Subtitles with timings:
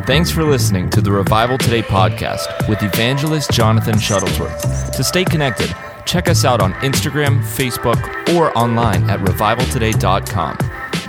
[0.00, 4.90] Thanks for listening to the Revival Today podcast with evangelist Jonathan Shuttlesworth.
[4.96, 5.72] To stay connected,
[6.06, 8.00] check us out on Instagram, Facebook,
[8.34, 10.56] or online at revivaltoday.com.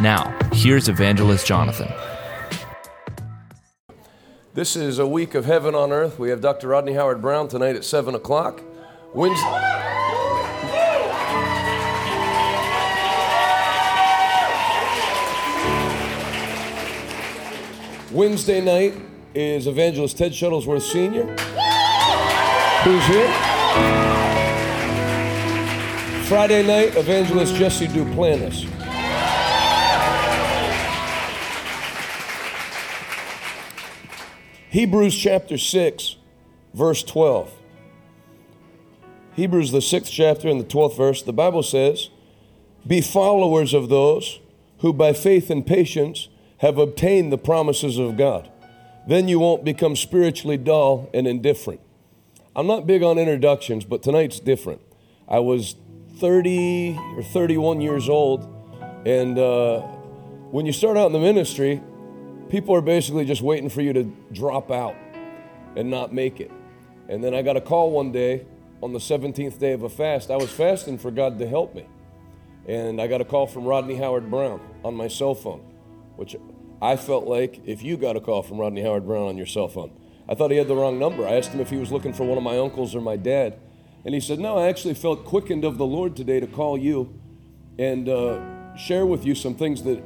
[0.02, 1.88] Now, here's evangelist Jonathan.
[4.54, 6.20] This is a week of heaven on earth.
[6.20, 6.68] We have Dr.
[6.68, 8.62] Rodney Howard-Browne tonight at 7 o'clock.
[9.14, 9.93] Wednesday.
[18.14, 18.94] Wednesday night
[19.34, 21.26] is evangelist Ted Shuttlesworth Sr.,
[22.84, 23.28] who's here.
[26.26, 28.70] Friday night, evangelist Jesse Duplantis.
[34.70, 36.18] Hebrews chapter 6,
[36.76, 37.52] verse 12.
[39.36, 42.12] Hebrews, the sixth chapter and the 12th verse, the Bible says,
[42.86, 44.40] Be followers of those
[44.82, 46.28] who by faith and patience
[46.64, 48.50] have obtained the promises of God.
[49.06, 51.82] Then you won't become spiritually dull and indifferent.
[52.56, 54.80] I'm not big on introductions, but tonight's different.
[55.28, 55.76] I was
[56.20, 58.48] 30 or 31 years old,
[59.06, 59.82] and uh,
[60.52, 61.84] when you start out in the ministry,
[62.48, 64.96] people are basically just waiting for you to drop out
[65.76, 66.52] and not make it.
[67.10, 68.46] And then I got a call one day
[68.82, 70.32] on the 17th day of a fast.
[70.32, 71.88] I was fasting for God to help me.
[72.70, 75.60] And I got a call from Rodney Howard-Browne on my cell phone,
[76.16, 76.38] which
[76.84, 79.94] I felt like if you got a call from Rodney Howard-Browne on your cell phone,
[80.28, 81.26] I thought he had the wrong number.
[81.26, 83.58] I asked him if he was looking for one of my uncles or my dad.
[84.04, 87.18] And he said, No, I actually felt quickened of the Lord today to call you
[87.80, 90.04] and uh, share with you some things that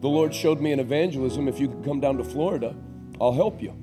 [0.00, 1.46] the Lord showed me in evangelism.
[1.46, 2.74] If you could come down to Florida,
[3.20, 3.76] I'll help you.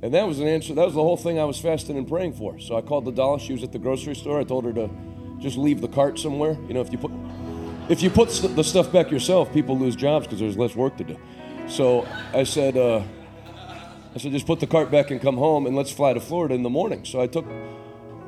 [0.00, 0.74] And that was an answer.
[0.74, 2.58] That was the whole thing I was fasting and praying for.
[2.60, 3.36] So I called the doll.
[3.36, 4.40] She was at the grocery store.
[4.40, 4.88] I told her to
[5.38, 6.56] just leave the cart somewhere.
[6.66, 7.10] You know, if you put
[7.90, 11.04] if you put the stuff back yourself, people lose jobs because there's less work to
[11.04, 11.18] do.
[11.68, 13.02] So I said, uh,
[14.14, 16.54] I said, just put the cart back and come home and let's fly to Florida
[16.54, 17.06] in the morning.
[17.06, 17.46] So I took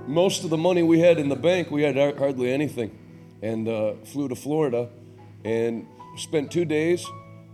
[0.07, 2.99] most of the money we had in the bank, we had hardly anything,
[3.43, 4.89] and uh, flew to Florida
[5.45, 5.87] and
[6.17, 7.07] spent two days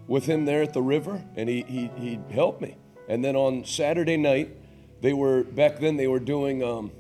[0.07, 2.77] with him there at the river, and he, he, he helped me.
[3.09, 4.57] And then on Saturday night,
[5.01, 6.93] they were, back then, they were doing um,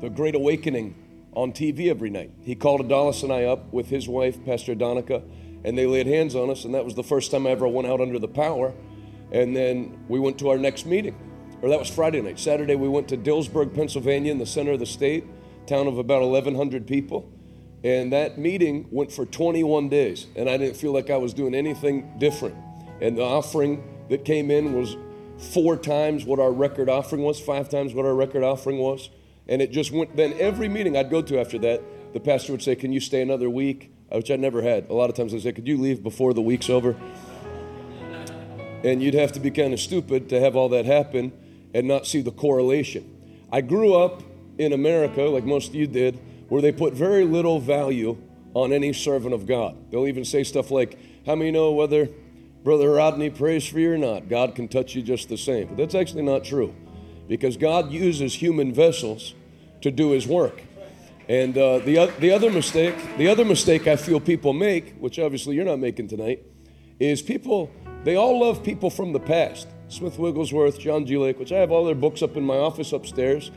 [0.00, 0.94] the Great Awakening
[1.32, 2.30] on TV every night.
[2.42, 5.22] He called Adalis and I up with his wife, Pastor Adonica
[5.66, 7.88] and they laid hands on us, and that was the first time I ever went
[7.88, 8.72] out under the power.
[9.32, 11.16] And then we went to our next meeting,
[11.60, 12.38] or that was Friday night.
[12.38, 15.24] Saturday, we went to Dillsburg, Pennsylvania, in the center of the state,
[15.66, 17.28] town of about 1,100 people.
[17.82, 21.52] And that meeting went for 21 days, and I didn't feel like I was doing
[21.52, 22.54] anything different.
[23.00, 24.96] And the offering that came in was
[25.52, 29.10] four times what our record offering was, five times what our record offering was.
[29.48, 31.82] And it just went, then every meeting I'd go to after that,
[32.12, 33.92] the pastor would say, Can you stay another week?
[34.16, 34.88] Which I never had.
[34.88, 36.96] A lot of times I say, Could you leave before the week's over?
[38.84, 41.32] And you'd have to be kind of stupid to have all that happen
[41.74, 43.12] and not see the correlation.
[43.50, 44.22] I grew up
[44.58, 48.16] in America, like most of you did, where they put very little value
[48.54, 49.76] on any servant of God.
[49.90, 52.08] They'll even say stuff like, How many know whether
[52.64, 54.28] Brother Rodney prays for you or not?
[54.28, 55.68] God can touch you just the same.
[55.68, 56.74] But that's actually not true
[57.28, 59.34] because God uses human vessels
[59.82, 60.62] to do his work.
[61.28, 65.56] And uh, the, the other mistake, the other mistake I feel people make, which obviously
[65.56, 66.44] you're not making tonight,
[67.00, 67.70] is people,
[68.04, 69.66] they all love people from the past.
[69.88, 71.16] Smith Wigglesworth, John G.
[71.16, 73.50] Lake, which I have all their books up in my office upstairs,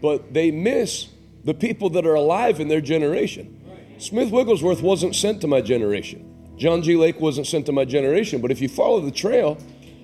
[0.00, 1.08] but they miss
[1.44, 3.58] the people that are alive in their generation.
[3.98, 6.28] Smith Wigglesworth wasn't sent to my generation.
[6.56, 6.96] John G.
[6.96, 9.58] Lake wasn't sent to my generation, but if you follow the trail,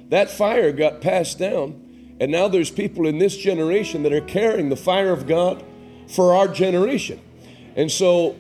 [0.09, 4.69] that fire got passed down, and now there's people in this generation that are carrying
[4.69, 5.65] the fire of God
[6.09, 7.21] for our generation.
[7.77, 8.37] And so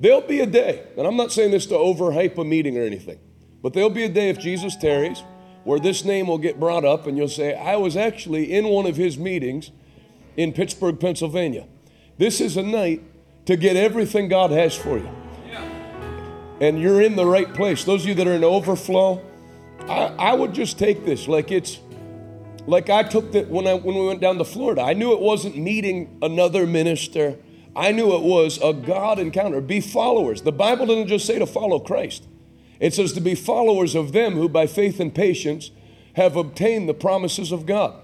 [0.00, 3.18] there'll be a day, and I'm not saying this to overhype a meeting or anything,
[3.62, 5.22] but there'll be a day if Jesus tarries
[5.64, 8.86] where this name will get brought up and you'll say, I was actually in one
[8.86, 9.70] of his meetings
[10.36, 11.66] in Pittsburgh, Pennsylvania.
[12.18, 13.02] This is a night
[13.46, 15.08] to get everything God has for you.
[16.60, 17.84] And you're in the right place.
[17.84, 19.24] Those of you that are in overflow,
[19.80, 21.78] I, I would just take this like it's
[22.66, 24.82] like I took that when I when we went down to Florida.
[24.82, 27.36] I knew it wasn't meeting another minister.
[27.76, 29.60] I knew it was a God encounter.
[29.60, 30.42] Be followers.
[30.42, 32.24] The Bible doesn't just say to follow Christ.
[32.80, 35.70] It says to be followers of them who by faith and patience
[36.14, 38.00] have obtained the promises of God.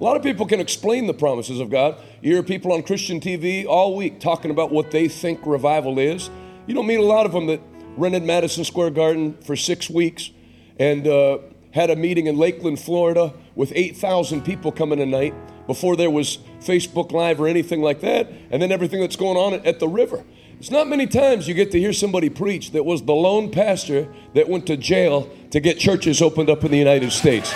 [0.00, 2.00] A lot of people can explain the promises of God.
[2.22, 6.30] You hear people on Christian TV all week talking about what they think revival is.
[6.66, 7.60] You don't meet a lot of them that
[7.98, 10.30] rented Madison Square Garden for six weeks
[10.78, 11.38] and uh,
[11.72, 15.34] had a meeting in Lakeland, Florida, with 8,000 people coming tonight,
[15.66, 19.54] before there was Facebook Live or anything like that, and then everything that's going on
[19.64, 20.24] at the river.
[20.58, 24.12] It's not many times you get to hear somebody preach that was the lone pastor
[24.34, 27.52] that went to jail to get churches opened up in the United States.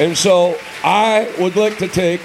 [0.00, 2.20] And so I would like to take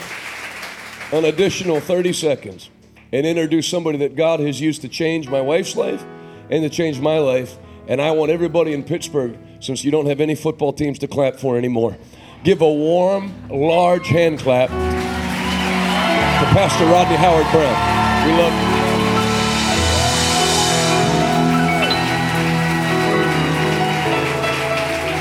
[1.12, 2.70] an additional 30 seconds
[3.12, 6.04] and introduce somebody that God has used to change my wife's life
[6.50, 10.20] and to change my life and I want everybody in Pittsburgh, since you don't have
[10.20, 11.98] any football teams to clap for anymore,
[12.44, 18.28] give a warm, large hand clap to Pastor Rodney Howard-Browne.
[18.28, 18.78] We love you.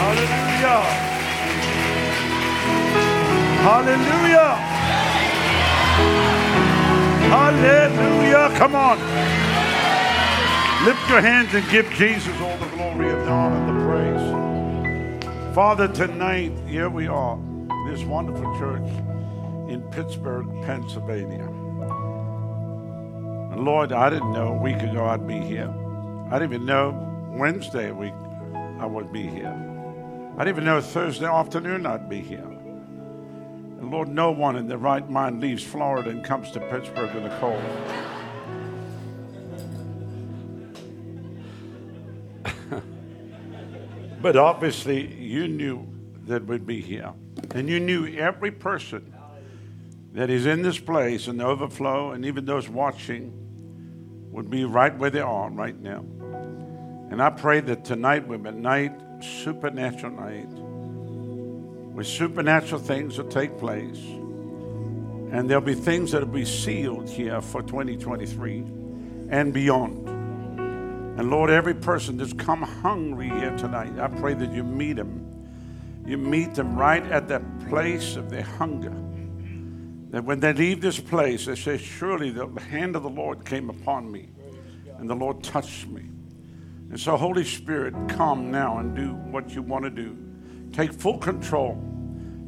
[0.02, 0.82] Hallelujah.
[3.62, 4.56] Hallelujah.
[7.30, 8.58] Hallelujah.
[8.58, 9.45] Come on.
[10.86, 13.84] Lift your hands and give Jesus all the glory and the honor and the
[15.18, 15.52] praise.
[15.52, 18.88] Father, tonight, here we are, in this wonderful church
[19.68, 21.42] in Pittsburgh, Pennsylvania.
[23.50, 25.74] And Lord, I didn't know a week ago I'd be here.
[26.30, 26.92] I didn't even know
[27.32, 28.14] Wednesday week
[28.78, 29.56] I would be here.
[30.38, 32.38] I didn't even know Thursday afternoon I'd be here.
[32.46, 37.24] And Lord, no one in their right mind leaves Florida and comes to Pittsburgh in
[37.24, 37.60] the cold.
[44.20, 45.86] But obviously, you knew
[46.26, 47.12] that we'd be here.
[47.54, 49.12] And you knew every person
[50.12, 53.32] that is in this place and the overflow, and even those watching,
[54.32, 56.04] would be right where they are right now.
[57.10, 58.92] And I pray that tonight a night,
[59.22, 60.48] supernatural night,
[61.94, 63.98] where supernatural things will take place.
[65.32, 68.58] And there'll be things that will be sealed here for 2023
[69.30, 70.15] and beyond.
[71.16, 75.22] And Lord, every person that's come hungry here tonight, I pray that you meet them.
[76.06, 78.92] You meet them right at that place of their hunger.
[80.10, 83.70] That when they leave this place, they say, Surely the hand of the Lord came
[83.70, 84.28] upon me,
[84.98, 86.02] and the Lord touched me.
[86.90, 90.16] And so, Holy Spirit, come now and do what you want to do.
[90.72, 91.82] Take full control.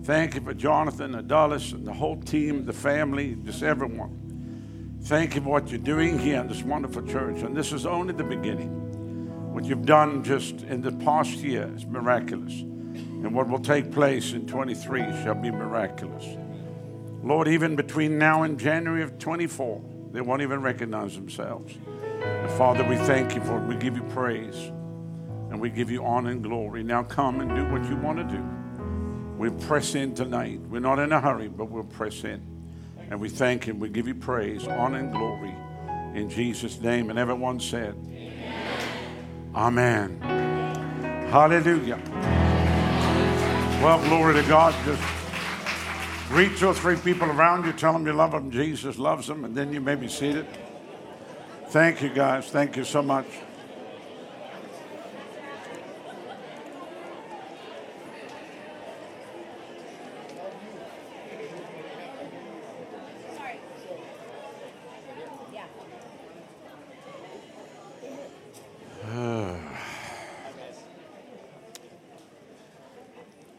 [0.05, 4.28] Thank you for Jonathan, Adalis, and the whole team, the family, just everyone.
[5.09, 7.41] Thank you for what you're doing here in this wonderful church.
[7.41, 9.55] And this is only the beginning.
[9.55, 12.53] What you've done just in the past year is miraculous.
[12.61, 16.27] And what will take place in 23 shall be miraculous.
[17.23, 19.83] Lord, even between now and January of 24,
[20.13, 21.75] they won't even recognize themselves.
[22.23, 23.63] And Father, we thank you for it.
[23.63, 24.57] We give you praise
[25.51, 26.83] and we give you honor and glory.
[26.83, 28.45] Now come and do what you want to do.
[29.39, 30.61] We press in tonight.
[30.69, 32.58] We're not in a hurry, but we'll press in.
[33.11, 33.81] And we thank him.
[33.81, 35.55] We give you praise, honor, and glory
[36.15, 37.11] in Jesus' name.
[37.11, 37.95] And everyone said,
[39.55, 40.21] Amen.
[40.23, 41.29] Amen.
[41.31, 42.01] Hallelujah.
[43.83, 44.75] Well, glory to God.
[44.85, 45.03] Just
[46.29, 47.73] greet two or three people around you.
[47.73, 48.51] Tell them you love them.
[48.51, 49.45] Jesus loves them.
[49.45, 50.47] And then you may be seated.
[51.69, 52.49] Thank you, guys.
[52.49, 53.27] Thank you so much.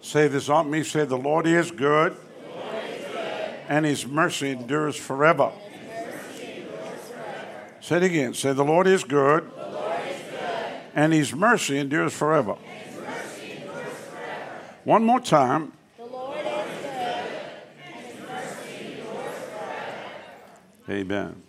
[0.09, 0.81] Say this on me.
[0.81, 3.53] Say, The Lord is good, Lord is good.
[3.69, 5.51] and his mercy endures forever.
[7.79, 8.33] Say it again.
[8.33, 10.81] Say, The Lord is good, Lord is good.
[10.95, 12.55] and his mercy endures forever.
[12.55, 14.61] Mercy endures forever.
[14.83, 15.73] One more time.
[20.89, 21.43] Amen.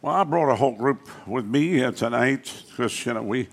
[0.00, 3.48] Well, I brought a whole group with me here tonight because, you know, we,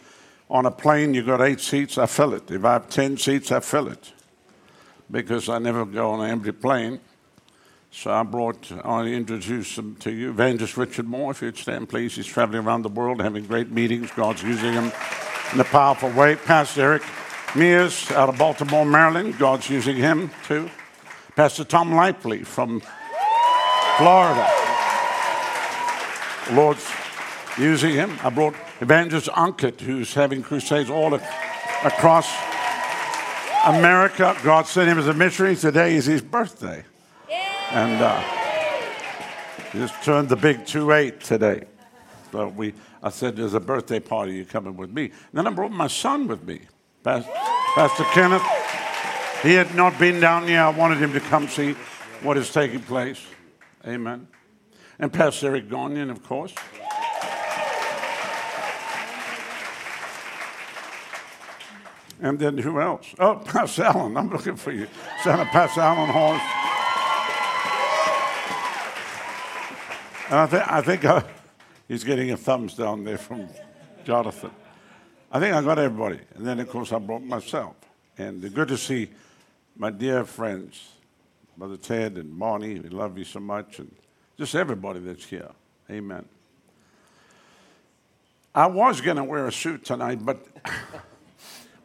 [0.56, 2.50] on a plane, you've got eight seats, I fill it.
[2.50, 4.14] If I have 10 seats, I fill it
[5.12, 7.00] because I never go on an empty plane.
[7.92, 10.30] So I brought, I introduce them to you.
[10.30, 12.16] Evangelist Richard Moore, if you'd stand, please.
[12.16, 14.12] He's traveling around the world having great meetings.
[14.12, 14.92] God's using him
[15.54, 16.36] in a powerful way.
[16.36, 17.04] Pastor Eric
[17.56, 19.38] Mears out of Baltimore, Maryland.
[19.38, 20.70] God's using him too.
[21.36, 22.82] Pastor Tom Lively from
[23.98, 24.50] Florida.
[26.52, 26.86] Lord's
[27.58, 28.18] using him.
[28.24, 31.26] I brought Evangelist Ankit, who's having crusades all ac-
[31.84, 32.30] across
[33.66, 34.38] America.
[34.44, 35.56] God sent him as a missionary.
[35.56, 36.84] Today is his birthday.
[37.72, 38.20] And uh,
[39.72, 41.64] he just turned the big 2 8 today.
[42.32, 44.36] So we, I said, There's a birthday party.
[44.36, 45.06] You're coming with me?
[45.06, 46.62] And then I brought my son with me,
[47.04, 47.32] Pastor,
[47.76, 48.44] Pastor Kenneth.
[49.42, 50.62] He had not been down here.
[50.62, 51.76] I wanted him to come see
[52.22, 53.26] what is taking place.
[53.86, 54.28] Amen.
[55.00, 56.54] And Pastor Eric Gonian, of course.
[62.22, 63.14] And then who else?
[63.20, 64.18] Oh, Pastor Allen.
[64.18, 64.88] I'm looking for you.
[65.24, 66.42] Senator Pastor Allen Horse.
[70.28, 71.22] And I, th- I think uh,
[71.88, 73.48] he's getting a thumbs down there from
[74.06, 74.52] Jonathan.
[75.32, 76.20] I think I got everybody.
[76.36, 77.76] And then, of course, I brought myself.
[78.18, 79.10] And good to see
[79.78, 80.94] my dear friends,
[81.58, 83.94] Brother Ted and Bonnie, we love you so much, and
[84.38, 85.52] just everybody that's here.
[85.90, 86.26] Amen.
[88.54, 90.46] I was going to wear a suit tonight, but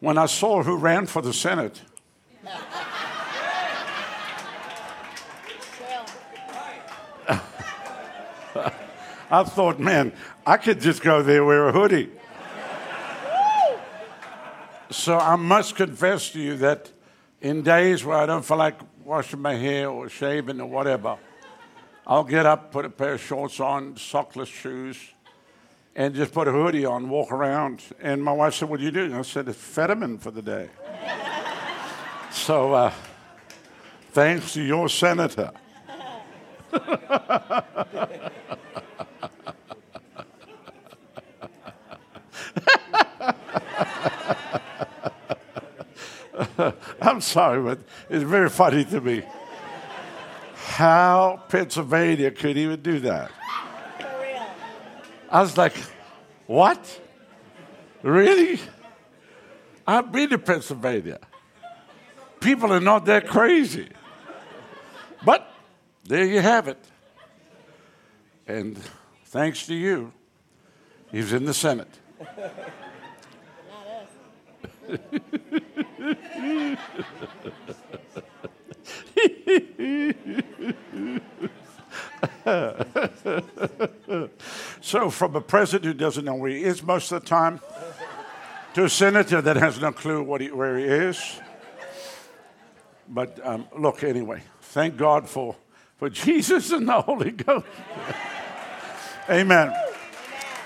[0.01, 1.79] when I saw who ran for the Senate,
[9.31, 10.11] I thought, man,
[10.45, 12.09] I could just go there wear a hoodie.
[14.89, 16.91] so I must confess to you that
[17.39, 21.17] in days where I don't feel like washing my hair or shaving or whatever,
[22.07, 24.97] I'll get up, put a pair of shorts on, sockless shoes,
[25.95, 27.83] and just put a hoodie on, walk around.
[28.01, 29.13] And my wife said, What are you doing?
[29.13, 30.69] I said, It's Fetterman for the day.
[32.31, 32.93] so, uh,
[34.11, 35.51] thanks to your senator.
[47.01, 47.79] I'm sorry, but
[48.09, 49.23] it's very funny to me.
[50.55, 53.31] How Pennsylvania could even do that?
[55.31, 55.73] I was like,
[56.45, 56.99] what?
[58.03, 58.59] Really?
[59.87, 61.19] I've been to Pennsylvania.
[62.41, 63.87] People are not that crazy.
[65.23, 65.49] But
[66.03, 66.83] there you have it.
[68.45, 68.77] And
[69.25, 70.11] thanks to you,
[71.11, 71.87] he's in the Senate.
[84.81, 87.59] so, from a president who doesn't know where he is most of the time,
[88.73, 91.39] to a senator that has no clue what he, where he is.
[93.07, 95.55] But um, look, anyway, thank God for,
[95.97, 97.67] for Jesus and the Holy Ghost.
[99.29, 99.71] Amen.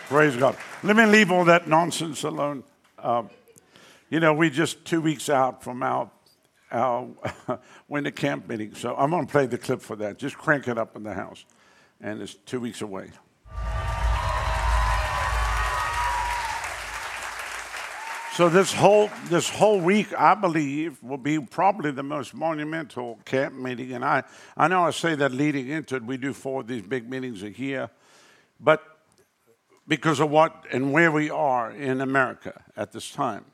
[0.08, 0.56] Praise God.
[0.82, 2.64] Let me leave all that nonsense alone.
[3.00, 3.30] Um,
[4.10, 6.10] you know, we're just two weeks out from our,
[6.72, 7.10] our
[7.90, 8.76] winter camp meeting.
[8.76, 10.18] So I'm going to play the clip for that.
[10.20, 11.44] Just crank it up in the house.
[12.00, 13.12] And it's two weeks away.
[18.36, 23.56] So this whole this whole week, I believe, will be probably the most monumental camp
[23.56, 23.94] meeting.
[23.94, 24.24] And I,
[24.58, 27.44] I know I say that leading into it, we do four of these big meetings
[27.44, 27.90] a year,
[28.60, 28.84] but
[29.88, 33.46] because of what and where we are in America at this time,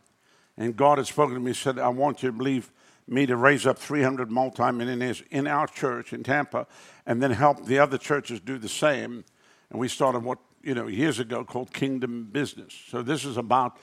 [0.57, 2.71] and God has spoken to me, said, I want you to believe
[3.07, 6.65] me to raise up 300 multimillionaires in our church in Tampa
[7.05, 9.25] and then help the other churches do the same.
[9.69, 12.73] And we started what, you know, years ago called Kingdom Business.
[12.89, 13.77] So this is about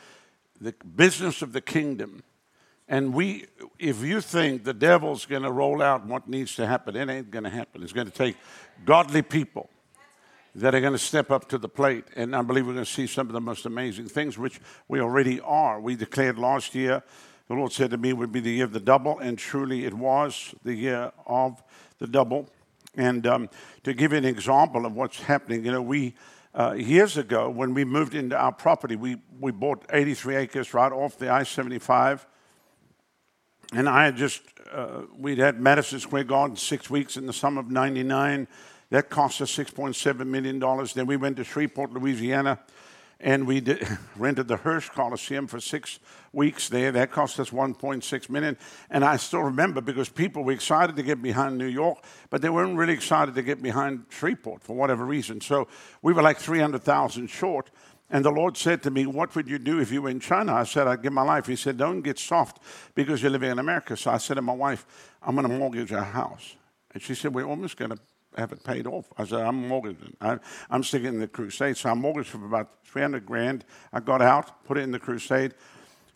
[0.60, 2.22] the business of the kingdom.
[2.88, 3.46] And we,
[3.78, 7.30] if you think the devil's going to roll out what needs to happen, it ain't
[7.30, 7.82] going to happen.
[7.82, 8.36] It's going to take
[8.84, 9.68] godly people
[10.54, 12.04] that are going to step up to the plate.
[12.16, 15.00] And I believe we're going to see some of the most amazing things, which we
[15.00, 15.80] already are.
[15.80, 17.02] We declared last year,
[17.48, 19.94] the Lord said to me, would be the year of the double, and truly it
[19.94, 21.62] was the year of
[21.98, 22.48] the double.
[22.96, 23.50] And um,
[23.84, 26.14] to give you an example of what's happening, you know, we,
[26.54, 30.90] uh, years ago, when we moved into our property, we, we bought 83 acres right
[30.90, 32.26] off the I 75.
[33.72, 37.60] And I had just, uh, we'd had Madison Square Garden six weeks in the summer
[37.60, 38.48] of 99.
[38.90, 40.58] That cost us $6.7 million.
[40.94, 42.58] Then we went to Shreveport, Louisiana,
[43.20, 43.86] and we did,
[44.16, 45.98] rented the Hirsch Coliseum for six
[46.32, 46.92] weeks there.
[46.92, 48.56] That cost us 1.6 million.
[48.90, 52.50] And I still remember because people were excited to get behind New York, but they
[52.50, 55.40] weren't really excited to get behind Shreveport for whatever reason.
[55.40, 55.68] So
[56.02, 57.70] we were like 300,000 short.
[58.10, 60.54] And the Lord said to me, What would you do if you were in China?
[60.54, 61.46] I said, I'd give my life.
[61.46, 62.62] He said, Don't get soft
[62.94, 63.96] because you're living in America.
[63.96, 64.86] So I said to my wife,
[65.22, 66.56] I'm going to mortgage our house.
[66.94, 67.98] And she said, We're almost going to
[68.36, 69.12] have it paid off.
[69.18, 70.16] I said, I'm mortgaging.
[70.20, 70.38] I,
[70.70, 71.76] am sticking in the crusade.
[71.76, 73.64] So I mortgaged for about 300 grand.
[73.92, 75.54] I got out, put it in the crusade.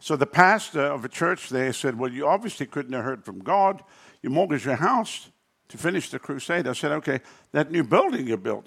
[0.02, 3.38] So the pastor of a church there said, Well, you obviously couldn't have heard from
[3.38, 3.85] God.
[4.21, 5.30] You mortgaged your house
[5.68, 6.66] to finish the crusade.
[6.66, 7.21] I said, Okay,
[7.52, 8.66] that new building you built,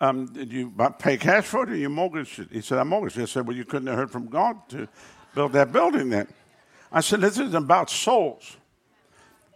[0.00, 2.46] um, did you pay cash for it or you mortgaged it?
[2.52, 3.22] He said, I mortgaged it.
[3.22, 4.86] I said, Well, you couldn't have heard from God to
[5.34, 6.28] build that building then.
[6.92, 8.56] I said, This is about souls.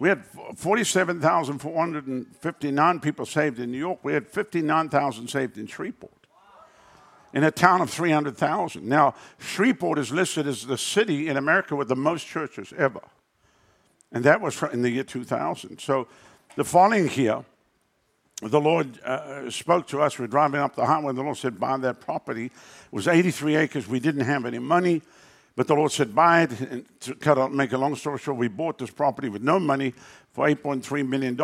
[0.00, 0.24] We had
[0.56, 4.00] 47,459 people saved in New York.
[4.02, 6.19] We had 59,000 saved in Shreveport.
[7.32, 8.84] In a town of 300,000.
[8.84, 13.00] Now, Shreveport is listed as the city in America with the most churches ever.
[14.12, 15.78] And that was in the year 2000.
[15.78, 16.08] So
[16.56, 17.44] the following year,
[18.42, 20.18] the Lord uh, spoke to us.
[20.18, 21.12] We we're driving up the highway.
[21.12, 22.46] The Lord said, Buy that property.
[22.46, 22.52] It
[22.90, 23.86] was 83 acres.
[23.86, 25.02] We didn't have any money.
[25.56, 26.60] But the Lord said, buy it.
[26.60, 29.58] And to cut out, make a long story short, we bought this property with no
[29.58, 29.92] money
[30.32, 31.38] for $8.3 million.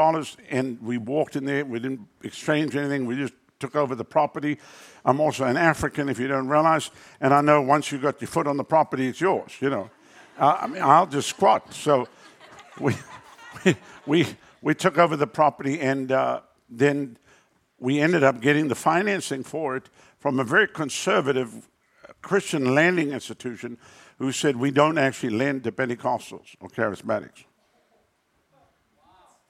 [0.49, 1.65] And we walked in there.
[1.65, 3.05] We didn't exchange anything.
[3.05, 4.59] We just took over the property.
[5.05, 6.91] I'm also an African, if you don't realize.
[7.21, 9.91] And I know once you got your foot on the property, it's yours, you know.
[10.39, 11.73] Uh, I mean, I'll just squat.
[11.73, 12.09] So
[12.81, 12.95] we,
[14.07, 14.27] we,
[14.61, 17.17] we, took over the property and uh, then
[17.79, 21.69] we ended up getting the financing for it from a very conservative
[22.21, 23.79] Christian lending institution
[24.19, 27.45] who said we don't actually lend to Pentecostals or charismatics.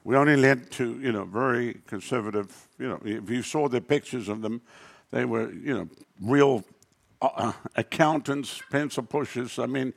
[0.07, 4.29] We only lent to, you know, very conservative, you know, if you saw the pictures
[4.29, 4.63] of them,
[5.11, 5.89] they were, you know,
[6.23, 6.65] real
[7.21, 9.59] uh, uh, accountants, pencil pushers.
[9.59, 9.93] I mean,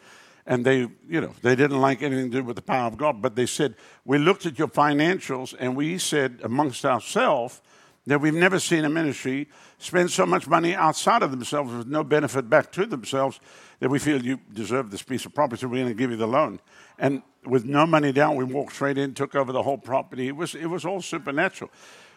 [0.48, 3.22] and they, you know, they didn't like anything to do with the power of God,
[3.22, 7.62] but they said, we looked at your financials and we said amongst ourselves
[8.08, 12.04] that we've never seen a ministry spend so much money outside of themselves with no
[12.04, 13.40] benefit back to themselves
[13.80, 16.28] that we feel you deserve this piece of property, we're going to give you the
[16.28, 16.60] loan.
[16.98, 20.28] And with no money down, we walked straight in, took over the whole property.
[20.28, 21.72] It was, it was all supernatural.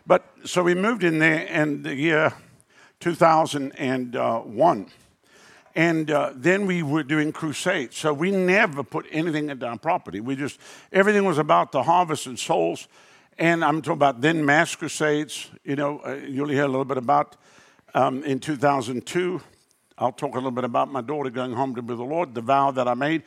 [0.07, 2.33] But so we moved in there in the year
[3.01, 4.91] 2001.
[5.75, 7.97] And uh, then we were doing crusades.
[7.97, 10.21] So we never put anything into our property.
[10.21, 10.61] We just,
[10.93, 12.89] everything was about the harvest and souls.
[13.39, 15.51] And I'm talking about then mass crusades.
[15.65, 17.37] You know, uh, you'll hear a little bit about
[17.95, 19.41] um, in 2002.
[19.99, 22.41] I'll talk a little bit about my daughter going home to be the Lord, the
[22.41, 23.23] vow that I made.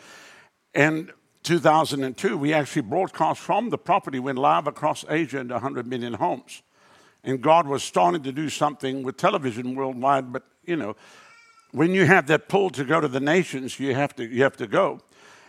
[0.73, 1.11] And
[1.43, 6.61] 2002, we actually broadcast from the property, went live across Asia into 100 million homes.
[7.23, 10.95] And God was starting to do something with television worldwide, but you know,
[11.71, 14.57] when you have that pull to go to the nations, you have to, you have
[14.57, 15.01] to go.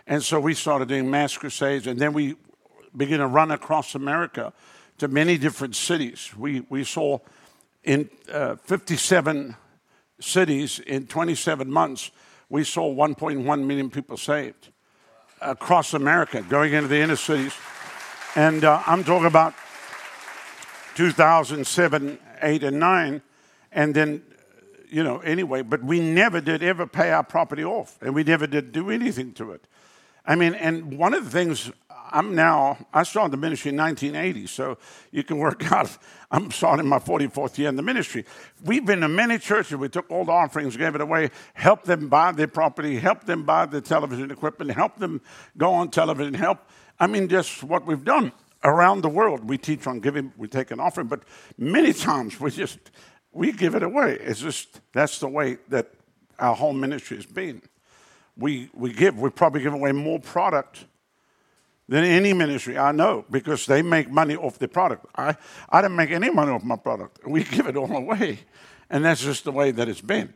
[0.05, 2.35] And so we started doing mass crusades, and then we
[2.97, 4.53] began to run across America
[4.97, 6.31] to many different cities.
[6.35, 7.19] We, we saw
[7.83, 9.55] in uh, 57
[10.19, 12.11] cities in 27 months,
[12.49, 14.69] we saw 1.1 million people saved
[15.41, 17.53] across America, going into the inner cities.
[18.35, 19.53] And uh, I'm talking about
[20.95, 23.21] 2007, 8, and 9.
[23.71, 24.23] And then
[24.89, 28.47] you know, anyway, but we never did ever pay our property off and we never
[28.47, 29.67] did do anything to it.
[30.25, 31.71] I mean, and one of the things
[32.11, 34.77] I'm now, I started the ministry in 1980, so
[35.11, 35.97] you can work out,
[36.31, 38.25] I'm starting my 44th year in the ministry.
[38.63, 42.09] We've been to many churches, we took all the offerings, gave it away, helped them
[42.09, 45.21] buy their property, helped them buy the television equipment, helped them
[45.57, 46.59] go on television, help.
[46.99, 48.31] I mean, just what we've done
[48.63, 49.47] around the world.
[49.47, 51.23] We teach on giving, we take an offering, but
[51.57, 52.79] many times we just
[53.31, 54.17] we give it away.
[54.19, 55.91] It's just that's the way that
[56.39, 57.61] our whole ministry has been.
[58.37, 60.85] We we give we probably give away more product
[61.89, 65.05] than any ministry I know because they make money off the product.
[65.15, 65.35] I
[65.69, 67.25] I didn't make any money off my product.
[67.25, 68.39] We give it all away,
[68.89, 70.33] and that's just the way that it's been.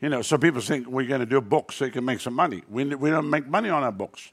[0.00, 2.20] You know, so people think we're going to do a book so you can make
[2.20, 2.62] some money.
[2.68, 4.30] We we don't make money on our books.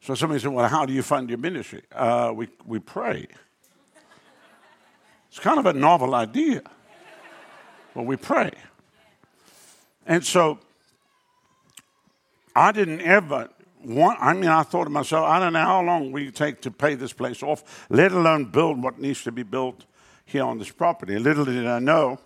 [0.00, 3.26] So somebody said, "Well, how do you fund your ministry?" Uh, we we pray.
[5.28, 6.62] It's kind of a novel idea.
[7.94, 8.52] Well, we pray.
[10.06, 10.58] And so
[12.54, 13.50] I didn't ever
[13.88, 16.96] I mean, I thought to myself, I don't know how long we take to pay
[16.96, 19.84] this place off, let alone build what needs to be built
[20.24, 21.16] here on this property.
[21.18, 22.18] Little did I know,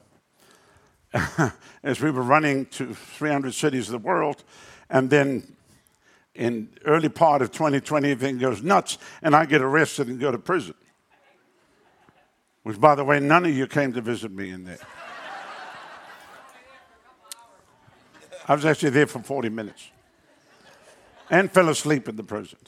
[1.83, 4.42] as we were running to 300 cities of the world,
[4.88, 5.55] and then
[6.35, 10.38] in early part of 2020, everything goes nuts, and I get arrested and go to
[10.38, 10.75] prison.
[12.62, 14.79] Which, by the way, none of you came to visit me in there.
[18.49, 19.90] I was actually there for 40 minutes
[21.31, 22.59] and fell asleep in the prison.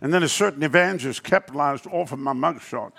[0.00, 2.92] And then a certain evangelist capitalized off of my mugshot.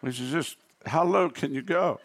[0.00, 2.00] Which is just, how low can you go?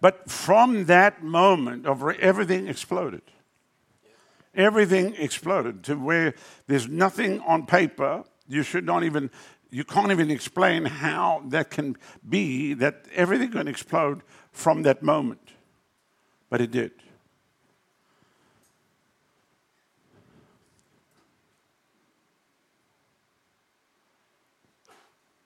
[0.00, 3.22] but from that moment, of everything exploded.
[4.54, 6.34] Everything exploded to where
[6.66, 8.24] there's nothing on paper.
[8.46, 9.30] You should not even
[9.76, 15.50] you can't even explain how that can be that everything can explode from that moment.
[16.48, 16.92] But it did.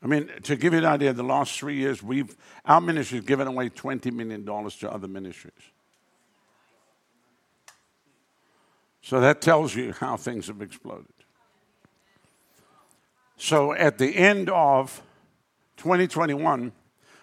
[0.01, 3.25] I mean, to give you an idea, the last three years, we've our ministry has
[3.25, 5.55] given away $20 million to other ministries.
[9.03, 11.20] So that tells you how things have exploded.
[13.41, 15.01] So at the end of
[15.79, 16.73] 2021,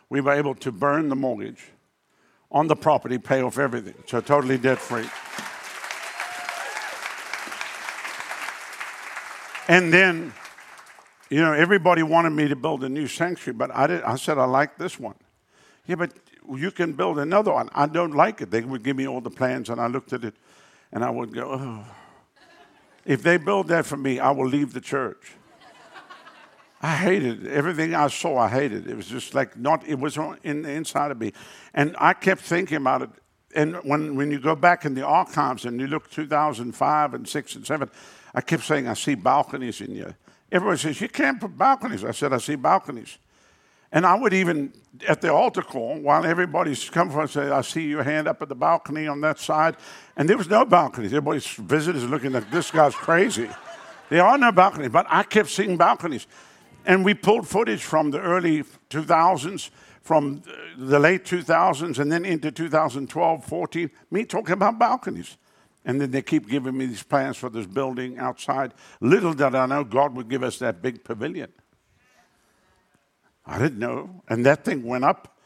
[0.10, 1.64] we were able to burn the mortgage
[2.52, 3.94] on the property, pay off everything.
[4.08, 5.08] So totally debt free.
[9.68, 10.34] And then,
[11.30, 14.40] you know, everybody wanted me to build a new sanctuary, but I, did, I said,
[14.40, 15.16] I like this one.
[15.86, 16.14] Yeah, but
[16.52, 17.70] you can build another one.
[17.76, 18.50] I don't like it.
[18.50, 20.34] They would give me all the plans, and I looked at it,
[20.92, 21.86] and I would go, oh.
[23.06, 25.34] If they build that for me, I will leave the church.
[26.82, 27.52] I hated it.
[27.52, 28.86] Everything I saw, I hated.
[28.86, 31.34] It It was just like not, it was in the inside of me.
[31.74, 33.10] And I kept thinking about it.
[33.56, 37.56] and when, when you go back in the archives and you look 2005 and 6
[37.56, 37.90] and 7,
[38.36, 40.14] I kept saying, I see balconies in you.
[40.52, 42.04] Everybody says, You can't put balconies.
[42.04, 43.18] I said, I see balconies.
[43.92, 44.74] And I would even,
[45.08, 48.50] at the altar call, while everybody's come for, say, I see your hand up at
[48.50, 49.78] the balcony on that side.
[50.18, 51.14] And there was no balconies.
[51.14, 53.50] Everybody's visitors looking like, this guy's crazy.
[54.10, 56.28] There are no balconies, but I kept seeing balconies.
[56.88, 59.70] And we pulled footage from the early 2000s,
[60.02, 60.42] from
[60.78, 65.36] the late 2000s, and then into 2012, 14, me talking about balconies.
[65.84, 68.74] And then they keep giving me these plans for this building outside.
[69.02, 71.52] Little did I know God would give us that big pavilion.
[73.46, 74.24] I didn't know.
[74.30, 75.38] And that thing went up.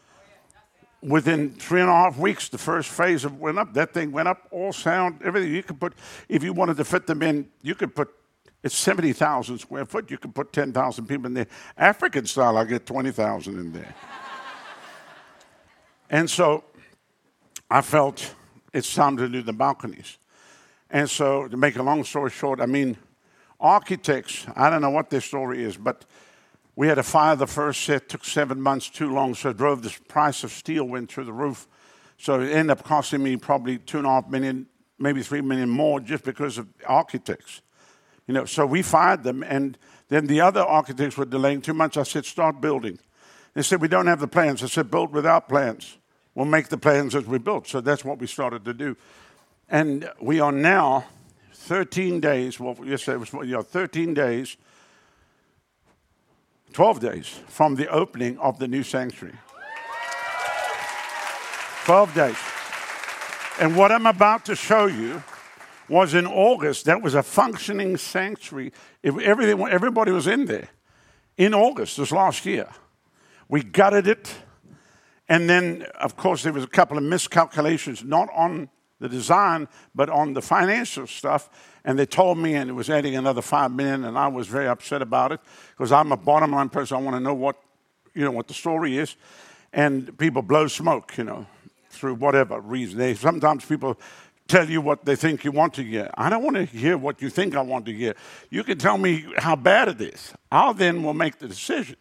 [1.02, 3.74] Within three and a half weeks, the first phase of went up.
[3.74, 5.52] That thing went up, all sound, everything.
[5.52, 5.94] You could put,
[6.30, 8.10] if you wanted to fit them in, you could put,
[8.64, 10.12] it's 70,000 square foot.
[10.12, 11.48] You could put 10,000 people in there.
[11.78, 13.96] African style, I get 20,000 in there.
[16.10, 16.64] and so
[17.70, 18.36] I felt
[18.74, 20.18] it's time to do the balconies.
[20.90, 22.98] And so, to make a long story short, I mean,
[23.60, 26.06] architects, I don't know what their story is, but
[26.76, 29.84] we had to fire the first set, took seven months too long, so it drove
[29.84, 31.68] the price of steel went through the roof.
[32.18, 34.68] So it ended up costing me probably two and a half million,
[35.00, 37.62] maybe three million more just because of architects.
[38.28, 39.78] You know, so we fired them, and
[40.10, 41.98] then the other architects were delaying too much.
[41.98, 43.00] I said, start building.
[43.54, 44.64] They said, we don't have the plans.
[44.64, 45.98] I said, build without plans.
[46.36, 47.68] We'll make the plans as we build.
[47.68, 48.96] So that's what we started to do.
[49.70, 51.06] And we are now
[51.54, 54.58] 13 days, well, yes, it was, you know, 13 days
[56.74, 59.36] 12 days from the opening of the new sanctuary.
[61.84, 62.38] 12 days.
[63.60, 65.22] And what I'm about to show you
[65.92, 66.86] was in August.
[66.86, 68.72] That was a functioning sanctuary.
[69.04, 70.70] If everything, everybody was in there
[71.38, 72.70] in August this last year.
[73.50, 74.34] We gutted it.
[75.28, 80.10] And then, of course, there was a couple of miscalculations, not on the design, but
[80.10, 81.50] on the financial stuff.
[81.84, 84.68] And they told me, and it was adding another five million, and I was very
[84.68, 86.98] upset about it because I'm a bottom line person.
[86.98, 87.58] I want to know what,
[88.14, 89.16] you know, what the story is.
[89.74, 91.48] And people blow smoke, you know,
[91.90, 93.00] through whatever reason.
[93.00, 93.98] They sometimes people
[94.52, 96.10] tell you what they think you want to hear.
[96.16, 98.16] I don't want to hear what you think I want to hear.
[98.50, 100.34] You can tell me how bad it is.
[100.52, 101.96] I'll then will make the decision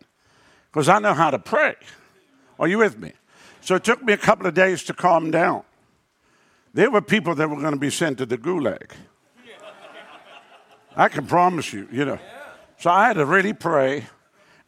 [0.70, 1.76] because I know how to pray.
[2.58, 3.12] Are you with me?
[3.60, 5.62] So it took me a couple of days to calm down.
[6.74, 8.90] There were people that were going to be sent to the gulag.
[10.96, 12.18] I can promise you, you know.
[12.78, 14.06] So I had to really pray.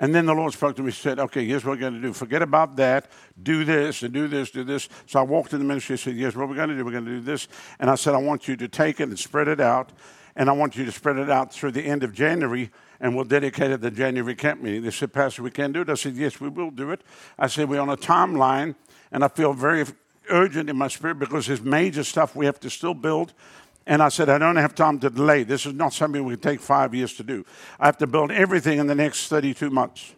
[0.03, 2.01] And then the Lord spoke to me and said, Okay, here's what we're going to
[2.01, 2.12] do.
[2.12, 3.09] Forget about that.
[3.41, 4.88] Do this and do this, do this.
[5.07, 6.85] So I walked in the ministry and said, Here's what we're going to do.
[6.85, 7.47] We're going to do this.
[7.79, 9.93] And I said, I want you to take it and spread it out.
[10.35, 12.73] And I want you to spread it out through the end of January.
[12.99, 14.83] And we'll dedicate it to the January camp meeting.
[14.83, 15.88] They said, Pastor, we can do it.
[15.88, 17.03] I said, Yes, we will do it.
[17.38, 18.75] I said, We're on a timeline.
[19.12, 19.85] And I feel very
[20.31, 23.35] urgent in my spirit because there's major stuff we have to still build.
[23.87, 25.42] And I said, I don't have time to delay.
[25.42, 27.45] This is not something we can take five years to do.
[27.81, 30.14] I have to build everything in the next 32 months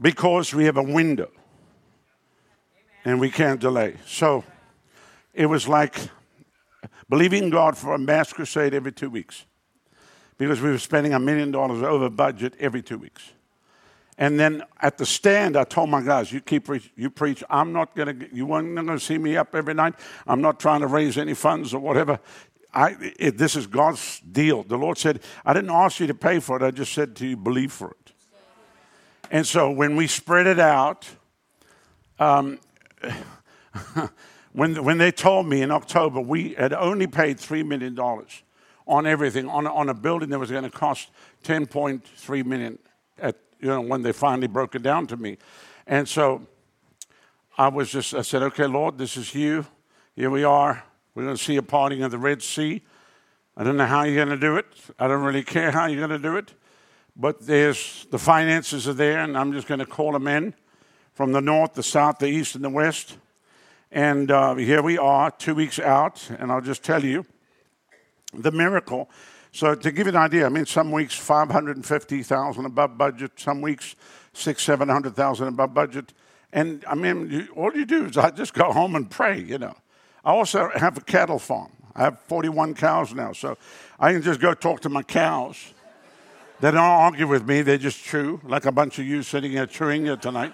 [0.00, 1.30] because we have a window
[3.04, 3.96] and we can't delay.
[4.06, 4.44] So
[5.34, 5.96] it was like
[7.08, 9.44] believing God for a mass crusade every two weeks
[10.38, 13.33] because we were spending a million dollars over budget every two weeks.
[14.16, 17.42] And then at the stand, I told my guys, "You keep you preach.
[17.50, 18.14] I'm not gonna.
[18.32, 19.94] You weren't gonna see me up every night.
[20.26, 22.20] I'm not trying to raise any funds or whatever.
[22.74, 24.64] I, it, this is God's deal.
[24.64, 26.62] The Lord said, I didn't ask you to pay for it.
[26.62, 28.12] I just said to you, believe for it.
[29.30, 31.08] And so when we spread it out,
[32.18, 32.58] um,
[34.52, 38.42] when when they told me in October we had only paid three million dollars
[38.86, 41.10] on everything on on a building that was going to cost
[41.42, 42.78] ten point three million
[43.18, 45.38] at you know, when they finally broke it down to me.
[45.86, 46.46] And so
[47.56, 49.64] I was just, I said, okay, Lord, this is you.
[50.14, 50.84] Here we are.
[51.14, 52.82] We're going to see a parting of the Red Sea.
[53.56, 54.66] I don't know how you're going to do it.
[54.98, 56.52] I don't really care how you're going to do it.
[57.16, 60.52] But there's the finances are there, and I'm just going to call them in
[61.14, 63.16] from the north, the south, the east, and the west.
[63.90, 67.24] And uh, here we are, two weeks out, and I'll just tell you
[68.34, 69.08] the miracle
[69.54, 73.94] so to give you an idea, I mean, some weeks 550,000 above budget, some weeks
[74.32, 76.12] six, 700,000 above budget.
[76.52, 79.58] And I mean, you, all you do is I just go home and pray, you
[79.58, 79.76] know.
[80.24, 81.70] I also have a cattle farm.
[81.94, 83.56] I have 41 cows now, so
[84.00, 85.72] I can just go talk to my cows.
[86.60, 89.66] They don't argue with me, they just chew, like a bunch of you sitting here
[89.66, 90.52] chewing here tonight.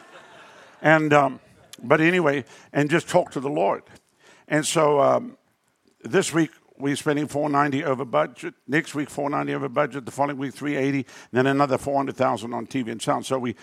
[0.83, 1.41] And, um,
[1.83, 3.83] but anyway, and just talk to the Lord.
[4.47, 5.39] And so um,
[6.05, 8.55] this week we're spending 490 over budget.
[8.67, 10.05] Next week, 490 over budget.
[10.05, 11.07] The following week, 380.
[11.33, 13.27] Then another 400,000 on TV and sound.
[13.27, 13.57] So we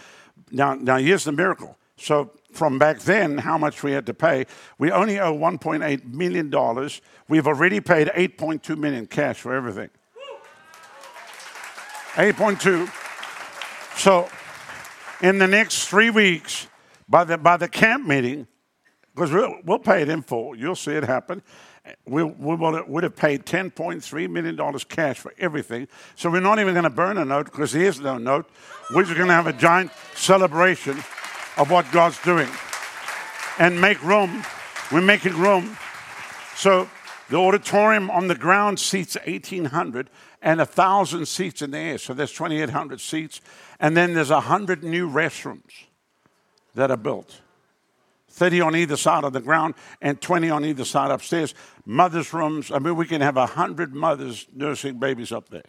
[0.52, 1.78] now now here's the miracle.
[1.98, 4.46] So from back then, how much we had to pay,
[4.78, 7.02] we only owe 1.8 million dollars.
[7.28, 9.90] We've already paid 8.2 million cash for everything.
[12.14, 12.90] 8.2.
[14.00, 14.30] So
[15.22, 16.68] in the next three weeks,
[17.10, 18.48] by the by the camp meeting,
[19.16, 20.56] because we'll, we'll pay it in full.
[20.56, 21.42] You'll see it happen.
[22.06, 25.88] We, we would have paid $10.3 million cash for everything.
[26.16, 28.50] So we're not even going to burn a note because there's no note.
[28.94, 30.98] We're just going to have a giant celebration
[31.58, 32.50] of what God's doing
[33.60, 34.44] and make room.
[34.92, 35.78] We're making room.
[36.56, 36.90] So
[37.30, 40.10] the auditorium on the ground seats 1,800
[40.42, 41.98] and 1,000 seats in the air.
[41.98, 43.42] So there's 2,800 seats.
[43.80, 45.86] And then there's 100 new restrooms
[46.76, 47.42] that are built.
[48.38, 51.56] 30 on either side of the ground and 20 on either side upstairs.
[51.86, 52.72] Mothers' rooms.
[52.72, 55.64] I mean, we can have 100 mothers nursing babies up there.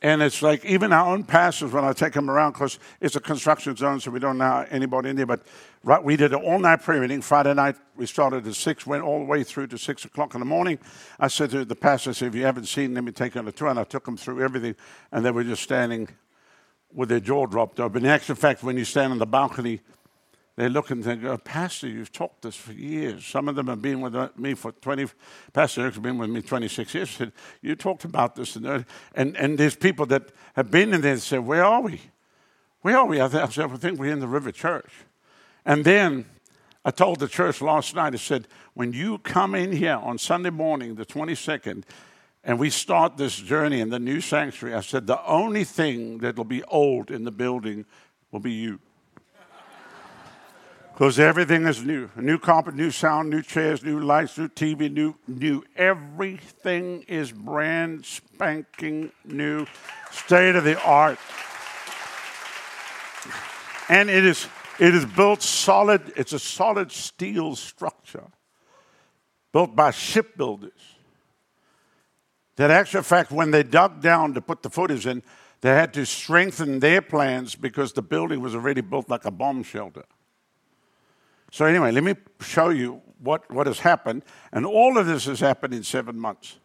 [0.00, 3.20] And it's like even our own pastors, when I take them around, because it's a
[3.20, 5.24] construction zone, so we don't know anybody in there.
[5.24, 5.40] But
[5.82, 7.22] right, we did an all night prayer meeting.
[7.22, 10.40] Friday night, we started at 6, went all the way through to 6 o'clock in
[10.40, 10.78] the morning.
[11.18, 13.52] I said to the pastor, if you haven't seen, let me take you on a
[13.52, 13.68] tour.
[13.68, 14.76] And I took them through everything.
[15.10, 16.08] And they were just standing
[16.92, 17.96] with their jaw dropped up.
[17.96, 19.80] In actual fact, when you stand on the balcony,
[20.56, 23.26] they look and think, oh, Pastor, you've taught this for years.
[23.26, 25.06] Some of them have been with me for 20,
[25.52, 27.10] Pastor Eric's been with me 26 years.
[27.10, 28.54] Said, you talked about this.
[28.54, 32.00] And, and, and there's people that have been in there and say, where are we?
[32.82, 33.20] Where are we?
[33.20, 34.92] I, th- I think we're in the River Church.
[35.64, 36.26] And then
[36.84, 40.50] I told the church last night, I said, when you come in here on Sunday
[40.50, 41.82] morning, the 22nd,
[42.44, 46.36] and we start this journey in the new sanctuary, I said, the only thing that
[46.36, 47.86] will be old in the building
[48.30, 48.80] will be you.
[50.94, 52.08] Because everything is new.
[52.14, 55.64] New carpet, new sound, new chairs, new lights, new TV, new, new.
[55.74, 59.66] Everything is brand spanking new,
[60.12, 61.18] state of the art.
[63.88, 64.46] And it is,
[64.78, 68.30] it is built solid, it's a solid steel structure
[69.52, 70.96] built by shipbuilders.
[72.54, 75.24] That actual fact, when they dug down to put the footers in,
[75.60, 79.64] they had to strengthen their plans because the building was already built like a bomb
[79.64, 80.04] shelter.
[81.54, 84.24] So, anyway, let me show you what, what has happened.
[84.50, 86.56] And all of this has happened in seven months.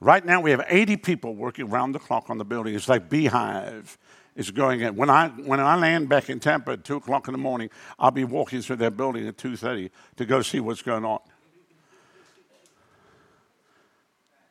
[0.00, 2.74] Right now, we have 80 people working round the clock on the building.
[2.74, 3.98] It's like beehive
[4.34, 4.96] is going in.
[4.96, 8.10] When I, when I land back in Tampa at 2 o'clock in the morning, I'll
[8.10, 11.20] be walking through that building at 2.30 to go see what's going on.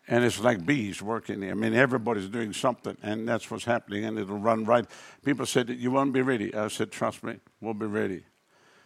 [0.08, 1.50] And it's like bees working there.
[1.50, 4.86] I mean, everybody's doing something, and that's what's happening, and it'll run right.
[5.24, 6.54] People said, You won't be ready.
[6.54, 8.22] I said, Trust me, we'll be ready.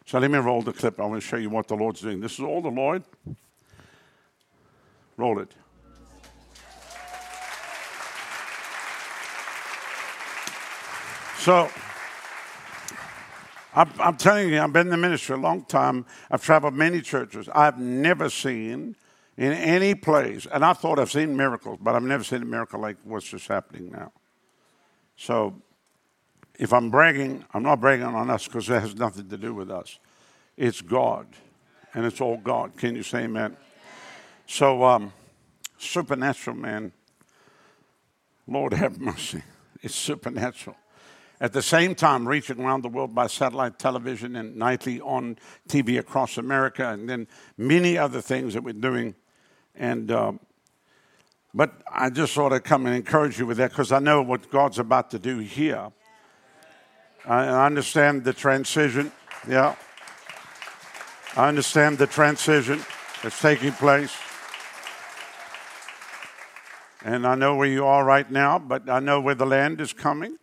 [0.09, 0.99] So let me roll the clip.
[0.99, 2.19] I want to show you what the Lord's doing.
[2.19, 3.03] This is all the Lord.
[5.17, 5.53] Roll it.
[11.37, 11.69] So,
[13.75, 16.07] I'm, telling you, I've been in the ministry a long time.
[16.31, 17.47] I've traveled many churches.
[17.53, 18.95] I've never seen
[19.37, 22.79] in any place, and I thought I've seen miracles, but I've never seen a miracle
[22.79, 24.11] like what's just happening now.
[25.17, 25.61] So,
[26.59, 29.71] if I'm bragging, I'm not bragging on us because it has nothing to do with
[29.71, 29.97] us.
[30.57, 31.25] It's God,
[31.93, 32.75] and it's all God.
[32.75, 33.55] Can you say amen?
[34.45, 35.13] So, um,
[35.77, 36.91] supernatural, man.
[38.45, 39.41] Lord have mercy.
[39.81, 40.75] It's supernatural.
[41.39, 45.37] At the same time, reaching around the world by satellite television and nightly on
[45.69, 49.15] TV across America, and then many other things that we're doing.
[49.75, 50.41] And um,
[51.53, 54.51] but I just sort of come and encourage you with that because I know what
[54.51, 55.93] God's about to do here.
[57.25, 59.11] I understand the transition.
[59.47, 59.75] Yeah.
[61.35, 62.83] I understand the transition
[63.21, 64.15] that's taking place.
[67.03, 69.93] And I know where you are right now, but I know where the land is
[69.93, 70.37] coming.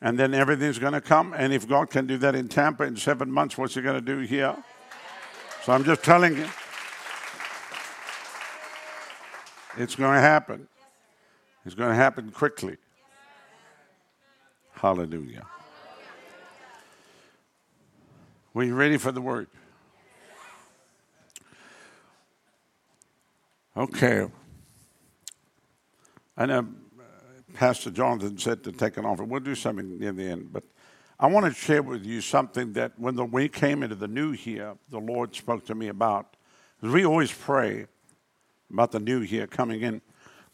[0.00, 1.34] And then everything's going to come.
[1.34, 4.00] And if God can do that in Tampa in seven months, what's He going to
[4.00, 4.56] do here?
[5.64, 6.48] So I'm just telling you,
[9.76, 10.68] it's going to happen.
[11.66, 12.76] It's going to happen quickly.
[14.72, 15.46] Hallelujah.
[18.52, 19.46] Were you ready for the word?
[23.76, 24.26] Okay.
[26.36, 27.02] I know uh,
[27.54, 29.22] Pastor Jonathan said to take an offer.
[29.22, 30.64] We'll do something near the end, but
[31.20, 34.32] I want to share with you something that when the, we came into the new
[34.32, 36.36] year, the Lord spoke to me about.
[36.82, 37.86] We always pray
[38.68, 40.02] about the new year coming in.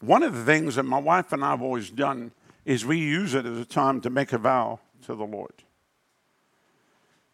[0.01, 2.31] One of the things that my wife and I have always done
[2.63, 5.63] is we use it as a time to make a vow to the Lord.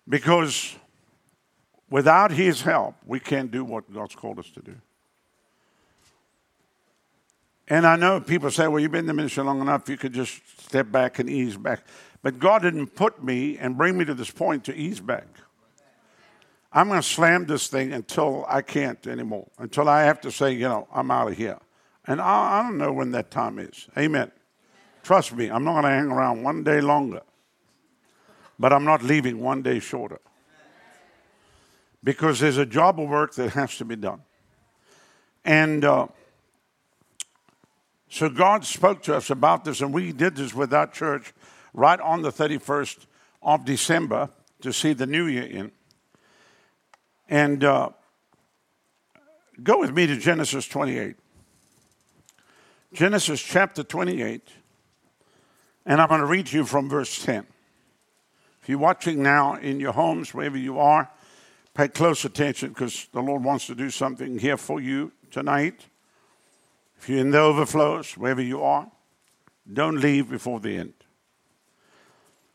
[0.08, 0.76] Because
[1.90, 4.76] without His help, we can't do what God's called us to do.
[7.68, 10.14] And I know people say, well, you've been in the ministry long enough, you could
[10.14, 11.82] just step back and ease back.
[12.22, 15.28] But God didn't put me and bring me to this point to ease back.
[16.72, 20.54] I'm going to slam this thing until I can't anymore, until I have to say,
[20.54, 21.60] you know, I'm out of here.
[22.06, 23.88] And I, I don't know when that time is.
[23.98, 24.32] Amen.
[25.04, 27.22] Trust me, I'm not going to hang around one day longer.
[28.60, 30.20] But I'm not leaving one day shorter.
[32.04, 34.22] Because there's a job of work that has to be done.
[35.46, 36.08] And uh,
[38.10, 41.34] so God spoke to us about this, and we did this with our church
[41.74, 43.06] right on the 31st
[43.42, 44.30] of December
[44.62, 45.72] to see the new year in.
[47.28, 47.90] And uh,
[49.62, 51.16] go with me to Genesis 28.
[52.94, 54.48] Genesis chapter 28.
[55.86, 57.46] And I'm going to read to you from verse 10.
[58.64, 61.12] If you're watching now in your homes, wherever you are,
[61.74, 65.86] pay close attention because the Lord wants to do something here for you tonight.
[66.98, 68.90] If you're in the overflows, wherever you are,
[69.74, 70.94] don't leave before the end.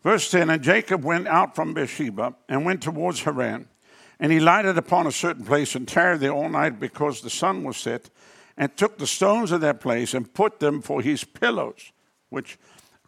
[0.03, 3.69] Verse 10 And Jacob went out from Beersheba and went towards Haran.
[4.19, 7.65] And he lighted upon a certain place and tarried there all night because the sun
[7.65, 8.09] was set,
[8.57, 11.93] and took the stones of that place and put them for his pillows,
[12.31, 12.59] which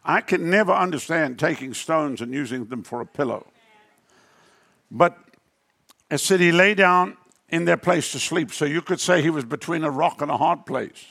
[0.03, 3.45] I can never understand taking stones and using them for a pillow.
[4.89, 5.17] But
[6.09, 7.17] it said he lay down
[7.49, 8.51] in their place to sleep.
[8.51, 11.05] So you could say he was between a rock and a hard place.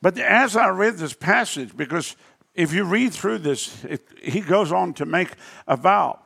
[0.00, 2.14] But as I read this passage, because
[2.54, 5.30] if you read through this, it, he goes on to make
[5.66, 6.20] a vow.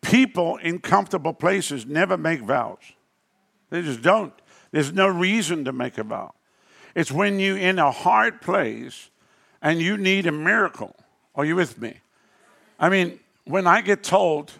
[0.00, 2.78] People in comfortable places never make vows,
[3.70, 4.32] they just don't.
[4.70, 6.34] There's no reason to make a vow.
[6.94, 9.10] It's when you're in a hard place
[9.66, 10.94] and you need a miracle.
[11.34, 11.98] Are you with me?
[12.78, 14.52] I mean, when I get told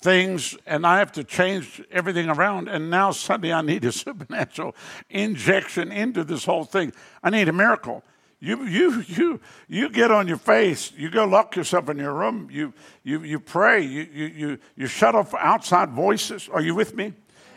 [0.00, 4.74] things and I have to change everything around, and now suddenly I need a supernatural
[5.10, 8.02] injection into this whole thing, I need a miracle.
[8.40, 12.48] You, you, you, you get on your face, you go lock yourself in your room,
[12.50, 16.48] you, you, you pray, you, you, you, you shut off outside voices.
[16.50, 17.12] Are you with me?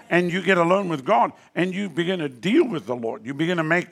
[0.10, 3.26] And you get alone with God and you begin to deal with the Lord.
[3.26, 3.88] You begin to make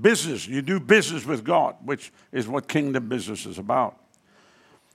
[0.00, 0.46] business.
[0.46, 3.98] You do business with God, which is what kingdom business is about.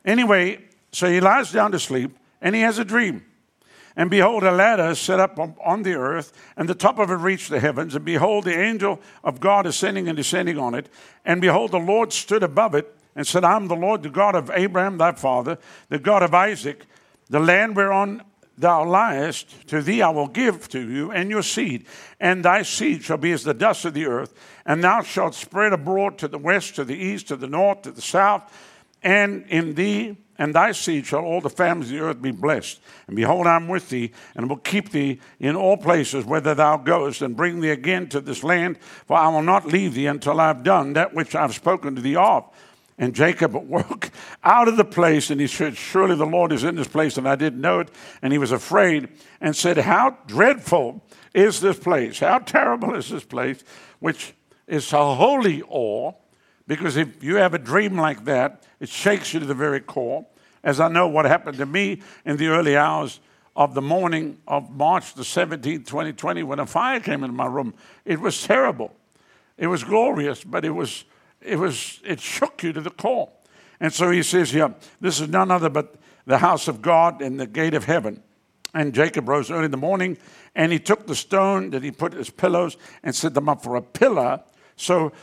[0.05, 0.59] Anyway,
[0.91, 3.23] so he lies down to sleep and he has a dream.
[3.95, 7.49] And behold, a ladder set up on the earth, and the top of it reached
[7.49, 7.95] the heavens.
[7.95, 10.87] And behold, the angel of God ascending and descending on it.
[11.25, 14.51] And behold, the Lord stood above it and said, I'm the Lord, the God of
[14.53, 15.57] Abraham thy father,
[15.89, 16.85] the God of Isaac.
[17.29, 18.21] The land whereon
[18.57, 21.85] thou liest, to thee I will give to you and your seed,
[22.19, 24.33] and thy seed shall be as the dust of the earth,
[24.65, 27.91] and thou shalt spread abroad to the west, to the east, to the north, to
[27.91, 28.51] the south,
[29.03, 32.79] and in thee and thy seed shall all the families of the earth be blessed.
[33.07, 37.21] And behold, I'm with thee, and will keep thee in all places whither thou goest,
[37.21, 40.47] and bring thee again to this land, for I will not leave thee until I
[40.47, 42.45] have done that which I have spoken to thee of.
[42.97, 44.09] And Jacob woke
[44.43, 47.27] out of the place, and he said, Surely the Lord is in this place, and
[47.27, 47.91] I didn't know it.
[48.21, 52.19] And he was afraid and said, How dreadful is this place?
[52.19, 53.63] How terrible is this place?
[53.99, 54.33] Which
[54.67, 56.13] is a holy awe,
[56.67, 60.25] because if you have a dream like that, it shakes you to the very core.
[60.63, 63.19] As I know what happened to me in the early hours
[63.55, 67.73] of the morning of March the 17th, 2020, when a fire came into my room,
[68.05, 68.93] it was terrible.
[69.57, 71.05] It was glorious, but it was
[71.41, 73.29] it was it shook you to the core.
[73.79, 75.95] And so he says here, this is none other but
[76.25, 78.23] the house of God and the gate of heaven.
[78.73, 80.17] And Jacob rose early in the morning,
[80.55, 83.75] and he took the stone that he put as pillows and set them up for
[83.75, 84.41] a pillar.
[84.75, 85.13] So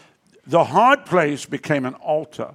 [0.46, 2.54] the hard place became an altar.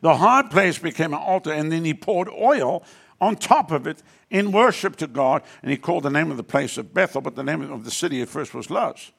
[0.00, 2.84] The hard place became an altar, and then he poured oil
[3.20, 5.42] on top of it in worship to God.
[5.62, 7.90] And he called the name of the place of Bethel, but the name of the
[7.90, 9.12] city at first was Luz.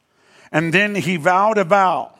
[0.51, 2.16] And then he vowed a vow.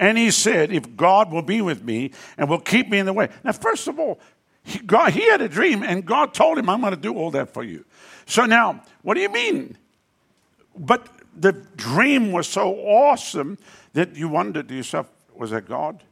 [0.00, 3.12] And he said, If God will be with me and will keep me in the
[3.12, 3.28] way.
[3.44, 4.18] Now, first of all,
[4.62, 7.30] he, God, he had a dream, and God told him, I'm going to do all
[7.32, 7.84] that for you.
[8.24, 9.76] So now, what do you mean?
[10.76, 13.58] But the dream was so awesome
[13.92, 16.02] that you wondered to yourself, was that God?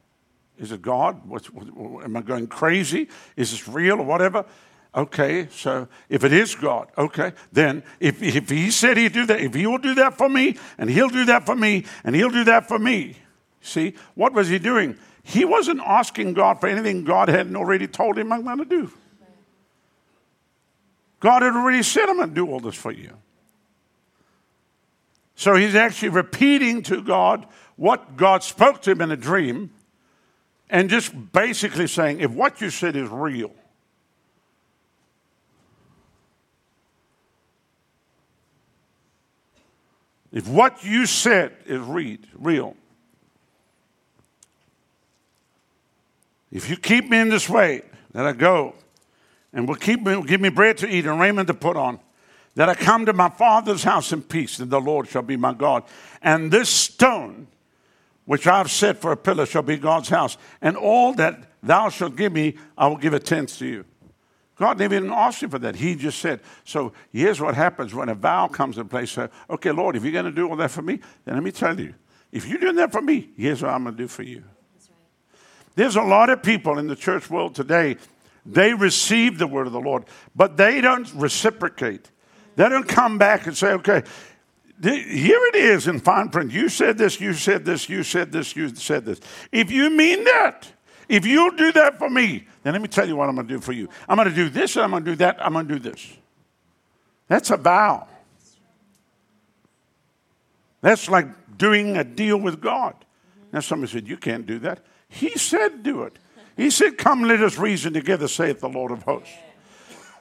[0.59, 1.27] Is it God?
[1.27, 3.09] What's, what, am I going crazy?
[3.35, 4.45] Is this real or whatever?
[4.93, 9.39] Okay, so if it is God, okay, then if, if He said He'd do that,
[9.39, 12.29] if He will do that for me, and He'll do that for me, and He'll
[12.29, 13.15] do that for me,
[13.61, 14.97] see, what was He doing?
[15.23, 18.91] He wasn't asking God for anything God hadn't already told Him I'm going to do.
[21.19, 23.11] God had already said, I'm going to do all this for you.
[25.35, 27.45] So he's actually repeating to God
[27.75, 29.71] what God spoke to him in a dream
[30.69, 33.53] and just basically saying, if what you said is real,
[40.31, 42.75] if what you said is read, real,
[46.51, 48.75] If you keep me in this way that I go,
[49.53, 51.99] and will keep me, give me bread to eat and raiment to put on,
[52.55, 55.53] that I come to my father's house in peace, and the Lord shall be my
[55.53, 55.83] God.
[56.21, 57.47] And this stone,
[58.25, 60.37] which I've set for a pillar, shall be God's house.
[60.61, 63.85] And all that thou shalt give me, I will give a tenth to you.
[64.57, 65.77] God never even asked you for that.
[65.77, 69.11] He just said, So here's what happens when a vow comes in place.
[69.11, 71.51] So, okay, Lord, if you're going to do all that for me, then let me
[71.51, 71.93] tell you,
[72.31, 74.43] if you're doing that for me, here's what I'm going to do for you.
[75.79, 77.95] There's a lot of people in the church world today,
[78.45, 80.03] they receive the word of the Lord,
[80.35, 82.11] but they don't reciprocate.
[82.57, 84.03] They don't come back and say, okay,
[84.83, 86.51] here it is in fine print.
[86.51, 89.21] You said this, you said this, you said this, you said this.
[89.53, 90.69] If you mean that,
[91.07, 93.53] if you'll do that for me, then let me tell you what I'm going to
[93.53, 93.87] do for you.
[94.09, 95.79] I'm going to do this, and I'm going to do that, I'm going to do
[95.79, 96.11] this.
[97.29, 98.05] That's a vow.
[100.81, 102.95] That's like doing a deal with God.
[103.53, 104.81] Now, somebody said, You can't do that.
[105.09, 106.17] He said, Do it.
[106.55, 109.33] He said, Come, let us reason together, saith the Lord of hosts.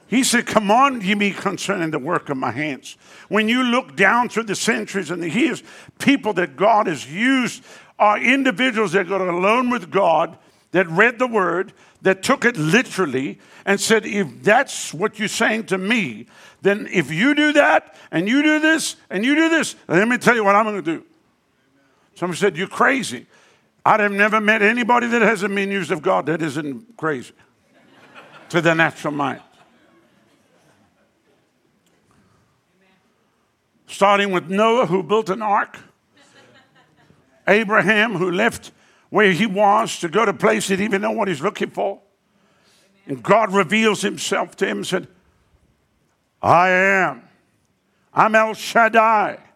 [0.09, 2.97] He said, Come on, ye me concerning the work of my hands.
[3.28, 5.62] When you look down through the centuries and the years,
[5.99, 7.62] people that God has used
[7.99, 10.39] are individuals that got alone with God,
[10.70, 15.66] that read the word, that took it literally, and said, If that's what you're saying
[15.66, 16.26] to me,
[16.62, 20.16] then if you do that, and you do this, and you do this, let me
[20.16, 21.05] tell you what I'm going to do.
[22.14, 23.26] Somebody said, You're crazy.
[23.89, 27.32] I'd have never met anybody that hasn't been used of God that isn't crazy
[28.51, 29.41] to the natural mind.
[33.86, 35.78] Starting with Noah, who built an ark,
[37.47, 38.72] Abraham, who left
[39.09, 41.70] where he was to go to a place he didn't even know what he's looking
[41.70, 41.99] for.
[43.07, 45.09] And God reveals himself to him and said,
[46.43, 47.22] I am.
[48.12, 49.48] I'm El Shaddai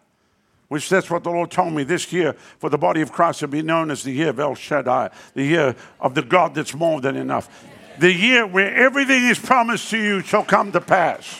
[0.73, 3.47] which that's what the Lord told me this year for the body of Christ to
[3.47, 6.99] be known as the year of El Shaddai, the year of the God that's more
[6.99, 7.63] than enough,
[7.99, 11.39] the year where everything is promised to you shall come to pass.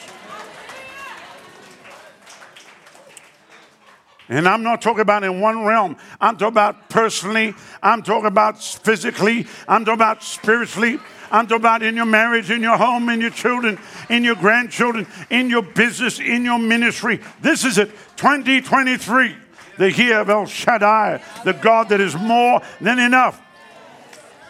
[4.34, 5.95] And I'm not talking about in one realm.
[6.19, 7.53] I'm talking about personally.
[7.84, 9.45] I'm talking about physically.
[9.67, 10.99] I'm talking about spiritually.
[11.31, 13.77] I'm talking about in your marriage, in your home, in your children,
[14.09, 17.19] in your grandchildren, in your business, in your ministry.
[17.41, 19.36] This is it, 2023,
[19.77, 23.39] the year of El Shaddai, the God that is more than enough.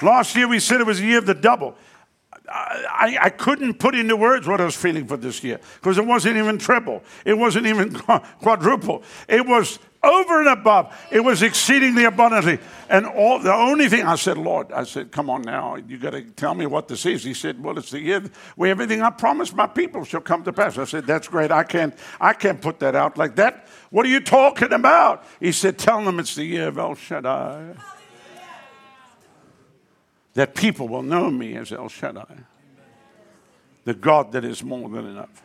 [0.01, 1.75] Last year we said it was a year of the double.
[2.49, 6.05] I, I, couldn't put into words what I was feeling for this year because it
[6.05, 7.01] wasn't even triple.
[7.23, 9.03] It wasn't even quadruple.
[9.29, 10.93] It was over and above.
[11.09, 12.59] It was exceedingly abundantly.
[12.89, 16.11] And all the only thing I said, Lord, I said, come on now, you got
[16.11, 17.23] to tell me what this is.
[17.23, 18.23] He said, Well, it's the year
[18.57, 20.77] where everything I promised my people shall come to pass.
[20.77, 21.51] I said, That's great.
[21.51, 23.67] I can't, I can't put that out like that.
[23.89, 25.23] What are you talking about?
[25.39, 27.75] He said, Tell them it's the year of El Shaddai.
[30.34, 32.38] That people will know me as El Shaddai,
[33.86, 35.43] the God that is more than enough.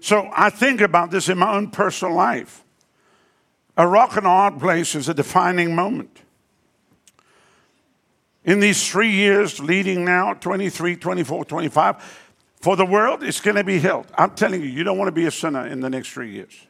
[0.00, 2.62] So I think about this in my own personal life.
[3.76, 6.22] A rock and a hard place is a defining moment.
[8.44, 12.26] In these three years leading now, 23, 24, 25,
[12.60, 14.06] for the world, it's going to be held.
[14.16, 16.66] I'm telling you, you don't want to be a sinner in the next three years.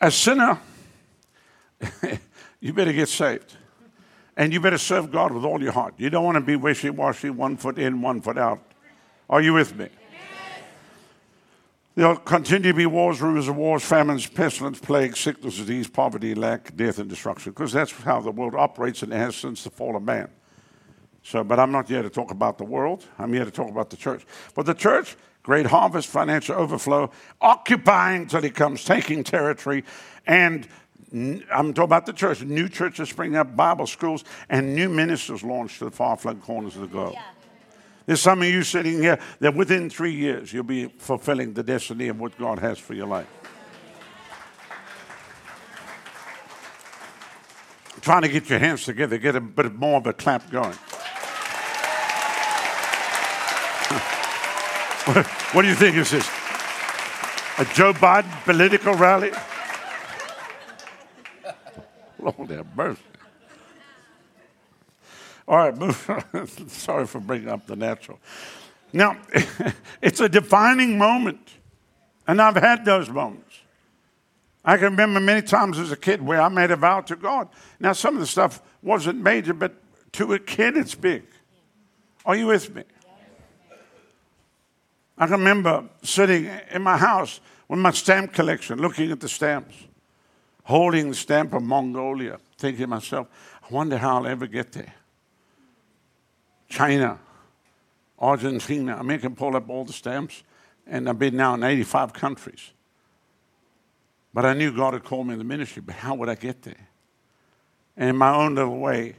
[0.00, 0.58] A sinner,
[2.60, 3.56] you better get saved.
[4.36, 5.94] And you better serve God with all your heart.
[5.96, 8.60] You don't want to be wishy washy, one foot in, one foot out.
[9.30, 9.88] Are you with me?
[11.96, 16.74] There'll continue to be wars, rumors of wars, famines, pestilence, plagues, sickness, disease, poverty, lack,
[16.74, 20.02] death, and destruction, because that's how the world operates and has since the fall of
[20.02, 20.28] man.
[21.22, 23.06] So, but I'm not here to talk about the world.
[23.16, 24.26] I'm here to talk about the church.
[24.56, 29.84] But the church, great harvest, financial overflow, occupying till he comes, taking territory,
[30.26, 30.66] and
[31.14, 32.42] I'm talking about the church.
[32.42, 36.74] New churches springing up, Bible schools, and new ministers launched to the far flung corners
[36.74, 37.12] of the globe.
[37.14, 37.22] Yeah.
[38.06, 42.08] There's some of you sitting here that within three years you'll be fulfilling the destiny
[42.08, 43.28] of what God has for your life.
[48.00, 50.74] Trying to get your hands together, get a bit more of a clap going.
[55.52, 56.28] what do you think is this?
[57.58, 59.30] A Joe Biden political rally?
[62.24, 63.00] Lord have mercy.
[65.46, 66.48] All right.
[66.68, 68.18] Sorry for bringing up the natural.
[68.92, 69.16] Now,
[70.02, 71.50] it's a defining moment,
[72.26, 73.60] and I've had those moments.
[74.64, 77.48] I can remember many times as a kid where I made a vow to God.
[77.78, 79.74] Now, some of the stuff wasn't major, but
[80.12, 81.24] to a kid, it's big.
[82.24, 82.84] Are you with me?
[85.18, 89.74] I can remember sitting in my house with my stamp collection, looking at the stamps,
[90.64, 93.28] holding the stamp of Mongolia, thinking to myself,
[93.62, 94.92] I wonder how I'll ever get there.
[96.68, 97.18] China,
[98.18, 98.96] Argentina.
[98.96, 100.42] I mean, I can pull up all the stamps,
[100.86, 102.72] and I've been now in 85 countries.
[104.32, 106.62] But I knew God had called me in the ministry, but how would I get
[106.62, 106.88] there?
[107.96, 109.14] And in my own little way,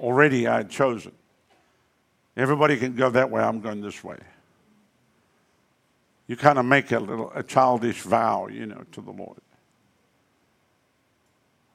[0.00, 1.12] already I had chosen.
[2.36, 4.16] Everybody can go that way, I'm going this way.
[6.32, 9.36] You kind of make a little a childish vow, you know, to the Lord.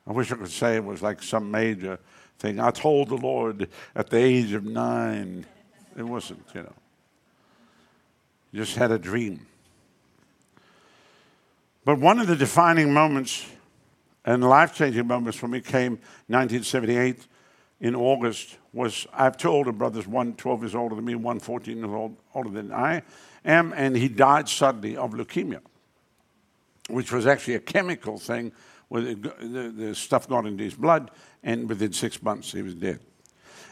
[0.08, 2.00] I wish I could say it was like some major
[2.40, 2.60] thing.
[2.60, 5.46] I told the Lord at the age of nine.
[5.96, 6.74] It wasn't, you know.
[8.52, 9.46] Just had a dream.
[11.86, 13.46] But one of the defining moments
[14.26, 16.00] and life changing moments for me came
[16.30, 17.28] 1978
[17.82, 18.58] in August.
[18.74, 21.88] Was I have two older brothers, one 12 years older than me, one 14 years
[21.88, 23.04] old, older than I
[23.48, 25.62] and he died suddenly of leukemia,
[26.90, 28.52] which was actually a chemical thing.
[28.90, 31.12] Where the, the, the stuff got into his blood,
[31.44, 33.00] and within six months he was dead.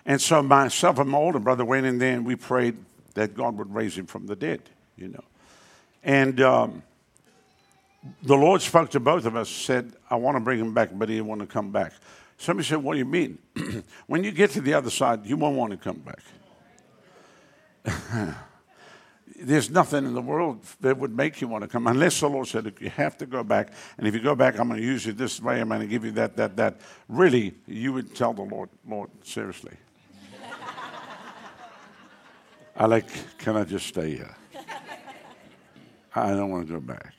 [0.05, 2.78] And so myself and my older brother went in there and we prayed
[3.13, 4.61] that God would raise him from the dead,
[4.97, 5.23] you know.
[6.03, 6.84] And um,
[8.23, 11.09] the Lord spoke to both of us, said, I want to bring him back, but
[11.09, 11.93] he didn't want to come back.
[12.38, 13.38] Somebody said, What do you mean?
[14.07, 16.03] when you get to the other side, you won't want to come
[17.86, 18.36] back.
[19.38, 22.47] There's nothing in the world that would make you want to come, unless the Lord
[22.47, 23.73] said, You have to go back.
[23.97, 25.88] And if you go back, I'm going to use you this way, I'm going to
[25.88, 26.79] give you that, that, that.
[27.09, 29.73] Really, you would tell the Lord, Lord, seriously.
[32.77, 34.36] I like, can I just stay here?
[36.15, 37.13] I don't want to go back.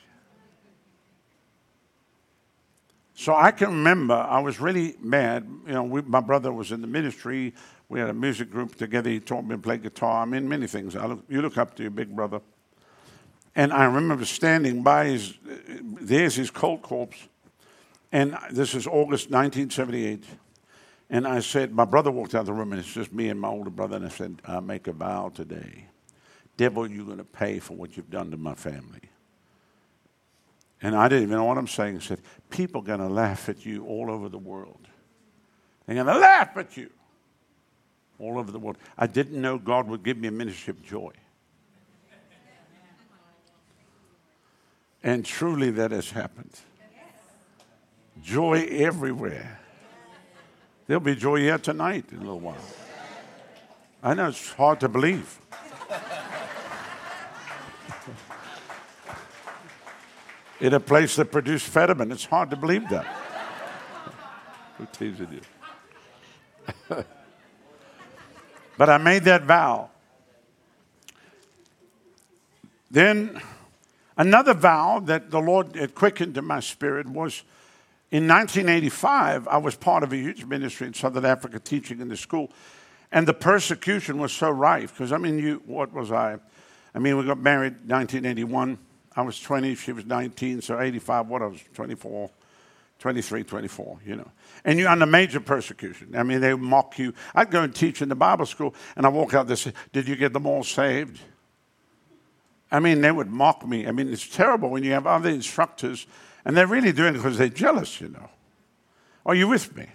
[3.14, 5.46] So I can remember I was really mad.
[5.66, 7.54] You know, we, my brother was in the ministry.
[7.88, 9.08] We had a music group together.
[9.08, 10.22] He taught me to play guitar.
[10.22, 10.94] I mean, many things.
[10.94, 12.40] Look, you look up to your big brother.
[13.54, 15.34] And I remember standing by his,
[15.80, 17.16] there's his cold corpse.
[18.12, 20.24] And this is August 1978.
[21.08, 23.40] And I said, my brother walked out of the room, and it's just me and
[23.40, 23.96] my older brother.
[23.96, 25.86] And I said, I make a vow today.
[26.56, 29.02] Devil, you're going to pay for what you've done to my family.
[30.82, 31.96] And I didn't even know what I'm saying.
[31.96, 32.20] I said,
[32.50, 34.88] People are going to laugh at you all over the world.
[35.86, 36.90] They're going to laugh at you
[38.18, 38.78] all over the world.
[38.96, 41.12] I didn't know God would give me a ministry of joy.
[45.02, 46.50] And truly, that has happened.
[48.22, 49.60] Joy everywhere.
[50.86, 52.56] There'll be joy here tonight in a little while.
[54.02, 55.40] I know it's hard to believe.
[60.60, 62.10] in a place that produced Fetterman.
[62.10, 63.04] It's hard to believe that.
[64.78, 65.40] Who teasing
[66.90, 67.04] you?
[68.76, 69.90] but I made that vow.
[72.90, 73.40] Then
[74.16, 77.42] another vow that the Lord had quickened in my spirit was
[78.12, 82.16] in 1985, I was part of a huge ministry in Southern Africa teaching in the
[82.16, 82.52] school.
[83.10, 86.38] And the persecution was so rife because, I mean, you, what was I?
[86.94, 88.78] I mean, we got married 1981.
[89.16, 92.30] I was 20, she was 19, so 85, what I was 24,
[92.98, 94.30] 23, 24, you know.
[94.64, 96.16] And you're under major persecution.
[96.16, 97.12] I mean, they mock you.
[97.34, 100.08] I'd go and teach in the Bible school, and I walk out and say, Did
[100.08, 101.20] you get them all saved?
[102.70, 103.86] I mean, they would mock me.
[103.86, 106.06] I mean, it's terrible when you have other instructors,
[106.44, 108.28] and they're really doing it because they're jealous, you know.
[109.24, 109.86] Are you with me?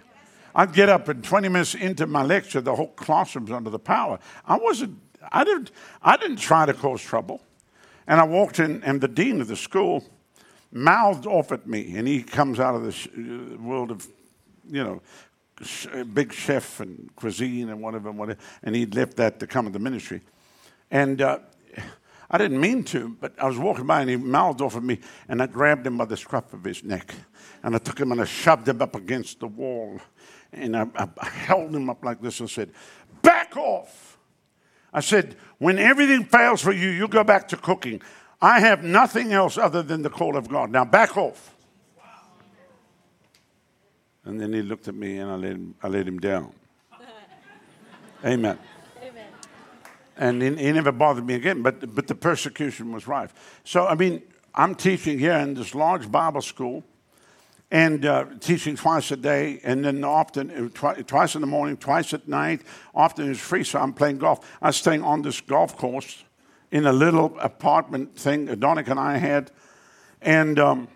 [0.54, 4.18] I'd get up and 20 minutes into my lecture, the whole classroom's under the power.
[4.46, 4.98] I wasn't,
[5.30, 5.70] I didn't,
[6.02, 7.40] I didn't try to cause trouble.
[8.06, 10.04] And I walked in, and the dean of the school
[10.72, 11.96] mouthed off at me.
[11.96, 14.06] And he comes out of the uh, world of,
[14.68, 15.02] you know,
[16.12, 18.40] big chef and cuisine and whatever, whatever.
[18.62, 20.22] And he'd left that to come to the ministry.
[20.90, 21.38] And uh,
[22.30, 24.98] I didn't mean to, but I was walking by and he mouthed off at me.
[25.28, 27.14] And I grabbed him by the scruff of his neck.
[27.62, 30.00] And I took him and I shoved him up against the wall.
[30.52, 32.70] And I, I held him up like this and said,
[33.22, 34.12] Back off!
[34.92, 38.02] I said, when everything fails for you, you go back to cooking.
[38.42, 40.72] I have nothing else other than the call of God.
[40.72, 41.54] Now back off.
[44.24, 46.52] And then he looked at me and I let him, I let him down.
[48.24, 48.58] Amen.
[49.00, 49.26] Amen.
[50.16, 53.60] And he, he, never bothered me again, but, but the persecution was rife.
[53.64, 54.22] So, I mean,
[54.54, 56.84] I'm teaching here in this large Bible school
[57.70, 61.76] and uh, teaching twice a day, and then often uh, twi- twice in the morning,
[61.76, 62.60] twice at night.
[62.94, 64.46] Often it's free, so I'm playing golf.
[64.60, 66.22] I'm staying on this golf course
[66.72, 69.52] in a little apartment thing Adonica and I had,
[70.22, 70.88] and um,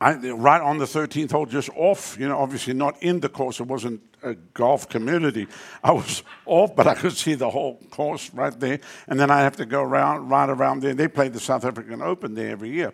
[0.00, 2.18] I, right on the 13th hole, just off.
[2.18, 3.60] You know, obviously not in the course.
[3.60, 5.46] It wasn't a golf community.
[5.82, 8.80] I was off, but I could see the whole course right there.
[9.06, 10.92] And then I have to go around, right around there.
[10.92, 12.92] They play the South African Open there every year.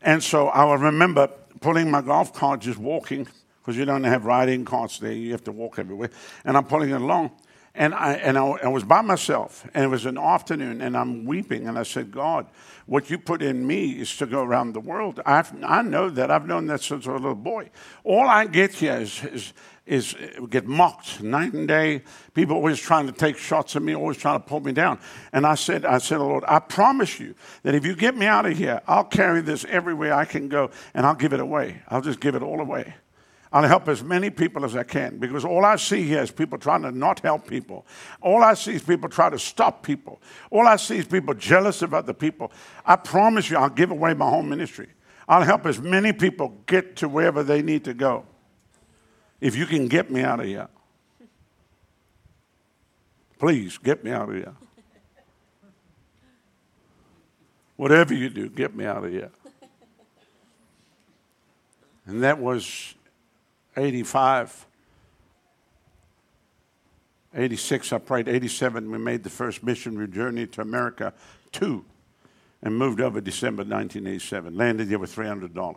[0.00, 1.28] And so I remember
[1.60, 3.28] pulling my golf cart, just walking,
[3.60, 5.12] because you don't have riding carts there.
[5.12, 6.10] You have to walk everywhere.
[6.46, 7.32] And I'm pulling it along.
[7.74, 11.24] And, I, and I, I was by myself, and it was an afternoon, and I'm
[11.24, 11.68] weeping.
[11.68, 12.46] And I said, God,
[12.84, 15.20] what you put in me is to go around the world.
[15.24, 16.30] I've, I know that.
[16.30, 17.70] I've known that since I was a little boy.
[18.04, 19.52] All I get here is, is,
[19.86, 22.02] is uh, get mocked night and day.
[22.34, 24.98] People always trying to take shots at me, always trying to pull me down.
[25.32, 28.44] And I said, I said, Lord, I promise you that if you get me out
[28.44, 31.80] of here, I'll carry this everywhere I can go, and I'll give it away.
[31.88, 32.94] I'll just give it all away.
[33.52, 36.56] I'll help as many people as I can because all I see here is people
[36.56, 37.86] trying to not help people.
[38.22, 40.22] All I see is people trying to stop people.
[40.50, 42.50] All I see is people jealous of other people.
[42.86, 44.88] I promise you, I'll give away my home ministry.
[45.28, 48.24] I'll help as many people get to wherever they need to go.
[49.40, 50.68] If you can get me out of here,
[53.38, 54.54] please get me out of here.
[57.76, 59.30] Whatever you do, get me out of here.
[62.06, 62.94] And that was
[63.76, 64.66] 85.
[67.34, 68.28] 86, I prayed.
[68.28, 71.14] 87, we made the first missionary journey to America,
[71.50, 71.84] two,
[72.62, 74.54] and moved over December 1987.
[74.56, 75.76] Landed here with $300.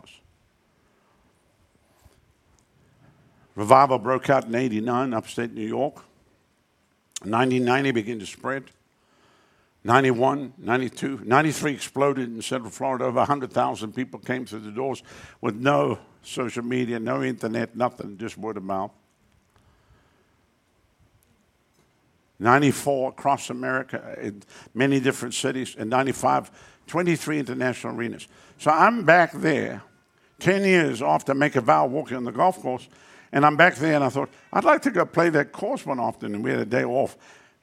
[3.54, 5.94] Revival broke out in 89, upstate New York.
[7.22, 8.64] 1990 began to spread.
[9.86, 13.04] 91, 92, 93 exploded in Central Florida.
[13.04, 15.04] Over 100,000 people came through the doors
[15.40, 18.90] with no social media, no internet, nothing, just word of mouth.
[22.40, 24.42] 94 across America in
[24.74, 26.50] many different cities, and 95,
[26.88, 28.26] 23 international arenas.
[28.58, 29.82] So I'm back there
[30.40, 32.88] 10 years after Make a Vow walking on the golf course,
[33.30, 36.00] and I'm back there and I thought, I'd like to go play that course one
[36.00, 36.42] afternoon.
[36.42, 37.16] We had a day off.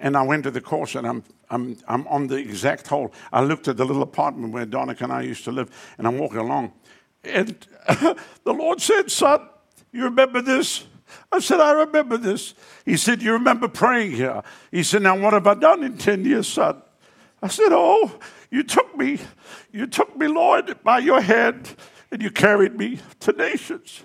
[0.04, 3.14] And I went to the course and I'm, I'm, I'm on the exact hole.
[3.32, 6.20] I looked at the little apartment where Donna and I used to live, and I'm
[6.20, 6.74] walking along.
[7.24, 9.48] And the Lord said, Son,
[9.94, 10.84] you remember this?
[11.32, 12.54] I said, I remember this.
[12.86, 14.44] He said, You remember praying here?
[14.72, 16.82] He said, Now what have I done in 10 years, son?
[17.42, 18.12] I said, Oh,
[18.52, 19.20] you took me,
[19.72, 21.76] you took me, Lord, by your hand,
[22.12, 24.04] and you carried me to nations.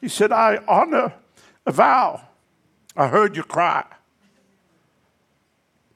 [0.00, 1.12] He said, I honor
[1.66, 2.22] a vow.
[2.96, 3.84] I heard you cry.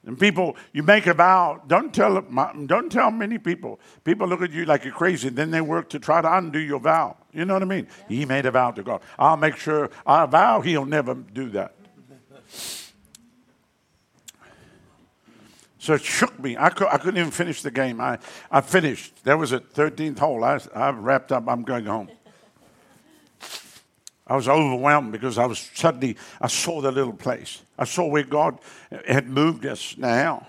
[0.09, 1.61] And people, you make a vow.
[1.67, 3.79] Don't tell, don't tell many people.
[4.03, 5.29] People look at you like you're crazy.
[5.29, 7.15] Then they work to try to undo your vow.
[7.31, 7.87] You know what I mean?
[8.07, 8.17] Yeah.
[8.17, 9.01] He made a vow to God.
[9.19, 11.75] I'll make sure, I vow he'll never do that.
[15.77, 16.57] So it shook me.
[16.57, 18.01] I, could, I couldn't even finish the game.
[18.01, 18.17] I,
[18.49, 19.23] I finished.
[19.25, 20.43] That was a 13th hole.
[20.43, 21.47] I, I wrapped up.
[21.47, 22.09] I'm going home.
[24.29, 27.61] I was overwhelmed because I was suddenly, I saw the little place.
[27.77, 28.59] I saw where God
[29.07, 30.47] had moved us now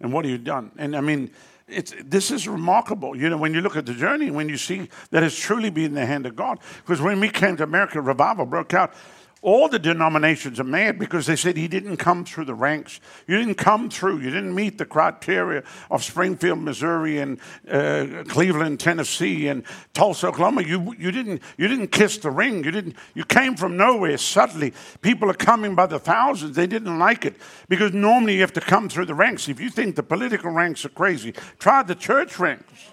[0.00, 0.70] and what He had done.
[0.76, 1.30] And I mean,
[1.66, 3.16] it's, this is remarkable.
[3.16, 5.86] You know, when you look at the journey, when you see that it's truly been
[5.86, 6.60] in the hand of God.
[6.84, 8.94] Because when we came to America, revival broke out
[9.42, 13.00] all the denominations are mad because they said he didn't come through the ranks.
[13.26, 14.18] You didn't come through.
[14.18, 17.38] You didn't meet the criteria of Springfield, Missouri, and
[17.70, 19.62] uh, Cleveland, Tennessee, and
[19.92, 20.62] Tulsa, Oklahoma.
[20.62, 22.64] You, you, didn't, you didn't kiss the ring.
[22.64, 24.72] You, didn't, you came from nowhere suddenly.
[25.02, 26.56] People are coming by the thousands.
[26.56, 27.36] They didn't like it
[27.68, 29.48] because normally you have to come through the ranks.
[29.48, 32.90] If you think the political ranks are crazy, try the church ranks.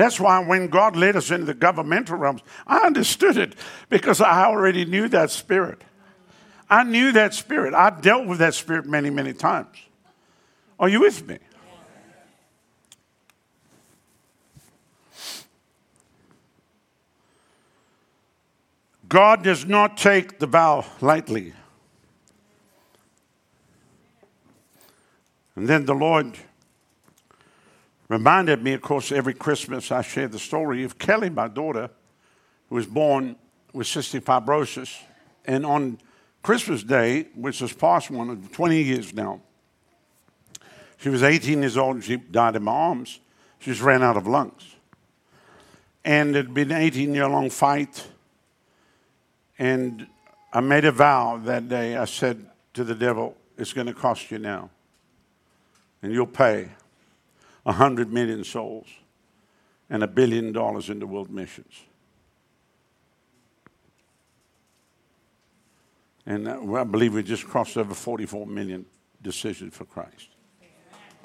[0.00, 3.54] That's why when God led us into the governmental realms, I understood it
[3.90, 5.84] because I already knew that spirit.
[6.70, 7.74] I knew that spirit.
[7.74, 9.76] I dealt with that spirit many, many times.
[10.78, 11.36] Are you with me?
[19.06, 21.52] God does not take the vow lightly.
[25.56, 26.38] And then the Lord
[28.10, 31.88] reminded me, of course, every Christmas I share the story of Kelly, my daughter,
[32.68, 33.36] who was born
[33.72, 35.00] with cystic fibrosis.
[35.44, 35.98] And on
[36.42, 39.40] Christmas Day, which is past one of 20 years now,
[40.98, 43.20] she was 18 years old and she died in my arms.
[43.60, 44.74] She just ran out of lungs.
[46.04, 48.08] And it had been an 18 year long fight.
[49.56, 50.08] And
[50.52, 51.96] I made a vow that day.
[51.96, 52.44] I said
[52.74, 54.68] to the devil, It's going to cost you now.
[56.02, 56.70] And you'll pay.
[57.64, 58.86] 100 million souls
[59.88, 61.82] and a billion dollars into world missions.
[66.26, 68.86] And uh, I believe we just crossed over 44 million
[69.22, 70.28] decisions for Christ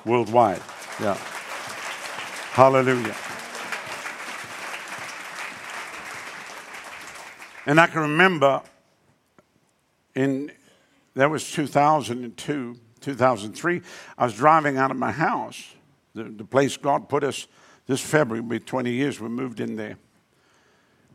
[0.06, 0.62] worldwide.
[1.02, 1.16] Yeah.
[2.52, 3.16] Hallelujah.
[7.66, 8.62] And I can remember
[10.14, 10.52] in,
[11.16, 13.82] that was 2002, 2003,
[14.18, 15.74] I was driving out of my house
[16.16, 17.48] the, the place God put us
[17.88, 19.98] this February, will be 20 years, we moved in there.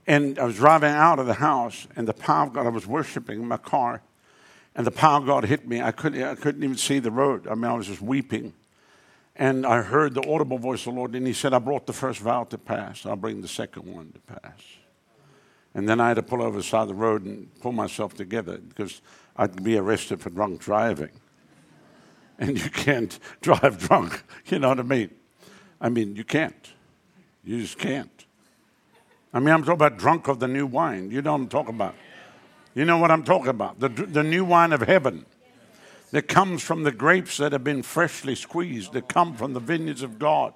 [0.07, 2.87] And I was driving out of the house, and the power of God, I was
[2.87, 4.03] worshiping in my car,
[4.75, 5.83] and the power of God hit me.
[5.83, 7.49] I couldn't, I couldn't even see the road.
[7.49, 8.53] I mean, I was just weeping.
[9.37, 11.93] And I heard the audible voice of the Lord, and He said, I brought the
[11.93, 13.05] first vow to pass.
[13.05, 14.61] I'll bring the second one to pass.
[15.75, 18.15] And then I had to pull over the side of the road and pull myself
[18.15, 19.01] together because
[19.37, 21.11] I'd be arrested for drunk driving.
[22.41, 25.11] And you can't drive drunk, you know what I mean?
[25.81, 26.73] I mean, you can't.
[27.45, 28.27] You just can't.
[29.33, 31.11] I mean, I'm talking about drunk of the new wine.
[31.11, 31.95] You know what I'm talking about.
[32.75, 33.79] You know what I'm talking about.
[33.79, 35.27] The, the new wine of heaven
[36.11, 40.03] that comes from the grapes that have been freshly squeezed, that come from the vineyards
[40.03, 40.55] of God.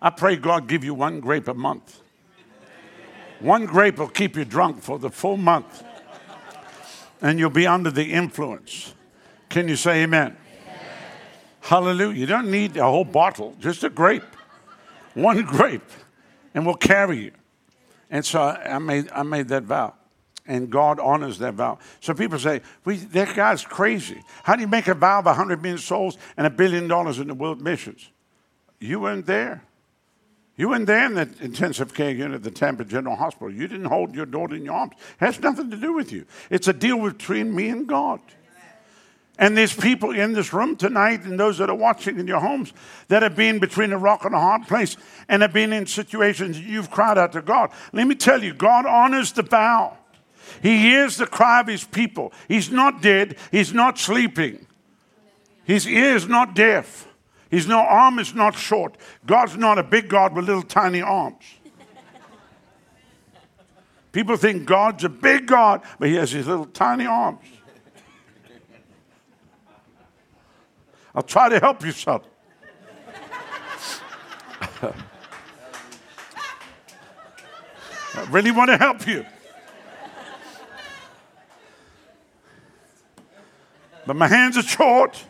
[0.00, 2.00] I pray God give you one grape a month.
[3.38, 5.84] One grape will keep you drunk for the full month,
[7.20, 8.94] and you'll be under the influence.
[9.48, 10.36] Can you say amen?
[11.62, 12.18] Hallelujah.
[12.18, 14.24] You don't need a whole bottle, just a grape.
[15.14, 15.88] One grape,
[16.54, 17.32] and we'll carry you.
[18.10, 19.94] And so I made, I made that vow.
[20.44, 21.78] And God honors that vow.
[22.00, 24.20] So people say, we, that guy's crazy.
[24.42, 27.28] How do you make a vow of 100 million souls and a billion dollars in
[27.28, 28.10] the world missions?
[28.80, 29.62] You weren't there.
[30.56, 33.52] You weren't there in the intensive care unit at the Tampa General Hospital.
[33.52, 34.94] You didn't hold your daughter in your arms.
[35.20, 36.26] It has nothing to do with you.
[36.50, 38.20] It's a deal between me and God.
[39.42, 42.72] And there's people in this room tonight and those that are watching in your homes
[43.08, 44.96] that have been between a rock and a hard place
[45.28, 47.72] and have been in situations you've cried out to God.
[47.92, 49.98] Let me tell you, God honors the vow.
[50.62, 52.32] He hears the cry of his people.
[52.46, 54.64] He's not dead, he's not sleeping.
[55.64, 57.08] His ear is not deaf.
[57.50, 58.96] His no arm is not short.
[59.26, 61.42] God's not a big God with little tiny arms.
[64.12, 67.40] People think God's a big God, but he has his little tiny arms.
[71.14, 72.22] I'll try to help you son.
[78.14, 79.24] I really want to help you.
[84.06, 85.24] But my hands are short.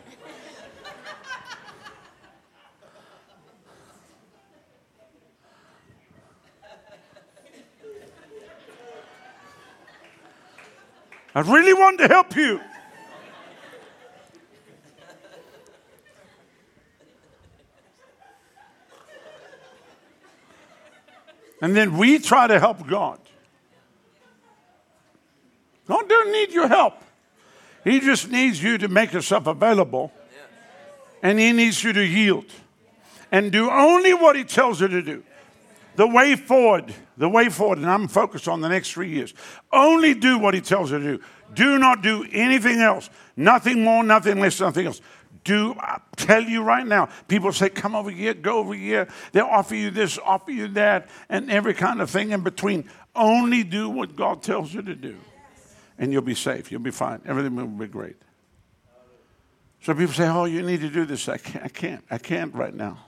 [11.35, 12.61] I really want to help you.
[21.63, 23.19] And then we try to help God.
[25.87, 26.95] God doesn't need your help.
[27.85, 30.11] He just needs you to make yourself available.
[31.21, 32.47] And He needs you to yield
[33.31, 35.23] and do only what He tells you to do.
[35.95, 39.33] The way forward, the way forward, and I'm focused on the next three years.
[39.71, 41.23] Only do what He tells you to do.
[41.53, 43.09] Do not do anything else.
[43.37, 44.99] Nothing more, nothing less, nothing else.
[45.43, 49.07] Do I tell you right now, people say, come over here, go over here.
[49.33, 52.89] They'll offer you this, offer you that, and every kind of thing in between.
[53.15, 55.17] Only do what God tells you to do
[55.97, 56.71] and you'll be safe.
[56.71, 57.21] You'll be fine.
[57.25, 58.15] Everything will be great.
[59.81, 61.65] So people say, "Oh, you need to do this." I can't.
[61.65, 62.03] I can't.
[62.09, 63.05] I can't right now.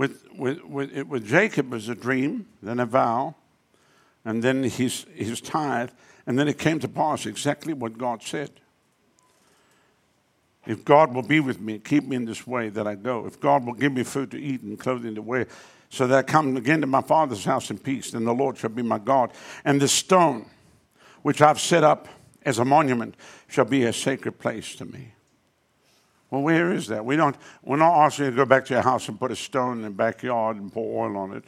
[0.00, 3.34] With, with, with, with Jacob was a dream, then a vow,
[4.24, 5.92] and then he's, he's tired.
[6.26, 8.50] And then it came to pass exactly what God said.
[10.66, 13.26] If God will be with me, keep me in this way that I go.
[13.26, 15.46] If God will give me food to eat and clothing to wear,
[15.90, 18.70] so that I come again to my Father's house in peace, then the Lord shall
[18.70, 19.32] be my God.
[19.66, 20.46] And the stone
[21.20, 22.08] which I've set up
[22.46, 23.16] as a monument
[23.48, 25.12] shall be a sacred place to me.
[26.30, 27.04] Well, where is that?
[27.04, 29.36] We don't, we're not asking you to go back to your house and put a
[29.36, 31.44] stone in the backyard and pour oil on it.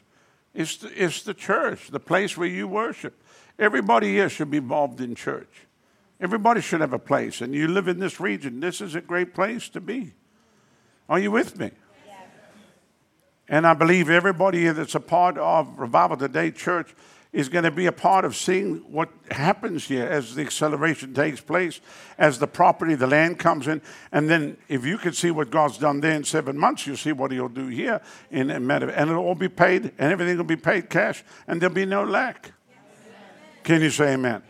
[0.54, 3.22] It's the, it's the church, the place where you worship.
[3.58, 5.66] Everybody here should be involved in church.
[6.20, 7.40] Everybody should have a place.
[7.40, 10.14] And you live in this region, this is a great place to be.
[11.08, 11.70] Are you with me?
[13.48, 16.94] And I believe everybody here that's a part of Revival Today Church
[17.32, 21.40] is going to be a part of seeing what happens here as the acceleration takes
[21.40, 21.80] place,
[22.18, 23.80] as the property, the land comes in.
[24.12, 27.12] And then if you can see what God's done there in seven months, you'll see
[27.12, 30.44] what he'll do here in a matter and it'll all be paid, and everything will
[30.44, 32.52] be paid cash, and there'll be no lack.
[33.62, 34.42] Can you say amen?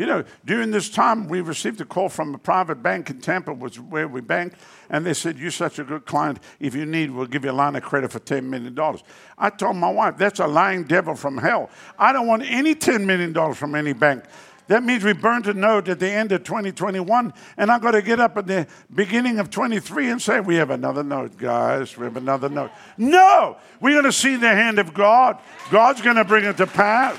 [0.00, 3.52] You know, during this time, we received a call from a private bank in Tampa,
[3.52, 4.56] was where we banked,
[4.88, 6.38] and they said, You're such a good client.
[6.58, 8.74] If you need, we'll give you a line of credit for $10 million.
[9.36, 11.68] I told my wife, That's a lying devil from hell.
[11.98, 14.24] I don't want any $10 million from any bank.
[14.68, 18.00] That means we burnt a note at the end of 2021, and I've got to
[18.00, 21.94] get up at the beginning of 23 and say, We have another note, guys.
[21.98, 22.70] We have another note.
[22.96, 23.58] No!
[23.82, 25.38] We're going to see the hand of God.
[25.70, 27.18] God's going to bring it to pass.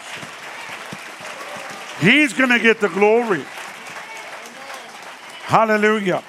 [2.02, 3.43] He's going to get the glory.
[5.43, 6.24] Hallelujah.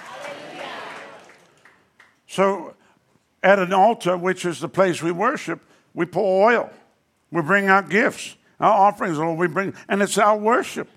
[2.27, 2.75] So,
[3.43, 5.61] at an altar, which is the place we worship,
[5.95, 6.71] we pour oil.
[7.31, 9.39] We bring our gifts, our offerings, Lord.
[9.39, 10.89] We bring, and it's our worship.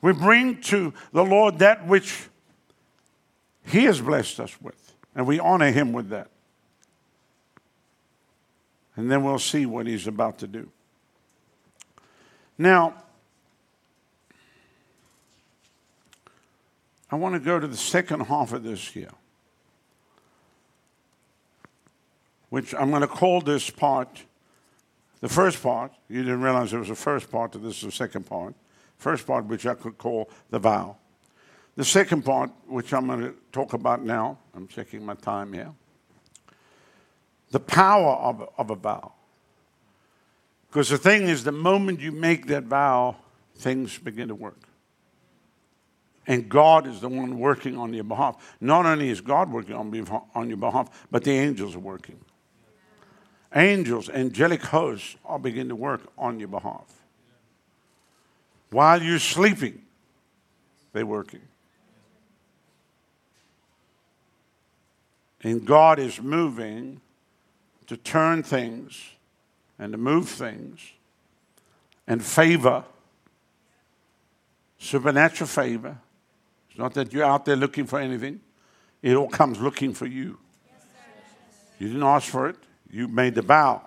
[0.00, 2.28] We bring to the Lord that which
[3.66, 6.28] He has blessed us with, and we honor Him with that.
[8.94, 10.70] And then we'll see what He's about to do.
[12.56, 13.01] Now,
[17.12, 19.10] I want to go to the second half of this year,
[22.48, 24.24] which I'm going to call this part
[25.20, 25.92] the first part.
[26.08, 28.54] You didn't realize there was a first part to this, the second part.
[28.96, 30.96] First part, which I could call the vow.
[31.76, 35.72] The second part, which I'm going to talk about now, I'm checking my time here.
[37.50, 39.12] The power of, of a vow.
[40.68, 43.16] Because the thing is, the moment you make that vow,
[43.54, 44.71] things begin to work.
[46.26, 48.56] And God is the one working on your behalf.
[48.60, 52.18] Not only is God working on, on your behalf, but the angels are working.
[53.54, 56.86] Angels, angelic hosts are beginning to work on your behalf.
[58.70, 59.82] While you're sleeping,
[60.92, 61.42] they're working.
[65.42, 67.00] And God is moving
[67.88, 69.10] to turn things
[69.78, 70.80] and to move things
[72.06, 72.84] and favor,
[74.78, 75.98] supernatural favor.
[76.72, 78.40] It's not that you're out there looking for anything,
[79.02, 80.38] it all comes looking for you.
[81.78, 82.56] You didn't ask for it,
[82.90, 83.82] you made the vow.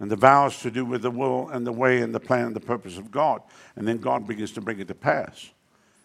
[0.00, 2.46] And the vow is to do with the will and the way and the plan
[2.46, 3.42] and the purpose of God.
[3.76, 5.50] And then God begins to bring it to pass.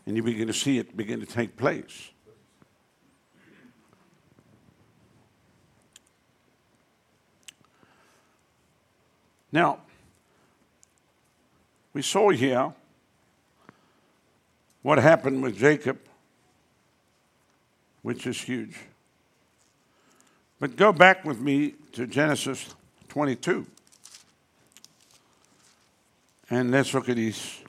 [0.06, 2.12] And you begin to see it begin to take place.
[9.52, 9.80] Now,
[11.94, 12.74] we saw here
[14.84, 15.98] what happened with Jacob,
[18.04, 18.78] which is huge.
[20.60, 22.76] But go back with me to Genesis
[23.10, 23.66] 22.
[26.50, 27.60] And let's look at his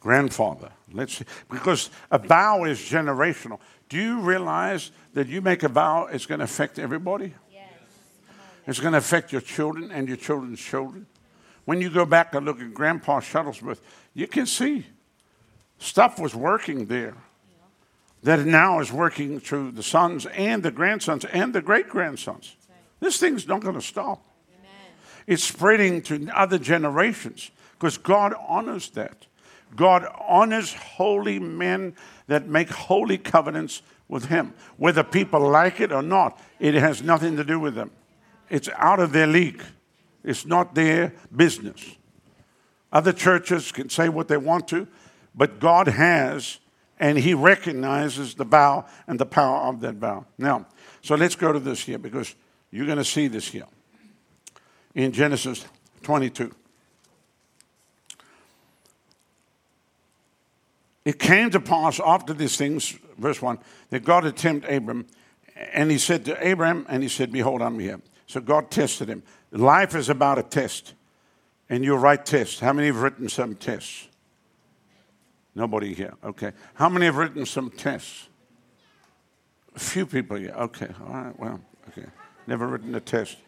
[0.00, 0.70] grandfather.
[0.92, 1.24] Let's see.
[1.50, 3.58] Because a vow is generational.
[3.88, 7.34] Do you realize that you make a vow, it's going to affect everybody?
[7.52, 7.70] Yes.
[8.66, 11.06] It's going to affect your children and your children's children.
[11.66, 13.80] When you go back and look at Grandpa Shuttlesworth,
[14.14, 14.86] you can see
[15.78, 17.14] stuff was working there
[18.22, 22.56] that now is working through the sons and the grandsons and the great grandsons.
[23.00, 24.24] This thing's not going to stop.
[25.26, 29.26] It's spreading to other generations because God honors that.
[29.74, 31.96] God honors holy men
[32.28, 34.54] that make holy covenants with Him.
[34.76, 37.90] Whether people like it or not, it has nothing to do with them.
[38.48, 39.62] It's out of their league,
[40.26, 41.96] it's not their business.
[42.92, 44.86] Other churches can say what they want to,
[45.34, 46.58] but God has
[46.98, 50.26] and he recognizes the vow and the power of that vow.
[50.38, 50.66] Now,
[51.02, 52.34] so let's go to this here because
[52.70, 53.66] you're going to see this here
[54.94, 55.64] in Genesis
[56.02, 56.52] 22.
[61.04, 63.58] It came to pass after these things, verse 1,
[63.90, 65.06] that God had tempted Abram,
[65.54, 68.00] and he said to Abram, and he said, Behold, I'm here.
[68.26, 69.22] So God tested him.
[69.52, 70.94] Life is about a test,
[71.68, 72.60] and you write tests.
[72.60, 74.08] How many have written some tests?
[75.54, 76.14] Nobody here.
[76.22, 76.52] Okay.
[76.74, 78.28] How many have written some tests?
[79.74, 80.54] A few people here.
[80.56, 80.88] Okay.
[81.06, 81.38] All right.
[81.38, 82.06] Well, okay.
[82.46, 83.38] Never written a test.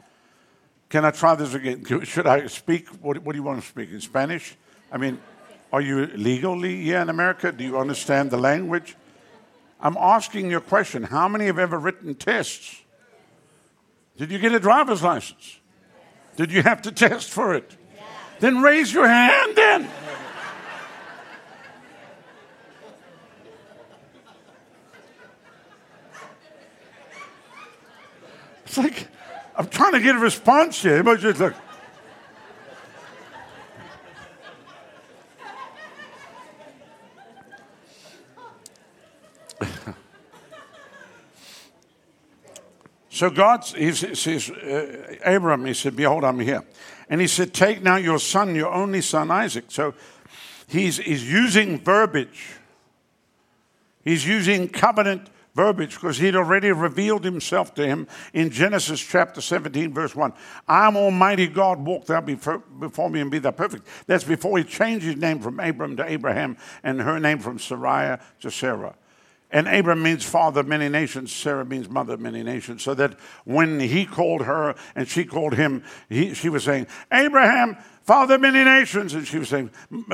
[0.89, 1.85] Can I try this again?
[2.05, 2.89] Should I speak?
[3.03, 3.91] What, what do you want to speak?
[3.91, 4.57] In Spanish?
[4.91, 5.21] I mean,
[5.71, 7.53] are you legally here in America?
[7.53, 8.97] Do you understand the language?
[9.81, 11.03] I'm asking you a question.
[11.03, 12.83] How many have ever written tests?
[14.17, 15.58] Did you get a driver's license?
[16.39, 17.77] Did you have to test for it?
[18.39, 19.91] Then raise your hand then.
[28.65, 29.09] It's like,
[29.57, 30.93] I'm trying to get a response here.
[30.93, 31.55] Everybody's just like,
[43.19, 46.63] So God, he says, uh, Abram, he said, Behold, I'm here.
[47.11, 49.65] And he said, Take now your son, your only son, Isaac.
[49.71, 49.95] So
[50.69, 52.55] he's, he's using verbiage,
[54.05, 59.93] he's using covenant verbiage because he'd already revealed himself to him in Genesis chapter 17,
[59.93, 60.33] verse 1.
[60.69, 63.85] I'm Almighty God, walk thou before me and be thou perfect.
[64.07, 68.19] That's before he changed his name from Abram to Abraham and her name from Sarai
[68.43, 68.95] to Sarah.
[69.51, 72.83] And Abram means father of many nations, Sarah means mother of many nations.
[72.83, 77.79] So that when he called her and she called him, he, she was saying, Abraham,
[78.03, 79.15] father of many nations.
[79.15, 79.71] And she was saying,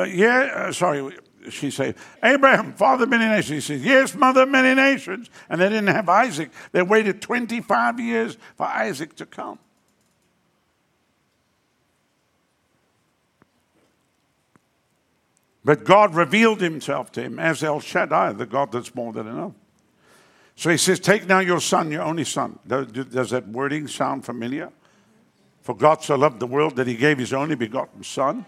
[0.07, 1.17] Yeah, uh, sorry,
[1.51, 3.67] she said, Abraham, father of many nations.
[3.67, 5.29] He said, Yes, mother of many nations.
[5.49, 6.51] And they didn't have Isaac.
[6.71, 9.59] They waited 25 years for Isaac to come.
[15.65, 19.53] But God revealed himself to him as El Shaddai, the God that's more than enough.
[20.57, 22.59] So he says, Take now your son, your only son.
[22.67, 24.71] Does that wording sound familiar?
[25.63, 28.45] For God so loved the world that he gave his only begotten son.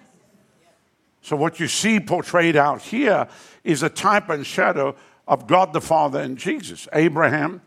[1.22, 3.26] So, what you see portrayed out here
[3.64, 4.94] is a type and shadow
[5.26, 6.86] of God the Father and Jesus.
[6.92, 7.62] Abraham,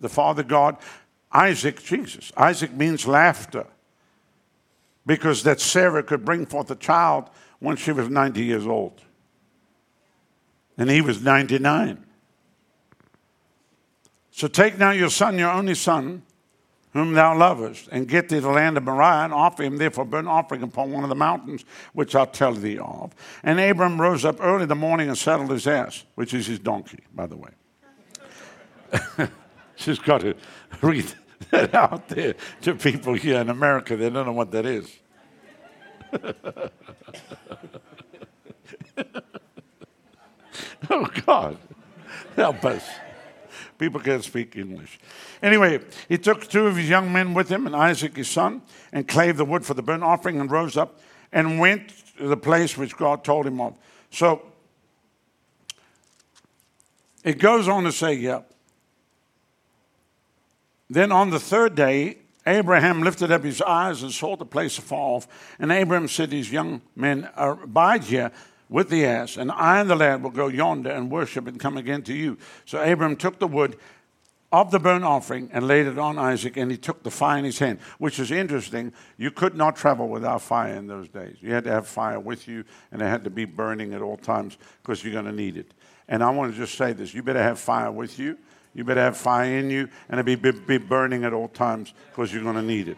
[0.00, 0.76] the Father God,
[1.32, 2.32] Isaac, Jesus.
[2.36, 3.66] Isaac means laughter
[5.06, 7.30] because that Sarah could bring forth a child
[7.60, 9.00] when she was 90 years old.
[10.76, 12.04] And he was 99.
[14.30, 16.22] So take now your son, your only son,
[16.92, 20.04] whom thou lovest, and get thee to the land of Moriah, and offer him therefore
[20.04, 23.12] burnt offering upon one of the mountains which I'll tell thee of.
[23.42, 26.60] And Abram rose up early in the morning and saddled his ass, which is his
[26.60, 27.50] donkey, by the way.
[29.76, 30.34] She's got to
[30.80, 31.12] read
[31.50, 33.96] that out there to people here in America.
[33.96, 34.98] They don't know what that is.
[40.90, 41.58] oh, God.
[42.36, 42.88] Help us.
[43.78, 44.98] People can't speak English.
[45.42, 49.06] Anyway, he took two of his young men with him and Isaac his son and
[49.06, 51.00] clave the wood for the burnt offering and rose up
[51.32, 53.76] and went to the place which God told him of.
[54.10, 54.42] So
[57.22, 58.40] it goes on to say, yeah.
[60.90, 62.18] Then on the third day,
[62.48, 65.54] Abraham lifted up his eyes and saw the place afar off.
[65.58, 68.32] And Abraham said to his young men, Abide here
[68.68, 71.76] with the ass, and I and the lad will go yonder and worship and come
[71.76, 72.38] again to you.
[72.64, 73.76] So Abraham took the wood
[74.50, 77.44] of the burnt offering and laid it on Isaac, and he took the fire in
[77.44, 78.92] his hand, which is interesting.
[79.16, 81.36] You could not travel without fire in those days.
[81.40, 84.16] You had to have fire with you, and it had to be burning at all
[84.16, 85.74] times because you're going to need it.
[86.08, 88.38] And I want to just say this you better have fire with you,
[88.78, 91.92] you better have fire in you, and it be, be, be burning at all times
[92.10, 92.96] because you're going to need it.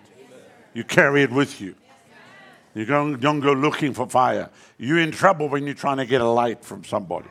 [0.74, 1.74] You carry it with you.
[2.74, 4.50] You don't, don't go looking for fire.
[4.76, 7.30] You're in trouble when you're trying to get a light from somebody.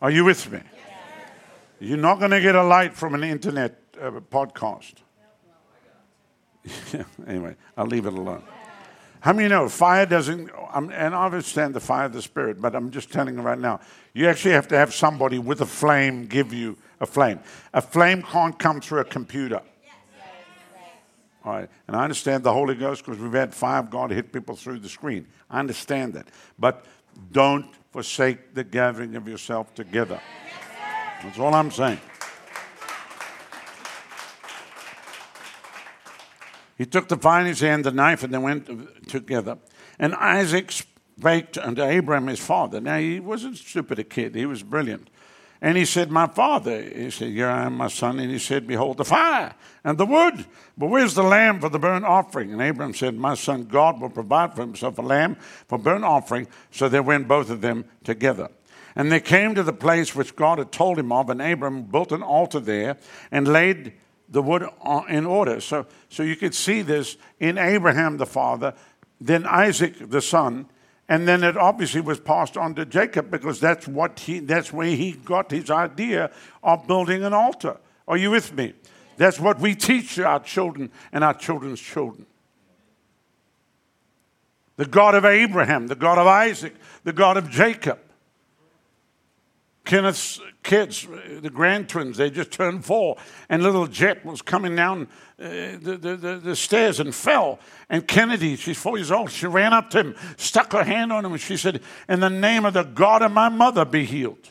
[0.00, 0.60] Are you with me?
[1.80, 4.94] You're not going to get a light from an internet uh, podcast.
[7.26, 8.44] anyway, I'll leave it alone.
[9.26, 12.76] How many know fire doesn't, um, and I understand the fire of the Spirit, but
[12.76, 13.80] I'm just telling you right now,
[14.14, 17.40] you actually have to have somebody with a flame give you a flame.
[17.74, 19.60] A flame can't come through a computer.
[21.44, 24.54] All right, and I understand the Holy Ghost because we've had fire God hit people
[24.54, 25.26] through the screen.
[25.50, 26.28] I understand that.
[26.56, 26.84] But
[27.32, 30.20] don't forsake the gathering of yourself together.
[31.24, 31.98] That's all I'm saying.
[36.76, 39.58] He took the his hand, the knife, and they went together.
[39.98, 42.80] And Isaac spake unto Abraham his father.
[42.80, 45.08] Now, he wasn't stupid a kid, he was brilliant.
[45.60, 46.82] And he said, My father.
[46.82, 48.18] He said, Here I am, my son.
[48.18, 49.54] And he said, Behold the fire
[49.84, 50.44] and the wood.
[50.76, 52.52] But where's the lamb for the burnt offering?
[52.52, 56.46] And Abraham said, My son, God will provide for himself a lamb for burnt offering.
[56.70, 58.50] So they went both of them together.
[58.94, 62.12] And they came to the place which God had told him of, and Abram built
[62.12, 62.96] an altar there
[63.30, 63.92] and laid
[64.28, 64.66] the wood
[65.08, 65.60] in order.
[65.60, 68.74] So, so you could see this in Abraham the father,
[69.20, 70.66] then Isaac the son,
[71.08, 74.88] and then it obviously was passed on to Jacob because that's what he that's where
[74.88, 76.30] he got his idea
[76.62, 77.76] of building an altar.
[78.08, 78.74] Are you with me?
[79.16, 82.26] That's what we teach our children and our children's children.
[84.76, 86.74] The God of Abraham, the God of Isaac,
[87.04, 87.98] the God of Jacob.
[89.84, 91.06] Kenneth's kids,
[91.40, 93.16] the grand twins, they just turned four,
[93.48, 95.08] and little Jet was coming down
[95.38, 95.44] uh,
[95.80, 97.60] the, the, the, the, stairs and fell.
[97.88, 101.24] And Kennedy, she's four years old, she ran up to him, stuck her hand on
[101.24, 104.50] him, and she said, In the name of the God of my mother, be healed.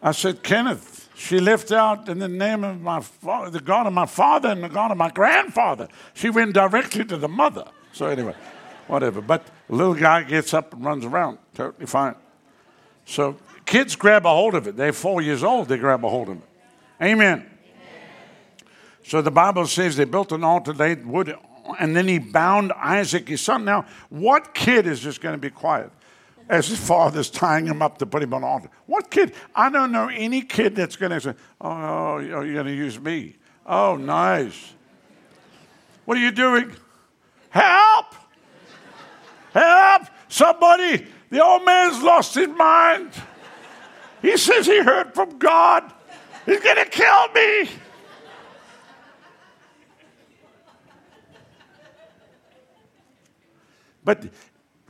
[0.00, 3.92] I said, Kenneth, she left out in the name of my father, the God of
[3.92, 5.88] my father and the God of my grandfather.
[6.14, 7.64] She went directly to the mother.
[7.92, 8.34] So, anyway
[8.88, 9.20] whatever.
[9.20, 12.14] But the little guy gets up and runs around, totally fine.
[13.04, 14.76] So kids grab a hold of it.
[14.76, 16.42] They're four years old, they grab a hold of it.
[17.00, 17.38] Amen.
[17.38, 17.48] Amen.
[19.04, 21.34] So the Bible says they built an altar, they would,
[21.78, 23.64] and then he bound Isaac, his son.
[23.64, 25.92] Now, what kid is just going to be quiet?
[26.48, 28.70] as his father's tying him up to put him on altar.
[28.86, 29.34] What kid?
[29.54, 33.36] I don't know any kid that's going to say, oh, you're going to use me.
[33.66, 34.72] Oh, nice.
[36.04, 36.72] What are you doing?
[37.50, 38.14] Help!
[39.58, 40.02] Help!
[40.28, 41.06] Somebody!
[41.30, 43.10] The old man's lost his mind.
[44.22, 45.92] He says he heard from God.
[46.46, 47.68] He's going to kill me.
[54.04, 54.28] But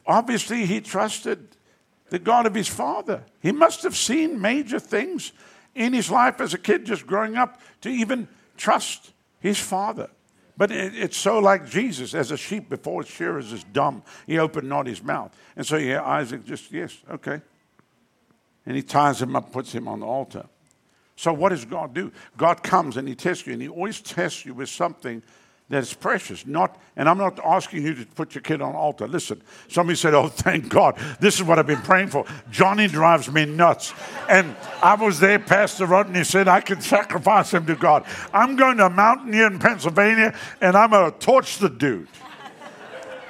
[0.06, 1.56] obviously, he trusted
[2.10, 3.24] the God of his father.
[3.40, 5.32] He must have seen major things
[5.74, 10.10] in his life as a kid, just growing up, to even trust his father.
[10.58, 14.40] But it, it's so like Jesus, as a sheep before its shearers is dumb, he
[14.40, 15.34] opened not his mouth.
[15.56, 17.40] And so, yeah, Isaac just, yes, okay.
[18.66, 20.46] And he ties him up, puts him on the altar.
[21.14, 22.12] So, what does God do?
[22.36, 25.22] God comes and he tests you, and he always tests you with something
[25.70, 26.46] that is precious.
[26.46, 29.06] Not, and I'm not asking you to put your kid on altar.
[29.06, 33.30] Listen, somebody said, "Oh, thank God, this is what I've been praying for." Johnny drives
[33.30, 33.92] me nuts,
[34.30, 38.78] and I was there, Pastor he said, "I can sacrifice him to God." I'm going
[38.78, 42.08] to a mountain here in Pennsylvania, and I'm going to torch the dude.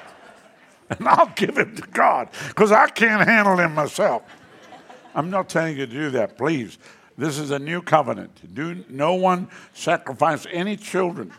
[0.91, 4.23] and I'll give him to God because I can't handle him myself.
[5.13, 6.79] I'm not telling you to do that, please.
[7.17, 8.55] This is a new covenant.
[8.55, 11.33] Do no one sacrifice any children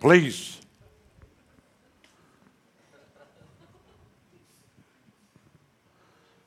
[0.00, 0.60] Please.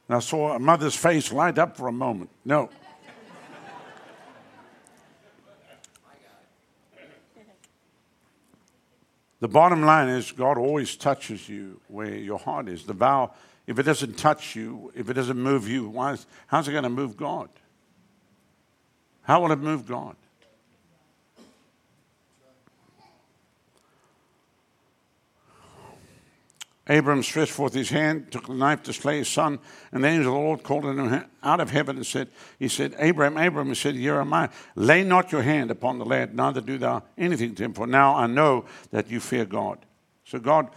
[0.08, 2.30] And I saw a mother's face light up for a moment.
[2.44, 2.70] No.
[9.40, 12.86] The bottom line is God always touches you where your heart is.
[12.86, 13.34] The vow,
[13.68, 16.84] if it doesn't touch you, if it doesn't move you, why is, how's it going
[16.86, 17.50] to move God?
[19.24, 20.16] How will it move God?
[26.88, 29.60] Abram stretched forth his hand, took the knife to slay his son,
[29.94, 32.28] and the angel of the Lord called him out of heaven and said,
[32.60, 34.50] He said, Abram, Abram, he said, Here am I.
[34.76, 38.16] Lay not your hand upon the lad, neither do thou anything to him, for now
[38.16, 39.80] I know that you fear God.
[40.26, 40.72] So God,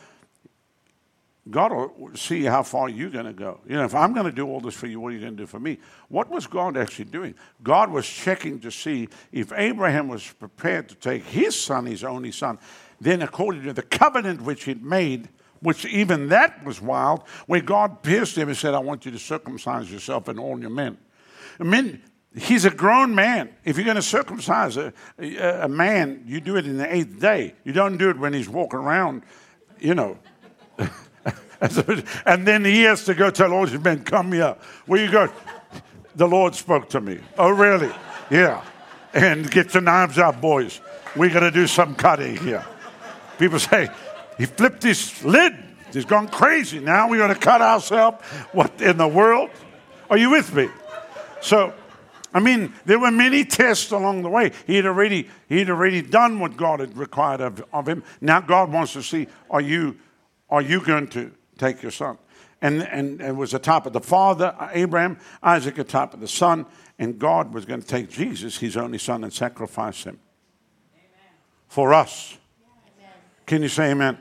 [1.50, 3.60] God will see how far you're going to go.
[3.66, 5.36] You know, if I'm going to do all this for you, what are you going
[5.36, 5.78] to do for me?
[6.08, 7.34] What was God actually doing?
[7.64, 12.30] God was checking to see if Abraham was prepared to take his son, his only
[12.30, 12.60] son,
[13.00, 15.28] then according to the covenant which he'd made,
[15.66, 19.18] which even that was wild, where God pierced him and said, I want you to
[19.18, 20.96] circumcise yourself and all your men.
[21.58, 22.00] I mean,
[22.36, 23.52] he's a grown man.
[23.64, 27.18] If you're going to circumcise a, a, a, man, you do it in the eighth
[27.18, 27.56] day.
[27.64, 29.24] You don't do it when he's walking around,
[29.80, 30.16] you know.
[30.78, 34.56] and then he has to go tell all his men, come here.
[34.86, 35.28] Where you go?
[36.14, 37.18] The Lord spoke to me.
[37.38, 37.92] Oh, really?
[38.30, 38.62] Yeah.
[39.14, 40.80] And get your knives out, boys.
[41.16, 42.64] We're going to do some cutting here.
[43.36, 43.88] People say,
[44.38, 45.54] he flipped his lid.
[45.92, 46.78] He's gone crazy.
[46.78, 48.22] Now we're going to cut ourselves.
[48.52, 49.50] What in the world?
[50.10, 50.68] Are you with me?
[51.40, 51.72] So,
[52.34, 54.52] I mean, there were many tests along the way.
[54.66, 58.04] He had already, he had already done what God had required of, of him.
[58.20, 59.96] Now God wants to see, are you,
[60.50, 62.18] are you going to take your son?
[62.60, 66.28] And, and it was the top of the father, Abraham, Isaac, the top of the
[66.28, 66.66] son,
[66.98, 70.18] and God was going to take Jesus, his only son, and sacrifice him
[70.94, 71.32] amen.
[71.68, 72.36] for us.
[72.98, 73.12] Amen.
[73.44, 74.18] Can you say amen?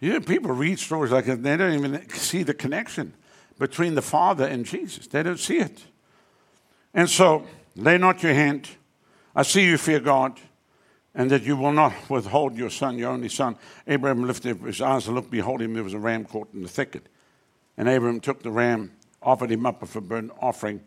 [0.00, 3.14] You know, people read stories like that, they don't even see the connection
[3.58, 5.06] between the Father and Jesus.
[5.06, 5.84] They don't see it.
[6.92, 8.68] And so, lay not your hand.
[9.34, 10.38] I see you fear God,
[11.14, 13.56] and that you will not withhold your son, your only son.
[13.86, 16.68] Abraham lifted his eyes and looked, behold him, there was a ram caught in the
[16.68, 17.08] thicket.
[17.78, 18.92] And Abraham took the ram,
[19.22, 20.82] offered him up for burnt offering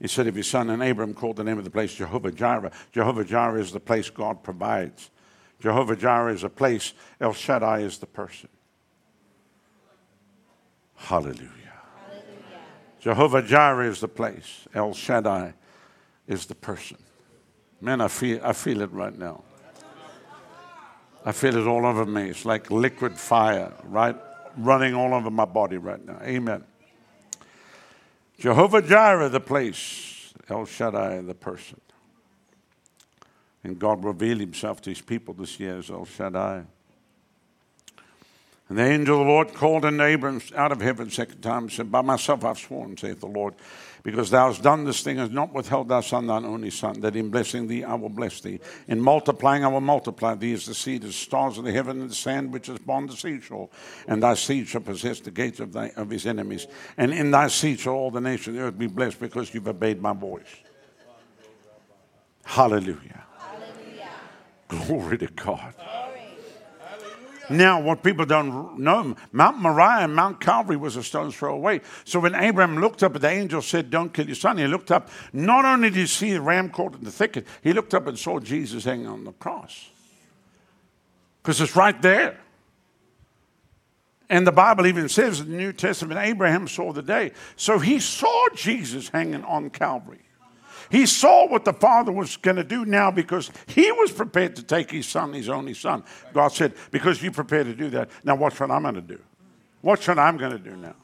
[0.00, 0.70] instead of his son.
[0.70, 2.72] And Abraham called the name of the place Jehovah Jireh.
[2.92, 5.10] Jehovah Jireh is the place God provides.
[5.60, 8.48] Jehovah Jireh is a place, El Shaddai is the person.
[10.94, 11.36] Hallelujah.
[11.36, 12.60] Hallelujah.
[13.00, 15.54] Jehovah Jireh is the place, El Shaddai
[16.26, 16.98] is the person.
[17.80, 19.42] Man, I feel, I feel it right now.
[21.24, 22.30] I feel it all over me.
[22.30, 24.16] It's like liquid fire, right?
[24.56, 26.18] Running all over my body right now.
[26.22, 26.64] Amen.
[28.38, 31.80] Jehovah Jireh, the place, El Shaddai, the person.
[33.64, 36.64] And God revealed himself to his people this year as El Shaddai.
[38.68, 41.64] And the angel of the Lord called unto Abram out of heaven a second time
[41.64, 43.54] and said, By myself I've sworn, saith the Lord,
[44.02, 47.16] because thou hast done this thing, and not withheld thy son, thine only son, that
[47.16, 48.60] in blessing thee I will bless thee.
[48.86, 52.02] In multiplying I will multiply thee as the seed of the stars of the heaven
[52.02, 53.70] and the sand which is upon the seashore.
[54.06, 56.66] And thy seed shall possess the gates of, thy, of his enemies.
[56.98, 59.66] And in thy seed shall all the nations of the earth be blessed, because you've
[59.66, 60.54] obeyed my voice.
[62.44, 63.24] Hallelujah.
[64.68, 65.74] Glory to God.
[67.50, 71.80] Now, what people don't know, Mount Moriah and Mount Calvary was a stone's throw away.
[72.04, 74.58] So when Abraham looked up, the angel said, Don't kill your son.
[74.58, 75.08] He looked up.
[75.32, 78.18] Not only did he see the ram caught in the thicket, he looked up and
[78.18, 79.88] saw Jesus hanging on the cross.
[81.42, 82.38] Because it's right there.
[84.28, 87.32] And the Bible even says in the New Testament, Abraham saw the day.
[87.56, 90.27] So he saw Jesus hanging on Calvary.
[90.90, 94.62] He saw what the Father was going to do now because he was prepared to
[94.62, 96.02] take his son, his only son.
[96.32, 99.20] God said, Because you prepared to do that, now watch what I'm going to do.
[99.82, 100.94] Watch what I'm going to do now.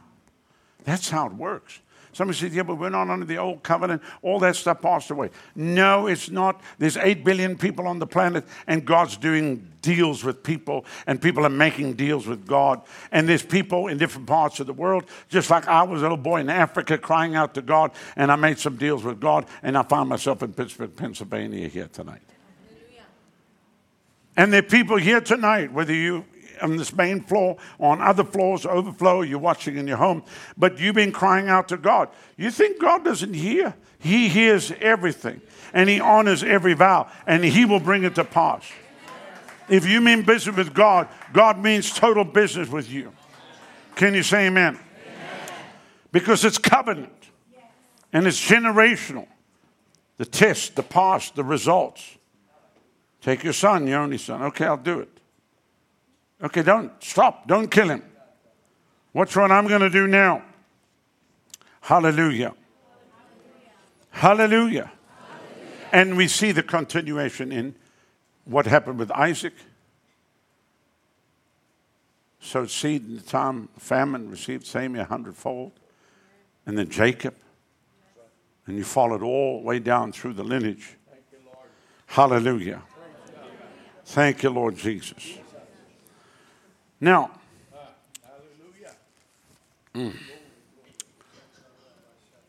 [0.85, 1.81] That's how it works.
[2.15, 4.03] Somebody said, yeah, but we're not under the old covenant.
[4.23, 5.31] All that stuff passed away.
[5.57, 6.61] No, it's not.
[6.79, 11.45] There's 8 billion people on the planet, and God's doing deals with people, and people
[11.45, 12.83] are making deals with God.
[13.13, 16.17] And there's people in different parts of the world, just like I was a little
[16.17, 19.77] boy in Africa crying out to God, and I made some deals with God, and
[19.77, 22.23] I found myself in Pittsburgh, Pennsylvania here tonight.
[24.37, 26.25] And there are people here tonight, whether you
[26.63, 30.23] on this main floor, on other floors, overflow, you're watching in your home,
[30.57, 32.09] but you've been crying out to God.
[32.37, 33.75] You think God doesn't hear?
[33.99, 35.41] He hears everything,
[35.73, 38.65] and He honors every vow, and He will bring it to pass.
[39.69, 43.13] If you mean business with God, God means total business with you.
[43.95, 44.75] Can you say amen?
[44.75, 44.81] amen.
[46.13, 47.31] Because it's covenant
[48.13, 49.27] and it's generational.
[50.17, 52.19] The test, the past, the results.
[53.21, 54.43] Take your son, your only son.
[54.43, 55.14] Okay, I'll do it.
[56.45, 57.49] Okay, don't stop.
[57.49, 58.03] Don't kill him.
[59.13, 60.43] What's what I'm going to do now?
[61.81, 62.53] Hallelujah.
[64.11, 64.91] Hallelujah.
[64.91, 64.93] Hallelujah.
[65.91, 67.75] And we see the continuation in
[68.45, 69.55] what happened with Isaac.
[72.41, 75.73] So seed in the time of famine received same a hundredfold.
[76.67, 77.35] And then Jacob.
[78.67, 80.97] And you followed all the way down through the lineage.
[82.07, 82.83] Hallelujah.
[84.05, 85.39] Thank you, Lord Jesus.
[87.01, 87.31] Now,
[89.95, 90.15] mm,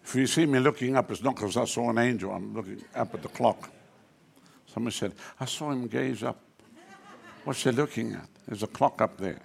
[0.03, 2.31] if you see me looking up, it's not because I saw an angel.
[2.31, 3.69] I'm looking up at the clock.
[4.67, 6.39] Someone said, I saw him gaze up.
[7.43, 8.27] What's he looking at?
[8.47, 9.41] There's a clock up there.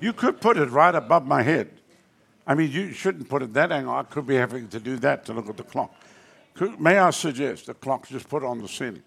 [0.00, 1.70] You could put it right above my head.
[2.46, 3.94] I mean, you shouldn't put it that angle.
[3.94, 5.94] I could be having to do that to look at the clock.
[6.54, 9.02] Could, may I suggest the clock just put on the ceiling?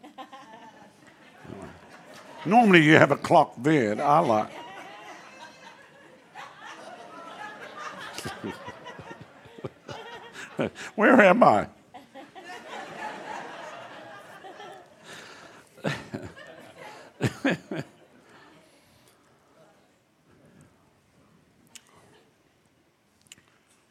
[2.46, 4.02] Normally you have a clock there.
[4.02, 4.50] I like.
[10.95, 11.68] Where am I?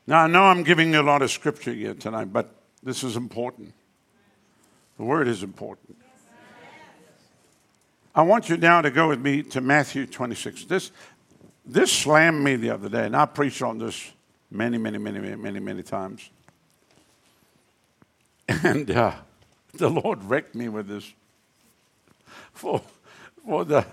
[0.06, 3.16] now, I know I'm giving you a lot of scripture here tonight, but this is
[3.16, 3.72] important.
[4.96, 5.96] The word is important.
[8.14, 10.66] I want you now to go with me to Matthew 26.
[10.66, 10.92] This,
[11.66, 14.12] this slammed me the other day, and I preached on this
[14.54, 16.30] many, many, many, many, many, many times.
[18.62, 19.14] And uh,
[19.72, 21.12] the Lord wrecked me with this.
[22.52, 22.80] For,
[23.44, 23.84] for the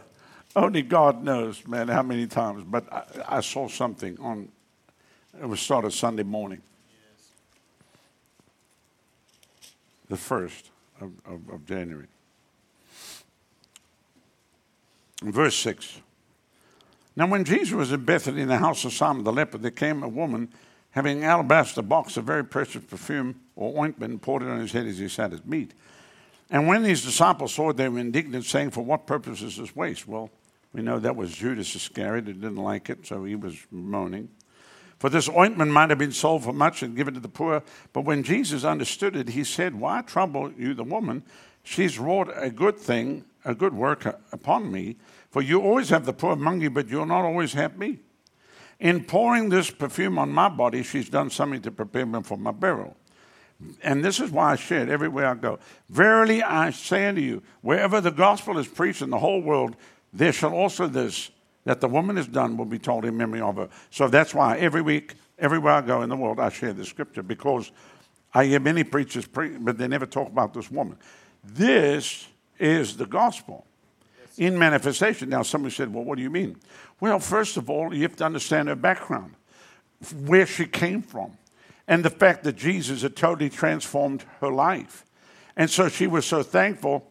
[0.56, 2.64] only God knows, man, how many times.
[2.66, 4.50] But I, I saw something on.
[5.42, 6.62] It was started Sunday morning.
[6.90, 7.30] Yes.
[10.10, 10.70] The first
[11.00, 12.08] of, of, of January.
[15.24, 16.02] Verse six.
[17.16, 20.04] Now, when Jesus was in Bethany in the house of Simon the leper, there came
[20.04, 20.50] a woman
[20.92, 24.72] having an alabaster box of very precious perfume or ointment and poured it on his
[24.72, 25.74] head as he sat at meat.
[26.50, 29.76] And when these disciples saw it, they were indignant, saying, For what purpose is this
[29.76, 30.08] waste?
[30.08, 30.30] Well,
[30.74, 34.30] we know that was Judas Iscariot who didn't like it, so he was moaning.
[35.00, 37.64] For this ointment might have been sold for much and given to the poor.
[37.92, 41.24] But when Jesus understood it, he said, Why trouble you the woman?
[41.64, 44.98] She's wrought a good thing, a good work upon me.
[45.32, 48.00] For you always have the poor among you, but you're not always happy.
[48.80, 52.52] In pouring this perfume on my body, she's done something to prepare me for my
[52.52, 52.98] burial.
[53.84, 55.60] And this is why I share it everywhere I go.
[55.90, 59.76] Verily I say unto you, wherever the gospel is preached in the whole world,
[60.12, 61.32] there shall also this
[61.64, 63.70] that the woman has done will be told in memory of her.
[63.92, 67.22] So that's why every week, everywhere I go in the world, I share the scripture
[67.22, 67.72] because
[68.34, 70.98] I hear many preachers preach, but they never talk about this woman.
[71.44, 72.28] This
[72.58, 73.68] is the gospel
[74.42, 75.30] in manifestation.
[75.30, 76.58] Now, somebody said, Well, what do you mean?
[77.00, 79.36] Well, first of all, you have to understand her background,
[80.26, 81.38] where she came from,
[81.88, 85.06] and the fact that Jesus had totally transformed her life.
[85.56, 87.08] And so she was so thankful.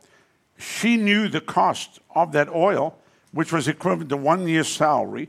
[0.58, 2.98] She knew the cost of that oil,
[3.30, 5.28] which was equivalent to one year's salary.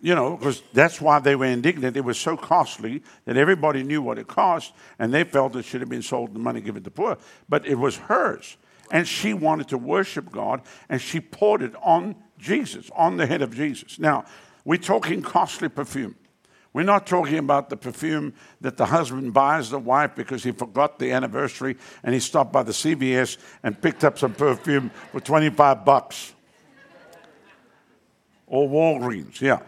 [0.00, 1.96] You know, because that's why they were indignant.
[1.96, 5.80] It was so costly that everybody knew what it cost, and they felt it should
[5.80, 7.18] have been sold and the money given to the poor.
[7.48, 8.56] But it was hers
[8.90, 13.42] and she wanted to worship God, and she poured it on Jesus, on the head
[13.42, 13.98] of Jesus.
[13.98, 14.24] Now,
[14.64, 16.16] we're talking costly perfume.
[16.74, 20.98] We're not talking about the perfume that the husband buys the wife because he forgot
[20.98, 25.84] the anniversary and he stopped by the CVS and picked up some perfume for 25
[25.84, 26.34] bucks.
[28.48, 29.60] Or Walgreens, yeah.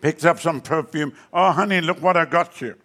[0.00, 1.14] Picked up some perfume.
[1.32, 2.76] Oh, honey, look what I got you.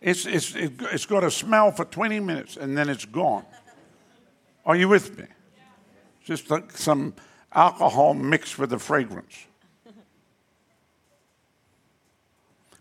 [0.00, 3.44] It's, it's, it, it's got a smell for 20 minutes and then it's gone.
[4.64, 5.26] Are you with me?
[6.24, 7.14] Just like some
[7.52, 9.46] alcohol mixed with a fragrance.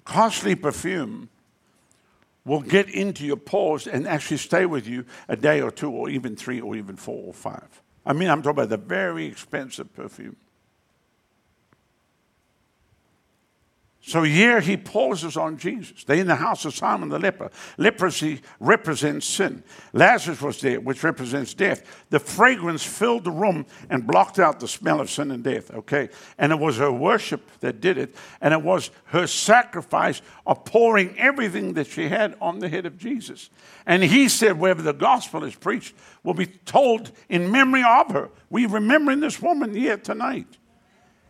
[0.05, 1.29] Costly perfume
[2.45, 6.09] will get into your pores and actually stay with you a day or two, or
[6.09, 7.81] even three, or even four or five.
[8.05, 10.35] I mean, I'm talking about the very expensive perfume.
[14.03, 16.03] So here he pauses on Jesus.
[16.03, 17.51] They're in the house of Simon the leper.
[17.77, 19.63] Leprosy represents sin.
[19.93, 21.83] Lazarus was there, which represents death.
[22.09, 25.71] The fragrance filled the room and blocked out the smell of sin and death.
[25.71, 26.09] Okay?
[26.39, 28.15] And it was her worship that did it.
[28.41, 32.97] And it was her sacrifice of pouring everything that she had on the head of
[32.97, 33.51] Jesus.
[33.85, 38.31] And he said, wherever the gospel is preached, will be told in memory of her.
[38.49, 40.57] We remembering this woman here tonight.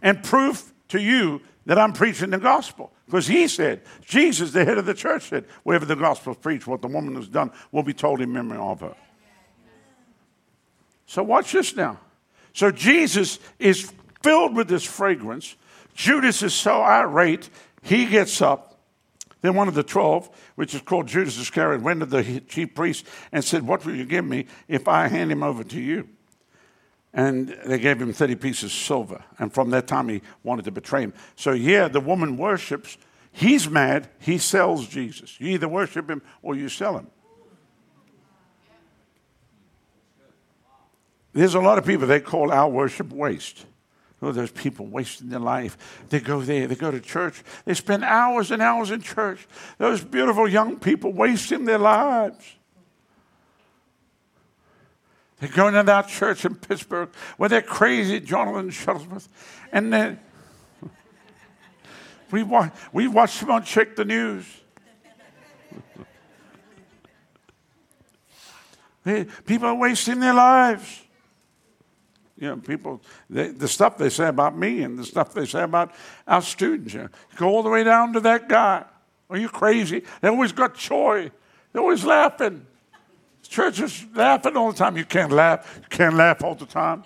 [0.01, 2.91] And proof to you that I'm preaching the gospel.
[3.05, 6.67] Because he said, Jesus, the head of the church, said, wherever the gospel is preached,
[6.67, 8.95] what the woman has done will be told in memory of her.
[11.05, 11.99] So watch this now.
[12.53, 13.91] So Jesus is
[14.23, 15.55] filled with this fragrance.
[15.93, 17.49] Judas is so irate,
[17.81, 18.79] he gets up.
[19.41, 23.05] Then one of the twelve, which is called Judas Iscariot, went to the chief priest
[23.31, 26.07] and said, What will you give me if I hand him over to you?
[27.13, 29.23] And they gave him 30 pieces of silver.
[29.37, 31.13] And from that time, he wanted to betray him.
[31.35, 32.97] So, here, the woman worships.
[33.31, 34.09] He's mad.
[34.19, 35.39] He sells Jesus.
[35.39, 37.07] You either worship him or you sell him.
[41.33, 43.65] There's a lot of people they call our worship waste.
[44.21, 46.05] Oh, there's people wasting their life.
[46.09, 49.47] They go there, they go to church, they spend hours and hours in church.
[49.79, 52.55] Those beautiful young people wasting their lives.
[55.41, 59.27] They're going to that church in Pittsburgh where they're crazy, Jonathan Shuttlesworth.
[59.71, 60.19] And then
[62.29, 64.45] we, wa- we watch them on Check the News.
[69.03, 71.01] they, people are wasting their lives.
[72.37, 75.63] You know, people, they, the stuff they say about me and the stuff they say
[75.63, 75.91] about
[76.27, 76.93] our students.
[76.93, 78.85] You know, go all the way down to that guy.
[79.27, 80.03] Are you crazy?
[80.21, 81.31] They always got joy.
[81.73, 82.67] They're always laughing.
[83.51, 84.95] Church is laughing all the time.
[84.95, 85.81] You can't laugh.
[85.81, 87.03] You can't laugh all the time.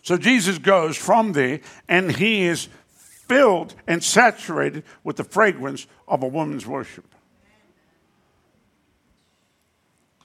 [0.00, 1.60] So Jesus goes from there
[1.90, 7.04] and he is filled and saturated with the fragrance of a woman's worship.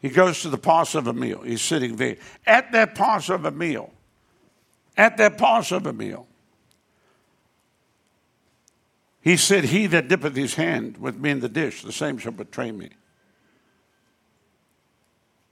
[0.01, 1.41] He goes to the Passover meal.
[1.41, 2.15] He's sitting there.
[2.47, 3.91] At that Passover meal,
[4.95, 6.25] at that Passover meal,
[9.23, 12.33] he said, He that dippeth his hand with me in the dish, the same shall
[12.33, 12.89] betray me.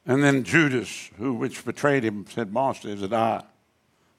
[0.05, 3.43] And then Judas, who which betrayed him, said, Master, is it I?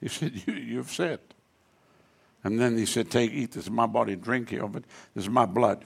[0.00, 1.20] He said, you, You've said.
[2.42, 4.84] And then he said, Take, eat, this is my body, drink of it,
[5.14, 5.84] this is my blood.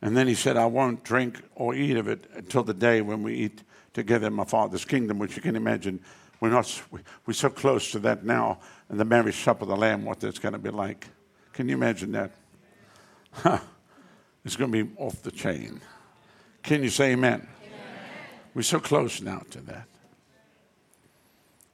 [0.00, 3.24] And then he said, I won't drink or eat of it until the day when
[3.24, 6.00] we eat together in my Father's kingdom, which you can imagine.
[6.40, 6.82] We're, not,
[7.26, 10.38] we're so close to that now, and the marriage supper of the Lamb, what that's
[10.38, 11.08] going to be like.
[11.52, 12.32] Can you imagine that?
[13.32, 13.58] Huh.
[14.44, 15.80] It's going to be off the chain.
[16.62, 17.34] Can you say amen?
[17.34, 17.48] amen?
[18.54, 19.86] We're so close now to that.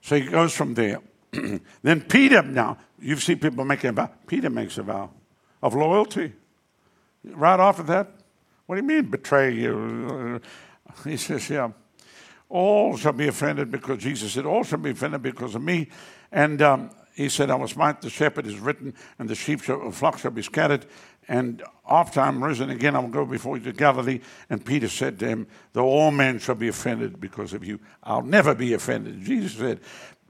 [0.02, 1.00] So he goes from there.
[1.82, 4.10] then Peter, now, you've seen people making a vow.
[4.26, 5.10] Peter makes a vow
[5.62, 6.32] of loyalty.
[7.24, 8.08] Right off of that,
[8.66, 10.40] what do you mean, betray you?
[11.04, 11.70] He says, yeah.
[12.48, 15.88] All shall be offended because Jesus said, All shall be offended because of me.
[16.32, 19.90] And um, he said, I will smite the shepherd, is written, and the sheep shall,
[19.90, 20.86] flock shall be scattered.
[21.28, 24.20] And after I'm risen again, I will go before you to Galilee.
[24.48, 28.22] And Peter said to him, Though all men shall be offended because of you, I'll
[28.22, 29.22] never be offended.
[29.22, 29.80] Jesus said,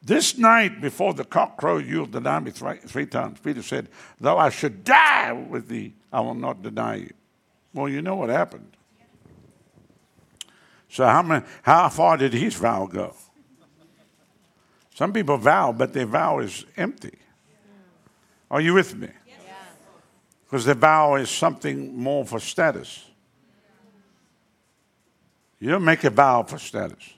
[0.03, 3.39] This night before the cock crows, you'll deny me three, three times.
[3.39, 3.89] Peter said,
[4.21, 7.15] Though I should die with thee, I will not deny you.
[7.73, 8.77] Well, you know what happened.
[10.89, 13.15] So, how, many, how far did his vow go?
[14.95, 17.19] Some people vow, but their vow is empty.
[18.51, 19.09] Are you with me?
[20.49, 23.05] Because the vow is something more for status.
[25.61, 27.13] You don't make a vow for status.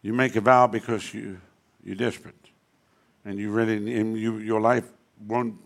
[0.00, 1.38] You make a vow because you,
[1.84, 2.34] you're desperate.
[3.26, 4.84] And you really, and you, your life
[5.26, 5.56] won't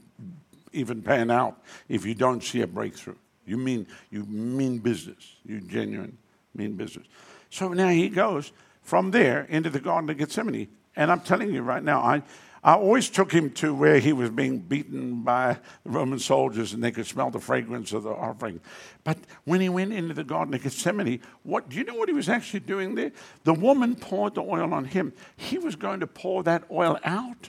[0.72, 3.16] even pan out if you don't see a breakthrough.
[3.46, 5.36] You mean you mean business.
[5.44, 6.16] You genuine
[6.54, 7.06] mean business.
[7.50, 8.52] So now he goes
[8.82, 10.68] from there into the Garden of Gethsemane.
[10.96, 12.22] And I'm telling you right now, I,
[12.62, 16.84] I always took him to where he was being beaten by the Roman soldiers and
[16.84, 18.60] they could smell the fragrance of the offering.
[19.02, 22.14] But when he went into the Garden of Gethsemane, what do you know what he
[22.14, 23.12] was actually doing there?
[23.44, 25.14] The woman poured the oil on him.
[25.36, 27.48] He was going to pour that oil out.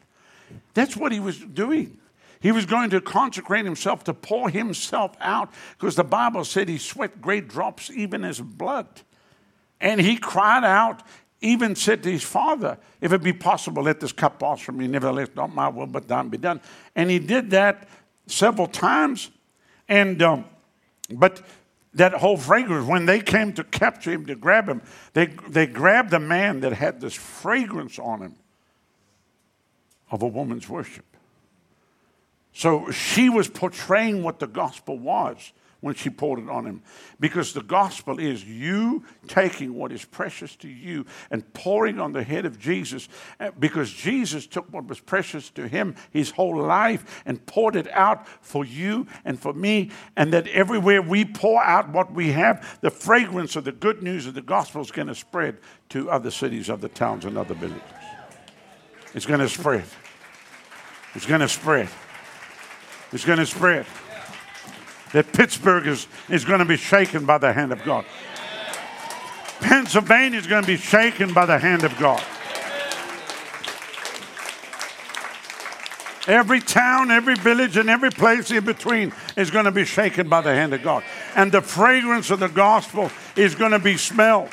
[0.74, 1.98] That's what he was doing.
[2.40, 6.78] He was going to consecrate himself to pour himself out because the Bible said he
[6.78, 8.88] sweat great drops even as blood.
[9.82, 11.04] And he cried out,
[11.42, 14.88] even said to his father, If it be possible, let this cup pass from me.
[14.88, 16.62] Nevertheless, not my will, but thine be done.
[16.96, 17.90] And he did that
[18.28, 19.32] several times.
[19.90, 20.46] And, um,
[21.10, 21.42] but
[21.96, 24.82] that whole fragrance, when they came to capture him, to grab him,
[25.14, 28.36] they, they grabbed a man that had this fragrance on him
[30.12, 31.06] of a woman's worship.
[32.54, 36.82] So she was portraying what the gospel was when she poured it on him.
[37.20, 42.24] Because the gospel is you taking what is precious to you and pouring on the
[42.24, 43.10] head of Jesus.
[43.40, 47.92] Uh, because Jesus took what was precious to him his whole life and poured it
[47.92, 49.92] out for you and for me.
[50.16, 54.28] And that everywhere we pour out what we have, the fragrance of the good news
[54.28, 55.58] of the gospel is going to spread
[55.90, 57.82] to other cities, other towns, and other villages.
[59.14, 59.84] It's going to spread.
[61.16, 61.90] It's going to spread.
[63.12, 63.86] It's going to spread
[65.14, 68.06] that Pittsburgh is, is going to be shaken by the hand of God.
[69.60, 72.24] Pennsylvania is going to be shaken by the hand of God.
[76.28, 80.42] Every town, every village, and every place in between is going to be shaken by
[80.42, 81.04] the hand of God.
[81.36, 84.50] And the fragrance of the gospel is going to be smelled.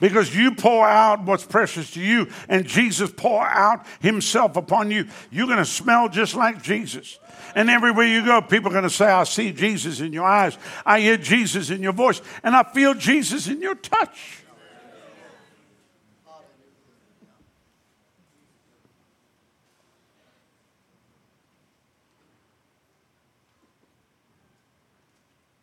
[0.00, 5.06] Because you pour out what's precious to you, and Jesus pour out himself upon you.
[5.30, 7.18] You're going to smell just like Jesus.
[7.54, 10.56] And everywhere you go, people are going to say, I see Jesus in your eyes.
[10.86, 12.20] I hear Jesus in your voice.
[12.44, 14.44] And I feel Jesus in your touch.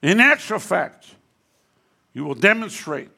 [0.02, 1.08] In actual fact,
[2.14, 3.10] you will demonstrate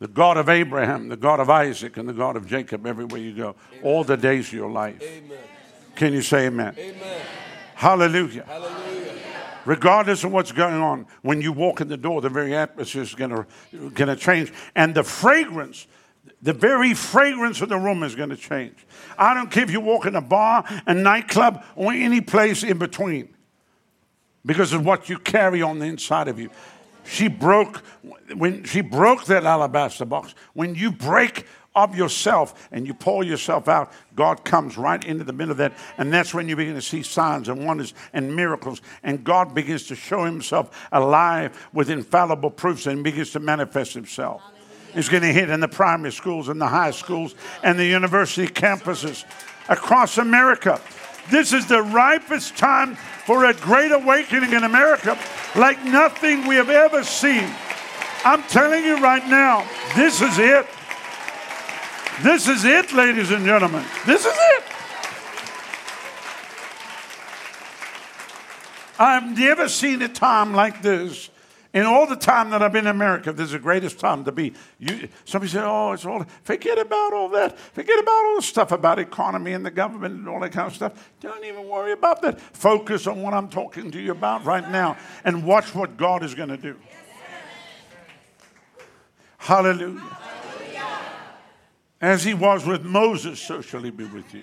[0.00, 3.34] the God of Abraham, the God of Isaac, and the God of Jacob everywhere you
[3.34, 3.84] go, amen.
[3.84, 5.00] all the days of your life.
[5.02, 5.38] Amen.
[5.94, 6.74] Can you say amen?
[6.76, 7.22] Amen.
[7.74, 8.44] Hallelujah.
[8.44, 9.10] Hallelujah.
[9.66, 13.14] Regardless of what's going on, when you walk in the door, the very atmosphere is
[13.14, 13.44] going
[13.94, 14.52] to change.
[14.74, 15.86] And the fragrance,
[16.40, 18.86] the very fragrance of the room is going to change.
[19.18, 22.78] I don't care if you walk in a bar, a nightclub, or any place in
[22.78, 23.34] between
[24.46, 26.48] because of what you carry on the inside of you.
[27.04, 27.78] She broke
[28.36, 30.34] when she broke that alabaster box.
[30.54, 35.32] When you break of yourself and you pour yourself out, God comes right into the
[35.32, 35.72] middle of that.
[35.98, 38.80] And that's when you begin to see signs and wonders and miracles.
[39.02, 44.42] And God begins to show himself alive with infallible proofs and begins to manifest himself.
[44.94, 48.52] He's going to hit in the primary schools and the high schools and the university
[48.52, 49.24] campuses
[49.68, 50.80] across America.
[51.30, 55.18] This is the ripest time for a great awakening in America
[55.54, 57.48] like nothing we have ever seen.
[58.24, 59.66] I'm telling you right now,
[59.96, 60.66] this is it.
[62.22, 63.84] This is it, ladies and gentlemen.
[64.04, 64.64] This is it.
[68.98, 71.30] I've never seen a time like this.
[71.72, 74.32] In all the time that I've been in America, this is the greatest time to
[74.32, 74.54] be.
[74.80, 77.56] You, somebody said, "Oh, it's all." Forget about all that.
[77.58, 80.74] Forget about all the stuff about economy and the government and all that kind of
[80.74, 81.12] stuff.
[81.20, 82.40] Don't even worry about that.
[82.40, 86.34] Focus on what I'm talking to you about right now, and watch what God is
[86.34, 86.76] going to do.
[89.38, 90.02] Hallelujah.
[92.00, 94.42] As he was with Moses, so shall he be with you.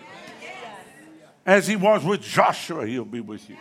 [1.45, 3.58] As he was with Joshua, he'll be with you.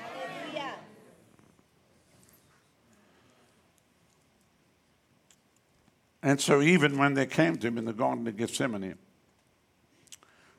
[6.26, 8.96] And so, even when they came to him in the Garden of Gethsemane,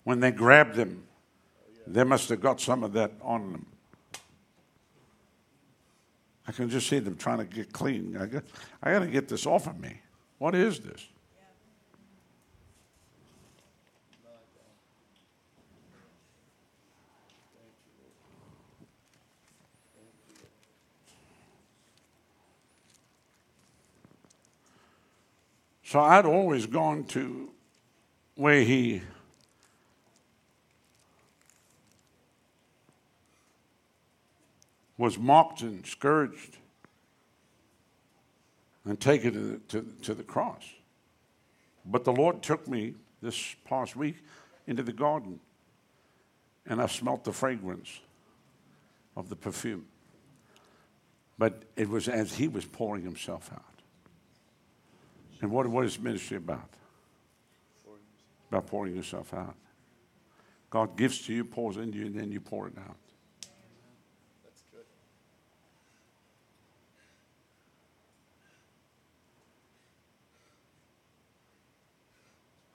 [0.05, 1.03] when they grabbed him,
[1.85, 3.65] they must have got some of that on them.
[6.47, 8.15] I can just see them trying to get clean.
[8.15, 8.43] I got,
[8.81, 9.99] I got to get this off of me.
[10.37, 11.05] What is this?
[25.87, 27.49] So I'd always gone to
[28.35, 29.01] where he
[34.97, 36.57] was mocked and scourged
[38.83, 40.61] and taken to the, to, to the cross.
[41.85, 44.17] But the Lord took me this past week
[44.67, 45.39] into the garden,
[46.65, 48.01] and I smelt the fragrance
[49.15, 49.85] of the perfume.
[51.37, 53.76] But it was as he was pouring himself out.
[55.41, 56.69] And what, what is ministry about?
[58.49, 59.55] About pouring yourself out.
[60.69, 62.95] God gives to you, pours into you, and then you pour it out.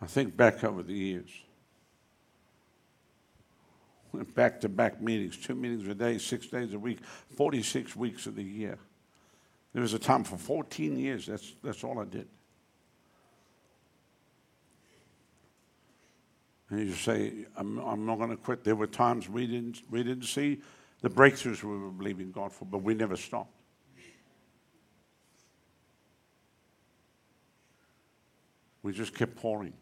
[0.01, 1.31] I think back over the years.
[4.13, 6.99] Went back to back meetings, two meetings a day, six days a week,
[7.37, 8.79] 46 weeks of the year.
[9.73, 12.29] There was a time for 14 years, that's, that's all I did.
[16.73, 18.65] And you say, I'm, I'm not going to quit.
[18.65, 20.63] There were times we didn't, we didn't see
[21.03, 23.53] the breakthroughs we were believing God for, but we never stopped.
[28.83, 29.75] We just kept pouring.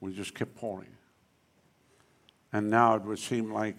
[0.00, 0.96] We just kept pouring.
[2.52, 3.76] And now it would seem like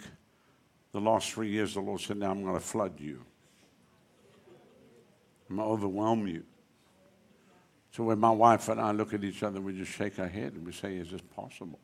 [0.92, 3.22] the last three years the Lord said, Now I'm going to flood you.
[5.50, 6.44] I'm going to overwhelm you.
[7.98, 10.52] So when my wife and I look at each other, we just shake our head
[10.52, 11.80] and we say, Is this possible?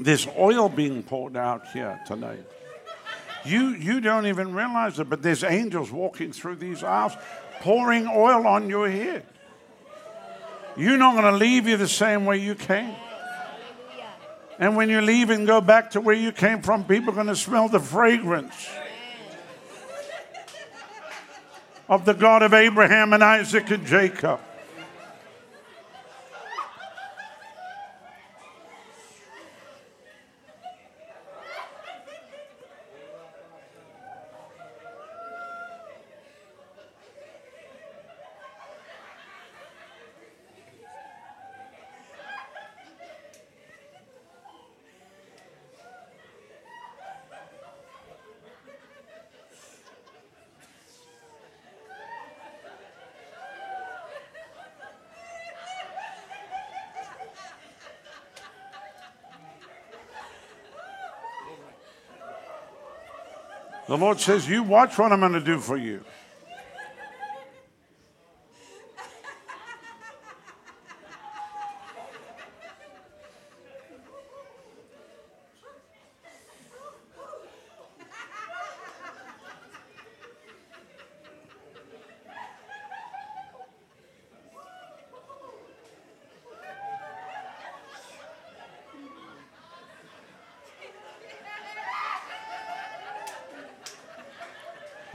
[0.00, 2.44] There's oil being poured out here tonight.
[3.44, 7.12] You, you don't even realize it, but there's angels walking through these aisles
[7.60, 9.26] pouring oil on your head.
[10.76, 12.94] You're not going to leave you the same way you came.
[14.58, 17.26] And when you leave and go back to where you came from, people are going
[17.26, 18.68] to smell the fragrance
[21.88, 24.40] of the God of Abraham and Isaac and Jacob.
[63.90, 66.04] The Lord says, You watch what I'm going to do for you.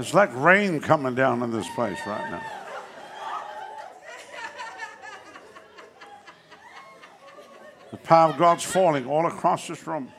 [0.06, 2.44] It's like rain coming down in this place right now.
[7.90, 10.11] The power of God's falling all across this room.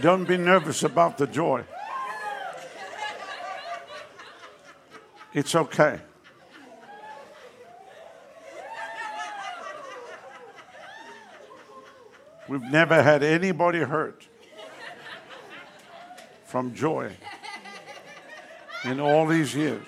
[0.00, 1.62] Don't be nervous about the joy.
[5.34, 6.00] It's okay.
[12.48, 14.28] We've never had anybody hurt
[16.52, 17.10] from joy
[18.84, 19.86] in all these years.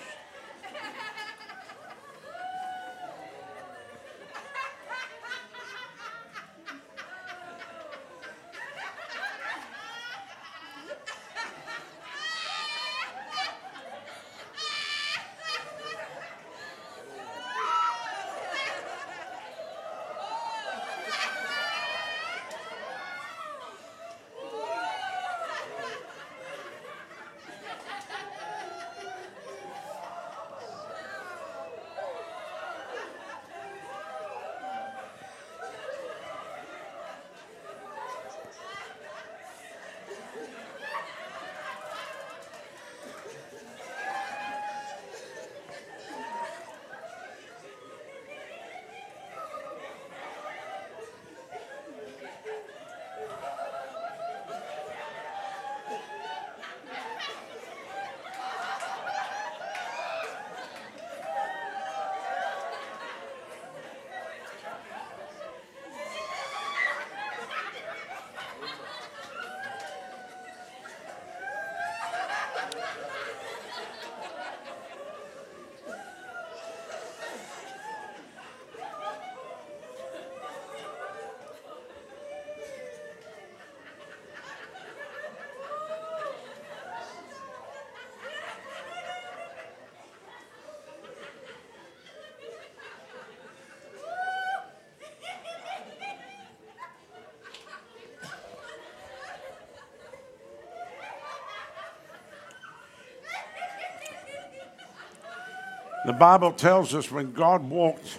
[106.04, 108.18] The Bible tells us when God walked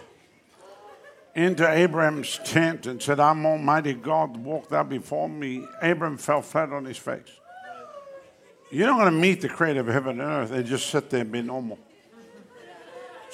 [1.36, 6.72] into Abraham's tent and said, I'm Almighty God, walk thou before me, Abram fell flat
[6.72, 7.30] on his face.
[8.72, 11.22] You're not going to meet the creator of heaven and earth and just sit there
[11.22, 11.78] and be normal.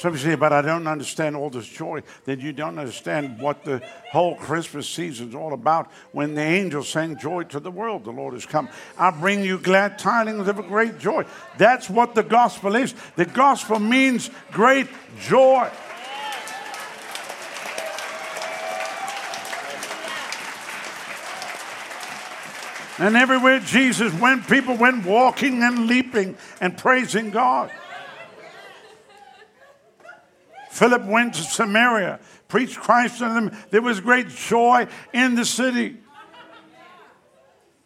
[0.02, 2.02] Some say, but I don't understand all this joy.
[2.26, 5.92] Then you don't understand what the whole Christmas season is all about.
[6.12, 8.68] When the angels sang joy to the world, the Lord has come.
[8.98, 11.26] I bring you glad tidings of a great joy.
[11.60, 12.96] That's what the gospel is.
[13.16, 14.88] The gospel means great
[15.20, 15.70] joy.
[22.98, 27.70] And everywhere Jesus went, people went walking and leaping and praising God.
[30.82, 33.56] Philip went to Samaria, preached Christ to them.
[33.70, 35.98] There was great joy in the city.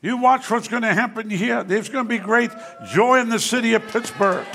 [0.02, 1.62] You watch what's going to happen here.
[1.62, 2.52] There's going to be great
[2.94, 4.48] joy in the city of Pittsburgh.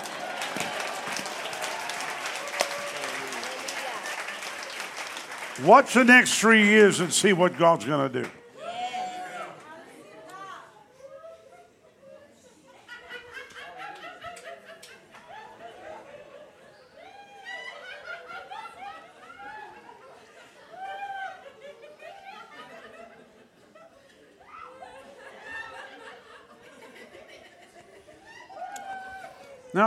[5.62, 8.30] Watch the next three years and see what God's going to do.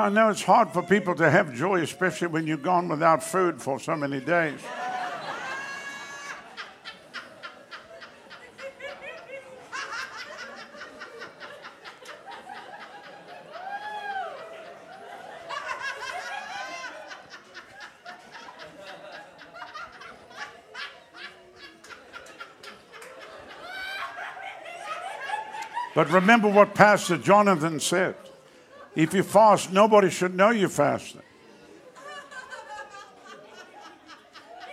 [0.04, 3.62] I know it's hard for people to have joy, especially when you've gone without food
[3.62, 4.60] for so many days.
[25.96, 28.18] But remember what Pastor Jonathan said.
[28.96, 31.22] If you fast, nobody should know you're fasting.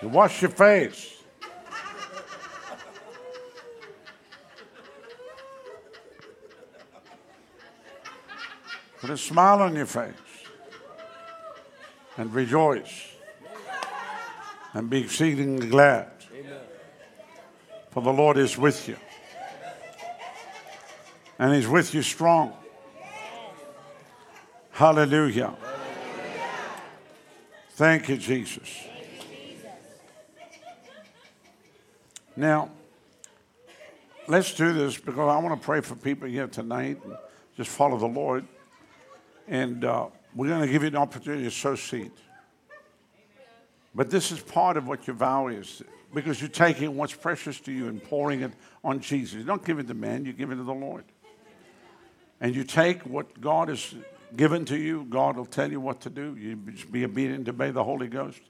[0.02, 1.16] You wash your face.
[9.00, 10.12] Put a smile on your face
[12.18, 13.12] and rejoice
[14.74, 16.08] and be exceedingly glad.
[17.90, 18.96] For the Lord is with you.
[21.38, 22.52] And He's with you strong.
[24.80, 25.54] Hallelujah.
[27.72, 28.82] Thank you, Jesus.
[32.34, 32.70] Now,
[34.26, 36.98] let's do this because I want to pray for people here tonight.
[37.04, 37.14] And
[37.58, 38.46] just follow the Lord.
[39.46, 42.12] And uh, we're going to give you an opportunity to sow seed.
[43.94, 45.82] But this is part of what your vow is
[46.14, 48.52] because you're taking what's precious to you and pouring it
[48.82, 49.34] on Jesus.
[49.34, 51.04] You don't give it to man, you give it to the Lord.
[52.40, 53.94] And you take what God has
[54.36, 55.06] given to you.
[55.08, 56.36] God will tell you what to do.
[56.36, 58.40] You just be obedient, obey the Holy Ghost.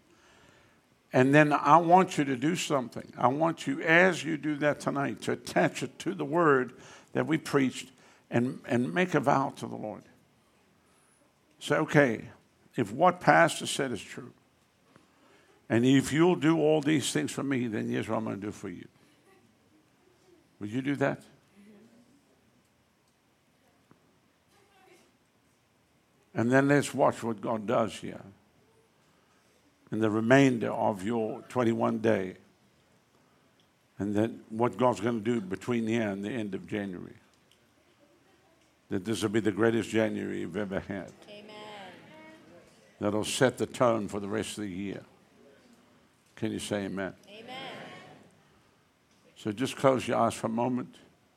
[1.12, 3.12] And then I want you to do something.
[3.18, 6.72] I want you, as you do that tonight, to attach it to the word
[7.12, 7.90] that we preached
[8.30, 10.02] and, and make a vow to the Lord.
[11.58, 12.24] Say, okay,
[12.76, 14.32] if what Pastor said is true,
[15.68, 18.46] and if you'll do all these things for me, then here's what I'm going to
[18.46, 18.86] do for you.
[20.60, 21.22] Would you do that?
[26.34, 28.22] And then let's watch what God does here
[29.92, 32.36] in the remainder of your 21 day.
[33.98, 37.16] And then what God's going to do between here and the end of January.
[38.88, 41.12] That this will be the greatest January you've ever had.
[41.28, 41.54] Amen.
[43.00, 45.02] That'll set the tone for the rest of the year.
[46.36, 47.12] Can you say amen?
[47.28, 47.56] Amen.
[49.36, 50.94] So just close your eyes for a moment.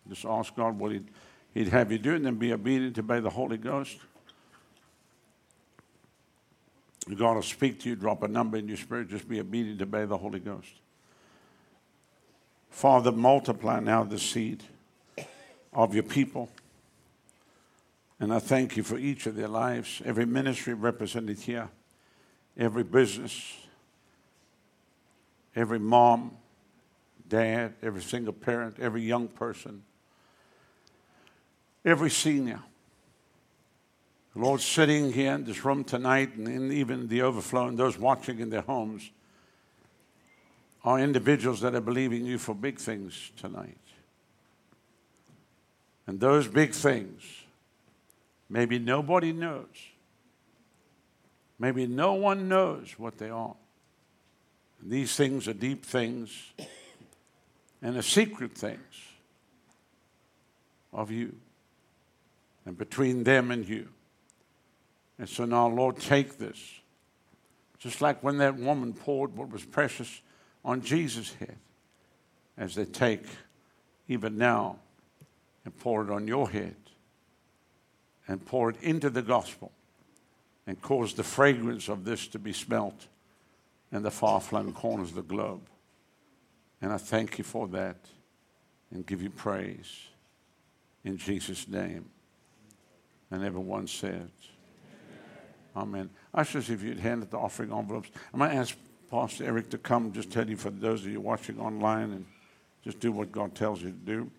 [0.07, 1.07] Just ask God what He'd,
[1.53, 3.97] he'd have you do, and then be obedient to obey the Holy Ghost.
[7.05, 9.83] God will speak to you, drop a number in your spirit, just be obedient to
[9.83, 10.69] obey the Holy Ghost.
[12.69, 14.63] Father, multiply now the seed
[15.73, 16.49] of your people.
[18.19, 21.69] And I thank you for each of their lives, every ministry represented here,
[22.57, 23.57] every business,
[25.55, 26.37] every mom,
[27.27, 29.83] dad, every single parent, every young person,
[31.83, 32.61] every senior.
[34.35, 38.49] Lord, sitting here in this room tonight and even the overflow and those watching in
[38.49, 39.11] their homes
[40.83, 43.77] are individuals that are believing you for big things tonight.
[46.07, 47.21] And those big things,
[48.49, 49.67] maybe nobody knows.
[51.59, 53.55] Maybe no one knows what they are.
[54.81, 56.51] And these things are deep things
[57.81, 58.79] and are secret things
[60.91, 61.35] of you
[62.65, 63.89] and between them and you.
[65.19, 66.59] And so now, Lord, take this
[67.83, 70.21] Just like when that woman poured what was precious
[70.63, 71.57] on Jesus' head,
[72.57, 73.25] as they take
[74.07, 74.77] even now
[75.65, 76.77] and pour it on your head
[78.25, 79.73] and pour it into the gospel
[80.65, 83.07] and cause the fragrance of this to be smelt
[83.91, 85.67] in the far flung corners of the globe.
[86.81, 87.97] And I thank you for that
[88.91, 90.05] and give you praise
[91.03, 92.05] in Jesus' name.
[93.29, 94.29] And everyone said,
[95.75, 96.09] Amen.
[96.33, 98.09] Ushers, if you'd hand the offering envelopes.
[98.33, 98.75] I might ask
[99.09, 102.25] Pastor Eric to come just tell you for those of you watching online and
[102.83, 104.31] just do what God tells you to do.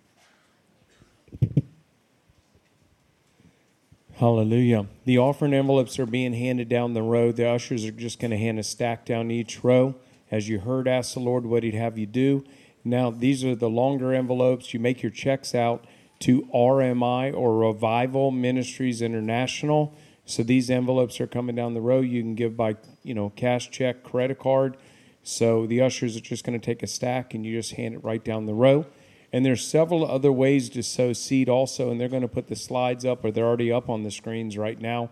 [4.17, 4.87] Hallelujah.
[5.05, 7.33] The offering envelopes are being handed down the row.
[7.33, 9.97] The ushers are just going to hand a stack down each row.
[10.31, 12.45] As you heard, ask the Lord what He'd have you do.
[12.85, 14.73] Now, these are the longer envelopes.
[14.73, 15.85] You make your checks out
[16.21, 19.95] to RMI or Revival Ministries International.
[20.27, 22.01] So these envelopes are coming down the row.
[22.01, 24.77] You can give by, you know, cash check, credit card.
[25.23, 28.05] So the ushers are just going to take a stack and you just hand it
[28.05, 28.87] right down the row.
[29.33, 32.55] And there's several other ways to sow seed also, and they're going to put the
[32.55, 35.11] slides up, or they're already up on the screens right now.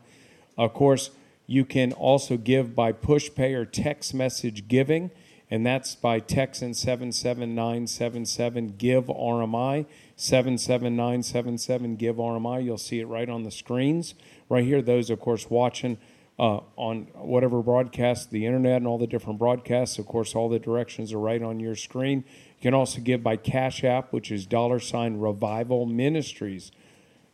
[0.56, 1.10] Of course,
[1.48, 5.10] you can also give by PushPay or text message giving,
[5.50, 12.64] and that's by texting 77977 give RMI 77977 give RMI.
[12.64, 14.14] You'll see it right on the screens
[14.52, 14.82] right here.
[14.82, 15.96] Those, of course, watching
[16.38, 19.98] uh, on whatever broadcast, the internet, and all the different broadcasts.
[19.98, 22.18] Of course, all the directions are right on your screen.
[22.58, 26.70] You can also give by Cash App, which is dollar sign Revival Ministries.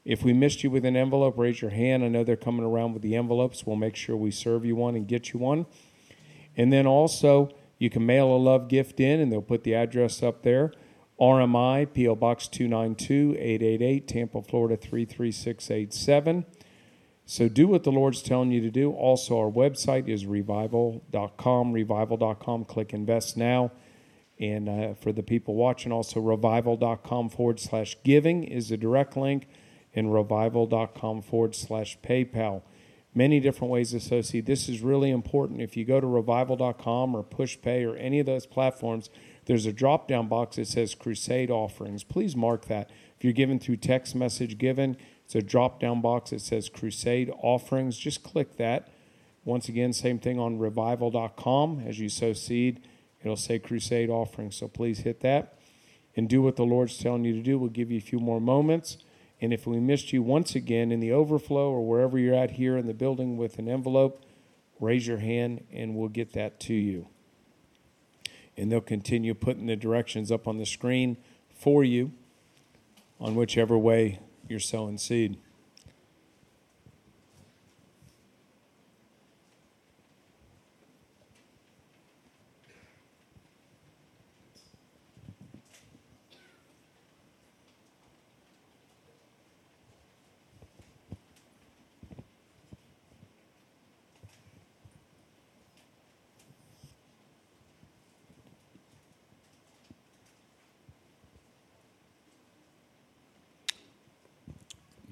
[0.04, 2.04] If we missed you with an envelope, raise your hand.
[2.04, 3.66] I know they're coming around with the envelopes.
[3.66, 5.66] We'll make sure we serve you one and get you one.
[6.56, 10.22] And then also, you can mail a love gift in, and they'll put the address
[10.22, 10.72] up there.
[11.20, 12.14] RMI, P.O.
[12.14, 16.46] Box 292 888, Tampa, Florida 33687.
[17.30, 18.90] So do what the Lord's telling you to do.
[18.90, 22.64] Also, our website is revival.com, revival.com.
[22.64, 23.70] Click invest now.
[24.40, 29.46] And uh, for the people watching, also revival.com forward slash giving is a direct link,
[29.94, 32.62] and revival.com forward slash PayPal.
[33.14, 34.46] Many different ways to associate.
[34.46, 35.60] This is really important.
[35.60, 39.10] If you go to revival.com or PushPay or any of those platforms,
[39.44, 42.04] there's a drop down box that says Crusade Offerings.
[42.04, 42.88] Please mark that.
[43.18, 44.96] If you're given through text message given,
[45.28, 47.96] it's a drop down box that says Crusade Offerings.
[47.96, 48.88] Just click that.
[49.44, 52.80] Once again, same thing on revival.com as you sow seed
[53.22, 54.50] It'll say crusade offering.
[54.50, 55.54] So please hit that
[56.16, 57.58] and do what the Lord's telling you to do.
[57.58, 58.98] We'll give you a few more moments.
[59.40, 62.76] And if we missed you once again in the overflow or wherever you're at here
[62.76, 64.24] in the building with an envelope,
[64.80, 67.08] raise your hand and we'll get that to you.
[68.56, 71.16] And they'll continue putting the directions up on the screen
[71.54, 72.12] for you
[73.20, 74.18] on whichever way
[74.48, 75.38] you're sowing seed.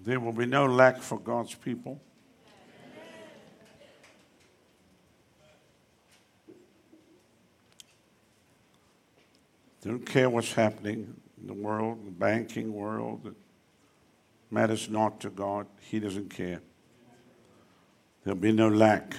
[0.06, 2.00] There will be no lack for God's people.
[9.82, 13.26] Don't care what's happening in the world, the banking world.
[13.26, 13.34] It
[14.48, 15.66] matters not to God.
[15.80, 16.60] He doesn't care.
[18.22, 19.16] There'll be no lack.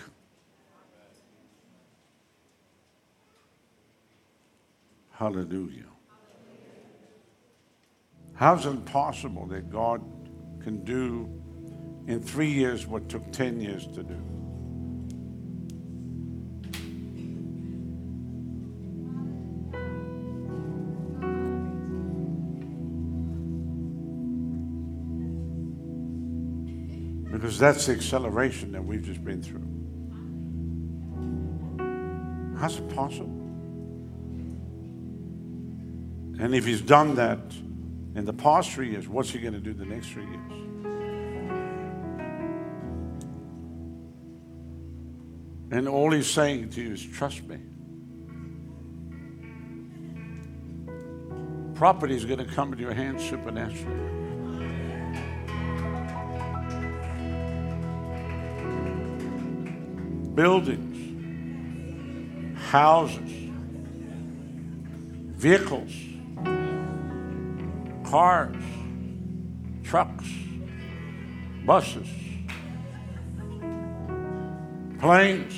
[5.11, 5.83] Hallelujah.
[8.35, 10.01] How's it possible that God
[10.63, 11.29] can do
[12.07, 14.17] in three years what took 10 years to do?
[27.31, 29.63] Because that's the acceleration that we've just been through.
[32.57, 33.37] How's it possible?
[36.39, 37.39] And if he's done that
[38.17, 40.51] in the past three years, what's he going to do the next three years?
[45.69, 47.59] And all he's saying to you is, trust me.
[51.75, 53.93] Property is going to come into your hands supernaturally.
[60.33, 60.97] Buildings,
[62.71, 63.31] houses,
[65.35, 65.91] vehicles,
[68.17, 68.55] cars,
[69.83, 70.27] trucks,
[71.67, 72.09] buses,
[74.97, 75.53] planes,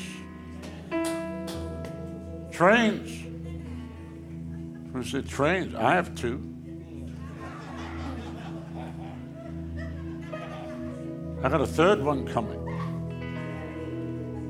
[2.52, 3.10] Trains.
[4.94, 5.74] I said, trains.
[5.74, 6.44] I have two.
[11.42, 12.60] I got a third one coming.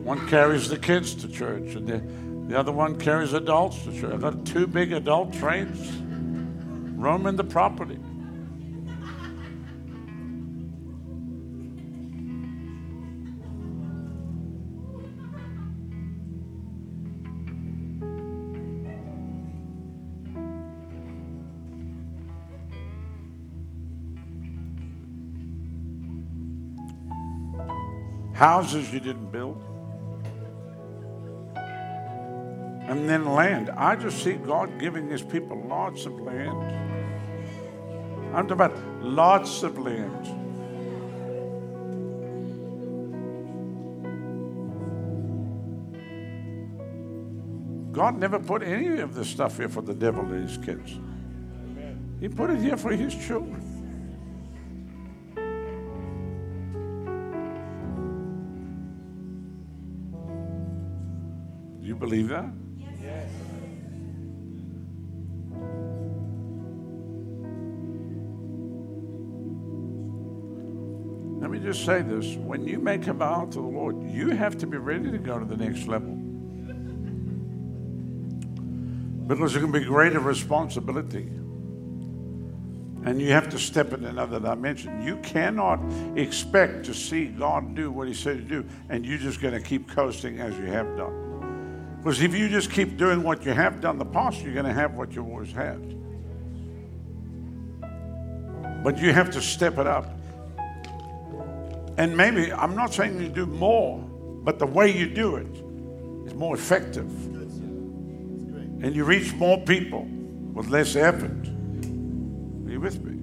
[0.03, 2.01] One carries the kids to church, and the,
[2.51, 4.15] the other one carries adults to church.
[4.15, 6.08] I got two big adult trains
[6.99, 7.97] roaming the property.
[28.39, 29.61] houses you didn't build,
[32.87, 33.69] and then land.
[33.71, 36.88] I just see God giving His people lots of land.
[38.33, 40.27] I'm talking about lots of land.
[47.91, 50.99] God never put any of this stuff here for the devil and his kids.
[52.19, 53.65] He put it here for his children.
[61.81, 62.51] Do you believe that?
[71.59, 72.35] Just say this.
[72.35, 75.39] When you make a vow to the Lord, you have to be ready to go
[75.39, 76.15] to the next level.
[79.27, 81.29] Because it can be greater responsibility.
[83.05, 85.01] And you have to step in another dimension.
[85.01, 85.79] You cannot
[86.17, 89.61] expect to see God do what He said to do, and you're just going to
[89.61, 91.95] keep coasting as you have done.
[91.97, 94.65] Because if you just keep doing what you have done in the past, you're going
[94.65, 95.95] to have what you always had.
[98.83, 100.18] But you have to step it up.
[101.99, 105.53] And maybe, I'm not saying you do more, but the way you do it
[106.25, 107.11] is more effective.
[108.81, 110.05] And you reach more people
[110.53, 111.45] with less effort.
[111.45, 113.18] Are you with me?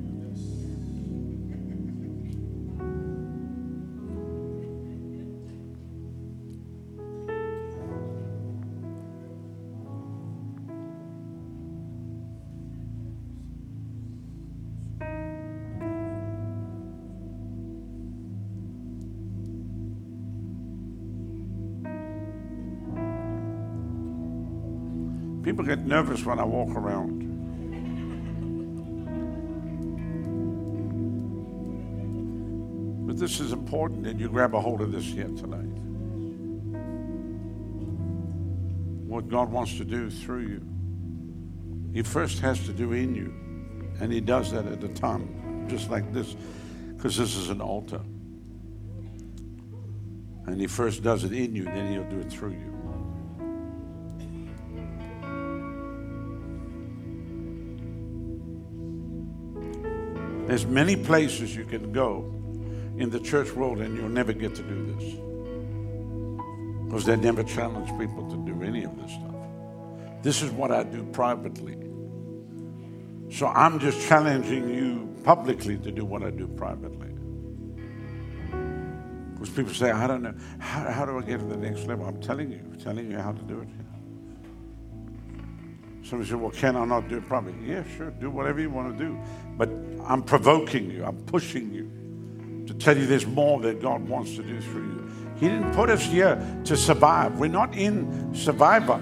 [25.87, 27.23] Nervous when I walk around.
[33.07, 35.63] But this is important that you grab a hold of this here tonight.
[39.07, 40.63] What God wants to do through you.
[41.95, 43.33] He first has to do in you.
[44.01, 46.37] And He does that at a time just like this,
[46.97, 48.01] because this is an altar.
[50.47, 52.76] And He first does it in you, then He'll do it through you.
[60.57, 62.33] There's many places you can go
[62.97, 65.05] in the church world and you'll never get to do this.
[66.87, 69.35] Because they never challenge people to do any of this stuff.
[70.23, 71.77] This is what I do privately.
[73.31, 77.11] So I'm just challenging you publicly to do what I do privately.
[79.35, 82.07] Because people say, I don't know, how, how do I get to the next level?
[82.07, 83.69] I'm telling you, telling you how to do it.
[86.09, 87.55] Somebody said, Well, can I not do it properly?
[87.65, 89.19] Yeah, sure, do whatever you want to do.
[89.57, 89.69] But
[90.07, 91.91] I'm provoking you, I'm pushing you
[92.69, 95.11] to tell you there's more that God wants to do through you.
[95.41, 97.41] He didn't put us here to survive.
[97.41, 99.01] We're not in survivor.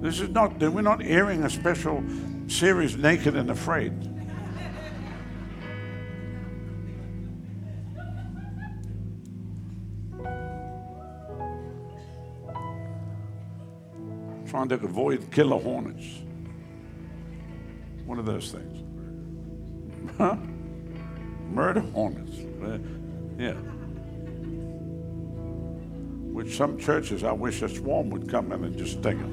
[0.00, 2.02] This is not, we're not airing a special
[2.48, 3.92] series, Naked and Afraid.
[14.54, 16.06] Trying to avoid killer hornets.
[18.06, 18.84] One of those things.
[20.16, 20.36] Huh?
[21.50, 22.36] Murder hornets.
[23.36, 23.54] Yeah.
[26.30, 29.32] Which some churches, I wish a swarm would come in and just sting them.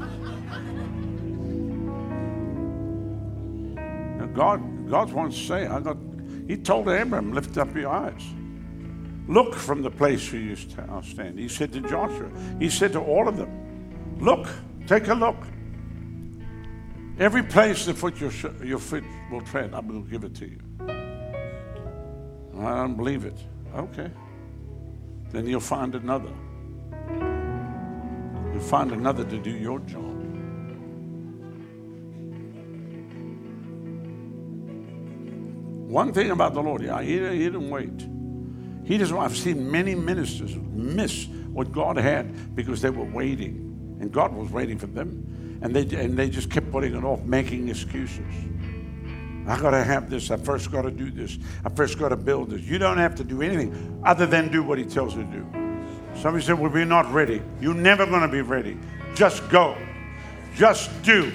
[4.18, 5.98] Now God, God wants to say, I got,
[6.48, 8.24] He told Abraham, lift up your eyes.
[9.28, 11.38] Look from the place where you st- stand.
[11.38, 14.48] He said to Joshua, He said to all of them, Look,
[14.92, 15.38] take a look.
[17.18, 18.32] Every place the foot your,
[18.62, 20.60] your foot will tread, I will give it to you.
[22.60, 23.40] I don't believe it.
[23.74, 24.12] Okay.
[25.32, 26.34] Then you'll find another.
[28.52, 30.04] You'll find another to do your job.
[35.90, 38.08] One thing about the Lord, yeah, he, he didn't wait.
[38.84, 39.18] He doesn't.
[39.18, 43.71] I've seen many ministers miss what God had because they were waiting.
[44.02, 45.60] And God was waiting for them.
[45.62, 48.26] And they, and they just kept putting it off, making excuses.
[49.48, 50.32] I got to have this.
[50.32, 51.38] I first got to do this.
[51.64, 52.62] I first got to build this.
[52.62, 55.48] You don't have to do anything other than do what He tells you to do.
[56.16, 57.44] Somebody said, Well, we're not ready.
[57.60, 58.78] You're never going to be ready.
[59.14, 59.78] Just go.
[60.56, 61.32] Just do.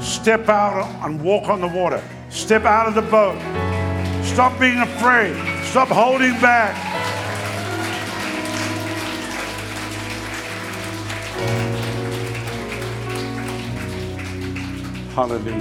[0.00, 2.02] Step out and walk on the water.
[2.28, 3.38] Step out of the boat.
[4.24, 5.34] Stop being afraid.
[5.64, 6.97] Stop holding back.
[15.18, 15.58] Hallelujah.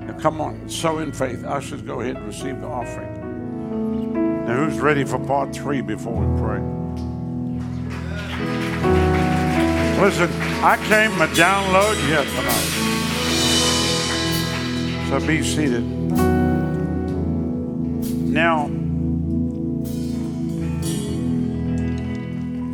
[0.00, 1.42] Now, come on, sow in faith.
[1.46, 4.44] Ushers, go ahead and receive the offering.
[4.44, 6.60] Now, who's ready for part three before we pray?
[9.98, 10.30] Listen,
[10.62, 12.68] I came to download here tonight.
[15.08, 15.86] So be seated.
[18.28, 18.66] Now,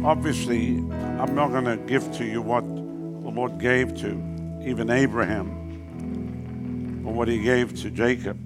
[0.04, 0.78] obviously,
[1.20, 4.31] I'm not going to give to you what the Lord gave to
[4.64, 8.38] even Abraham or what he gave to Jacob.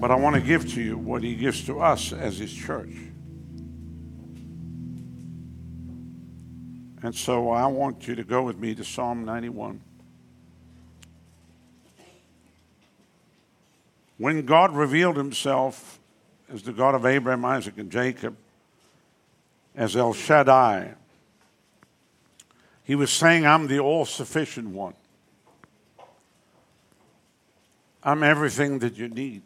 [0.00, 2.94] But I want to give to you what he gives to us as his church.
[7.02, 9.80] And so I want you to go with me to Psalm 91.
[14.18, 16.00] When God revealed himself
[16.52, 18.36] as the God of Abraham, Isaac, and Jacob,
[19.76, 20.94] as El Shaddai,
[22.88, 24.94] he was saying, I'm the all sufficient one.
[28.02, 29.42] I'm everything that you need.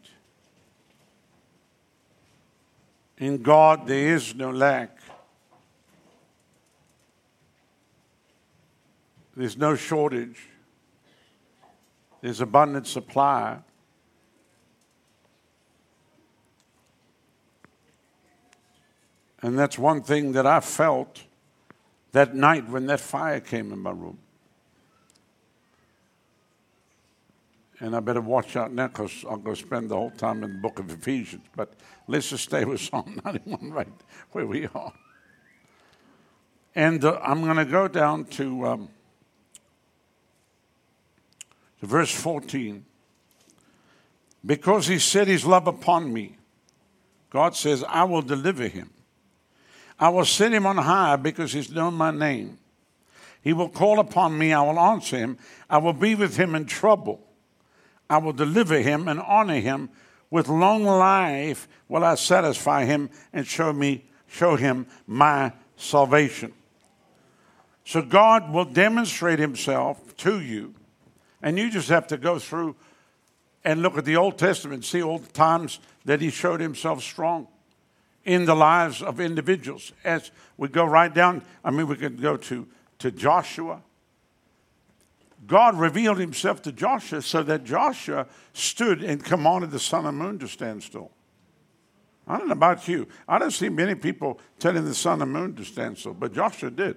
[3.18, 4.96] In God, there is no lack.
[9.36, 10.38] There's no shortage.
[12.20, 13.58] There's abundant supply.
[19.40, 21.24] And that's one thing that I felt
[22.12, 24.18] that night when that fire came in my room.
[27.80, 30.58] And I better watch out now because I'll go spend the whole time in the
[30.58, 31.44] book of Ephesians.
[31.56, 31.72] But
[32.06, 33.88] let's just stay with Psalm 91 right
[34.30, 34.92] where we are.
[36.74, 38.88] And uh, I'm going to go down to, um,
[41.80, 42.84] to verse 14.
[44.44, 46.36] Because he set his love upon me,
[47.30, 48.90] God says, I will deliver him.
[50.02, 52.58] I will set him on high because he's known my name.
[53.40, 55.38] He will call upon me, I will answer him.
[55.70, 57.24] I will be with him in trouble.
[58.10, 59.90] I will deliver him and honor him.
[60.28, 66.52] With long life will I satisfy him and show me show him my salvation.
[67.84, 70.74] So God will demonstrate himself to you,
[71.40, 72.74] and you just have to go through
[73.62, 77.46] and look at the Old Testament, see all the times that he showed himself strong
[78.24, 79.92] in the lives of individuals.
[80.04, 82.66] As we go right down, I mean, we could go to,
[83.00, 83.82] to Joshua.
[85.46, 90.38] God revealed himself to Joshua so that Joshua stood and commanded the sun and moon
[90.38, 91.10] to stand still.
[92.28, 93.08] I don't know about you.
[93.26, 96.70] I don't see many people telling the sun and moon to stand still, but Joshua
[96.70, 96.96] did.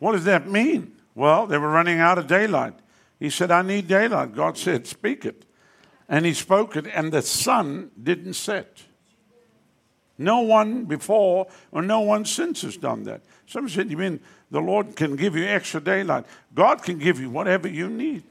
[0.00, 0.96] What does that mean?
[1.14, 2.74] Well, they were running out of daylight.
[3.20, 4.34] He said, I need daylight.
[4.34, 5.44] God said, Speak it.
[6.08, 8.82] And he spoke it, and the sun didn't set.
[10.20, 13.22] No one before or no one since has done that.
[13.46, 14.20] Somebody said, You mean
[14.50, 16.26] the Lord can give you extra daylight?
[16.54, 18.24] God can give you whatever you need.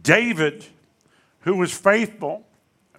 [0.00, 0.64] David,
[1.40, 2.46] who was faithful,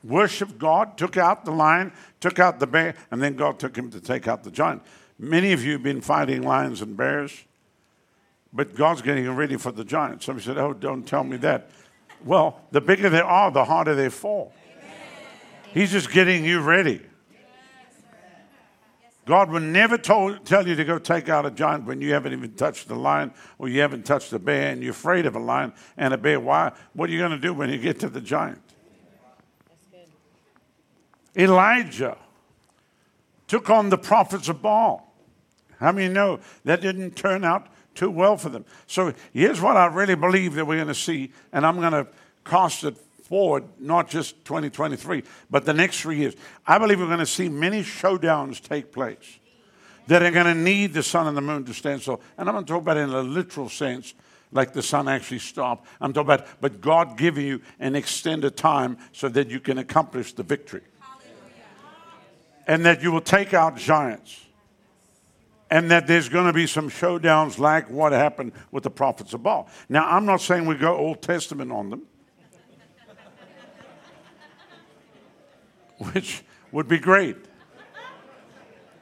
[0.03, 3.89] worshiped God, took out the lion, took out the bear, and then God took him
[3.91, 4.83] to take out the giant.
[5.17, 7.43] Many of you have been fighting lions and bears,
[8.53, 10.21] but God's getting ready for the giant.
[10.21, 11.71] Somebody said, Oh, don't tell me that.
[12.23, 14.53] Well, the bigger they are, the harder they fall.
[15.77, 17.03] He's just getting you ready.
[19.27, 22.33] God will never told, tell you to go take out a giant when you haven't
[22.33, 25.39] even touched the lion or you haven't touched a bear and you're afraid of a
[25.39, 26.39] lion and a bear.
[26.39, 26.71] Why?
[26.93, 28.59] What are you going to do when you get to the giant?
[31.37, 32.17] Elijah
[33.47, 35.13] took on the prophets of Baal.
[35.79, 38.65] How many know that didn't turn out too well for them?
[38.87, 42.07] So here's what I really believe that we're going to see, and I'm going to
[42.45, 42.97] cast it
[43.27, 46.33] forward, not just 2023, but the next three years.
[46.65, 49.39] I believe we're going to see many showdowns take place
[50.07, 52.21] that are going to need the sun and the moon to stand still.
[52.37, 54.13] And I'm going to talk about it in a literal sense,
[54.51, 55.85] like the sun actually stopped.
[55.99, 60.33] I'm talking about, but God giving you an extended time so that you can accomplish
[60.33, 60.83] the victory.
[62.65, 64.41] And that you will take out giants.
[65.69, 69.43] And that there's going to be some showdowns like what happened with the prophets of
[69.43, 69.67] Baal.
[69.89, 72.03] Now, I'm not saying we go Old Testament on them.
[76.11, 77.37] which would be great.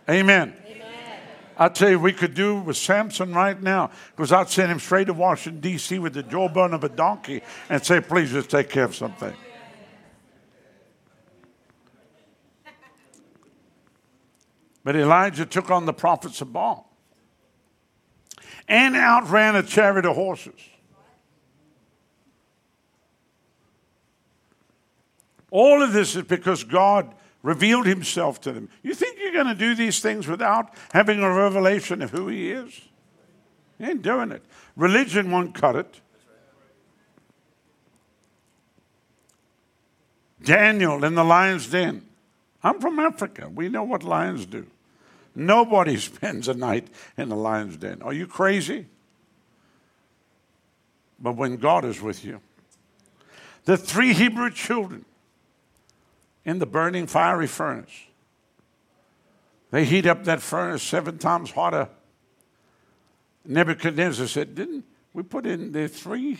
[0.09, 0.53] Amen.
[1.57, 5.05] I tell you, we could do with Samson right now because I'd send him straight
[5.05, 5.99] to Washington, D.C.
[5.99, 9.33] with the jawbone of a donkey and say, please just take care of something.
[14.83, 16.91] But Elijah took on the prophets of Baal
[18.67, 20.59] and outran a chariot of horses.
[25.51, 27.13] All of this is because God
[27.43, 28.69] revealed himself to them.
[28.81, 32.51] You think you're going to do these things without having a revelation of who he
[32.51, 32.81] is?
[33.77, 34.43] You ain't doing it.
[34.75, 36.01] Religion won't cut it.
[40.43, 42.05] Daniel in the lion's den.
[42.63, 43.49] I'm from Africa.
[43.53, 44.65] We know what lions do.
[45.35, 48.01] Nobody spends a night in the lion's den.
[48.01, 48.87] Are you crazy?
[51.19, 52.41] But when God is with you,
[53.65, 55.05] the three Hebrew children
[56.45, 58.05] in the burning fiery furnace,
[59.71, 61.89] they heat up that furnace seven times hotter.
[63.43, 66.37] Nebuchadnezzar said, Didn't we put in there three?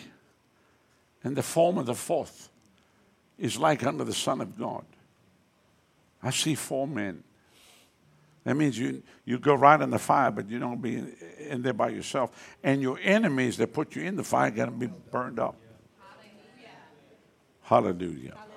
[1.24, 2.50] And the form of the fourth
[3.38, 4.86] is like unto the Son of God.
[6.22, 7.24] I see four men.
[8.46, 11.62] That means you, you go right in the fire, but you don't be in, in
[11.64, 12.56] there by yourself.
[12.64, 15.56] And your enemies that put you in the fire are going to be burned up.
[17.64, 18.34] Hallelujah.
[18.34, 18.55] Hallelujah.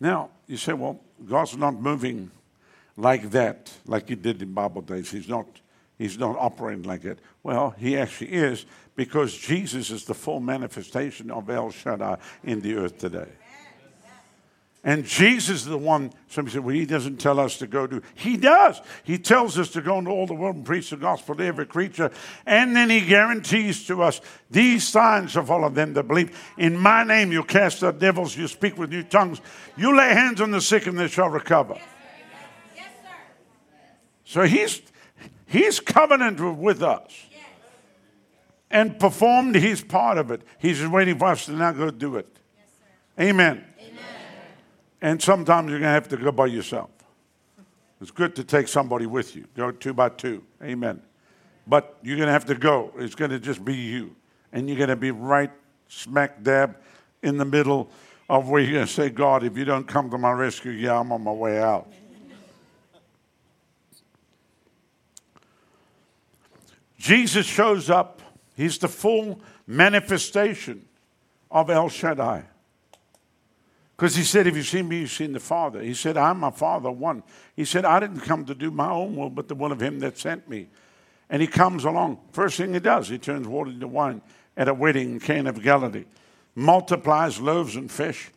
[0.00, 0.98] Now, you say, well,
[1.28, 2.30] God's not moving
[2.96, 5.10] like that, like he did in Bible days.
[5.10, 5.46] He's not,
[5.98, 7.18] he's not operating like that.
[7.42, 8.64] Well, he actually is
[8.96, 13.28] because Jesus is the full manifestation of El Shaddai in the earth today.
[14.82, 18.00] And Jesus is the one, somebody said, well, he doesn't tell us to go do.
[18.14, 18.80] He does.
[19.04, 21.66] He tells us to go into all the world and preach the gospel to every
[21.66, 22.10] creature.
[22.46, 26.34] And then he guarantees to us, these signs shall follow them that believe.
[26.56, 29.42] In my name you cast out devils, you speak with new tongues,
[29.76, 31.74] you lay hands on the sick and they shall recover.
[32.74, 33.10] Yes, sir.
[34.24, 34.80] So he's,
[35.46, 37.12] he's covenanted with us
[38.70, 40.40] and performed his part of it.
[40.58, 42.34] He's just waiting for us to now go do it.
[43.20, 43.66] Amen.
[45.02, 46.90] And sometimes you're going to have to go by yourself.
[48.00, 49.46] It's good to take somebody with you.
[49.54, 50.42] Go two by two.
[50.62, 51.02] Amen.
[51.66, 52.92] But you're going to have to go.
[52.98, 54.16] It's going to just be you.
[54.52, 55.50] And you're going to be right
[55.88, 56.76] smack dab
[57.22, 57.90] in the middle
[58.28, 60.98] of where you're going to say, God, if you don't come to my rescue, yeah,
[60.98, 61.92] I'm on my way out.
[66.98, 68.20] Jesus shows up.
[68.56, 70.84] He's the full manifestation
[71.50, 72.44] of El Shaddai.
[74.00, 75.82] Because he said, If you've seen me, you've seen the Father.
[75.82, 77.22] He said, I'm my Father, one.
[77.54, 79.98] He said, I didn't come to do my own will, but the will of him
[79.98, 80.68] that sent me.
[81.28, 82.18] And he comes along.
[82.32, 84.22] First thing he does, he turns water into wine
[84.56, 86.06] at a wedding in Cana of Galilee,
[86.54, 88.30] multiplies loaves and fish,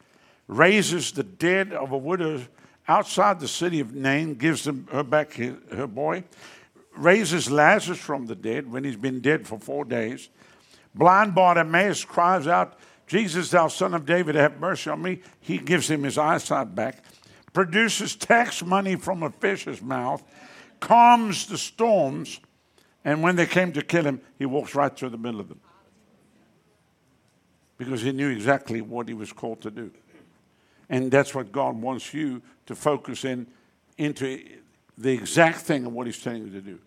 [0.50, 2.42] raises the dead of a widow
[2.90, 6.26] outside the city of Nain, gives them her back her boy,
[6.98, 10.28] raises Lazarus from the dead when he's been dead for four days.
[10.94, 12.78] Blind Bartimaeus cries out,
[13.14, 15.22] Jesus, thou son of David, have mercy on me.
[15.40, 17.04] He gives him his eyesight back,
[17.54, 20.24] produces tax money from a fish's mouth,
[20.80, 22.40] calms the storms,
[23.06, 25.60] and when they came to kill him, he walks right through the middle of them.
[27.78, 29.92] Because he knew exactly what he was called to do.
[30.90, 33.46] And that's what God wants you to focus in
[34.00, 34.44] into
[34.98, 36.80] the exact thing of what he's telling you to do.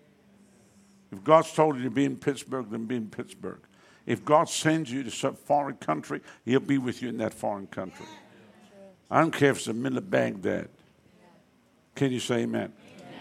[1.13, 3.61] If God's told you to be in Pittsburgh, then be in Pittsburgh.
[4.07, 7.67] If God sends you to some foreign country, He'll be with you in that foreign
[7.67, 8.07] country.
[9.11, 10.69] I don't care if it's the middle of Baghdad.
[11.95, 12.73] Can you say amen?
[12.73, 13.13] amen?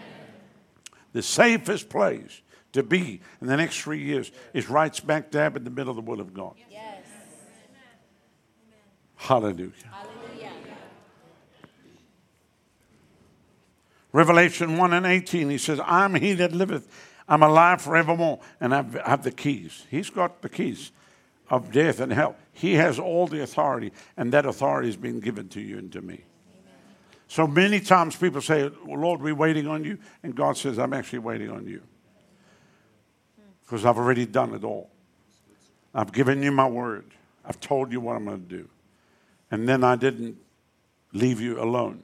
[1.12, 2.42] The safest place
[2.72, 5.96] to be in the next three years is right smack dab in the middle of
[5.96, 6.54] the will of God.
[6.70, 7.04] Yes.
[9.16, 9.72] Hallelujah.
[9.90, 10.52] Hallelujah.
[14.12, 16.88] Revelation 1 and 18, he says, I'm he that liveth
[17.28, 19.84] I'm alive forevermore, and I have the keys.
[19.90, 20.92] He's got the keys
[21.50, 22.36] of death and hell.
[22.52, 26.00] He has all the authority, and that authority has been given to you and to
[26.00, 26.14] me.
[26.14, 26.24] Amen.
[27.28, 29.98] So many times people say, well, Lord, we're waiting on you.
[30.22, 31.82] And God says, I'm actually waiting on you.
[33.62, 34.90] Because I've already done it all.
[35.92, 37.06] I've given you my word.
[37.44, 38.68] I've told you what I'm going to do.
[39.50, 40.36] And then I didn't
[41.12, 42.02] leave you alone.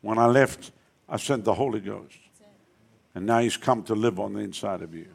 [0.00, 0.70] When I left,
[1.08, 2.18] I sent the Holy Ghost.
[3.14, 5.06] And now he's come to live on the inside of you.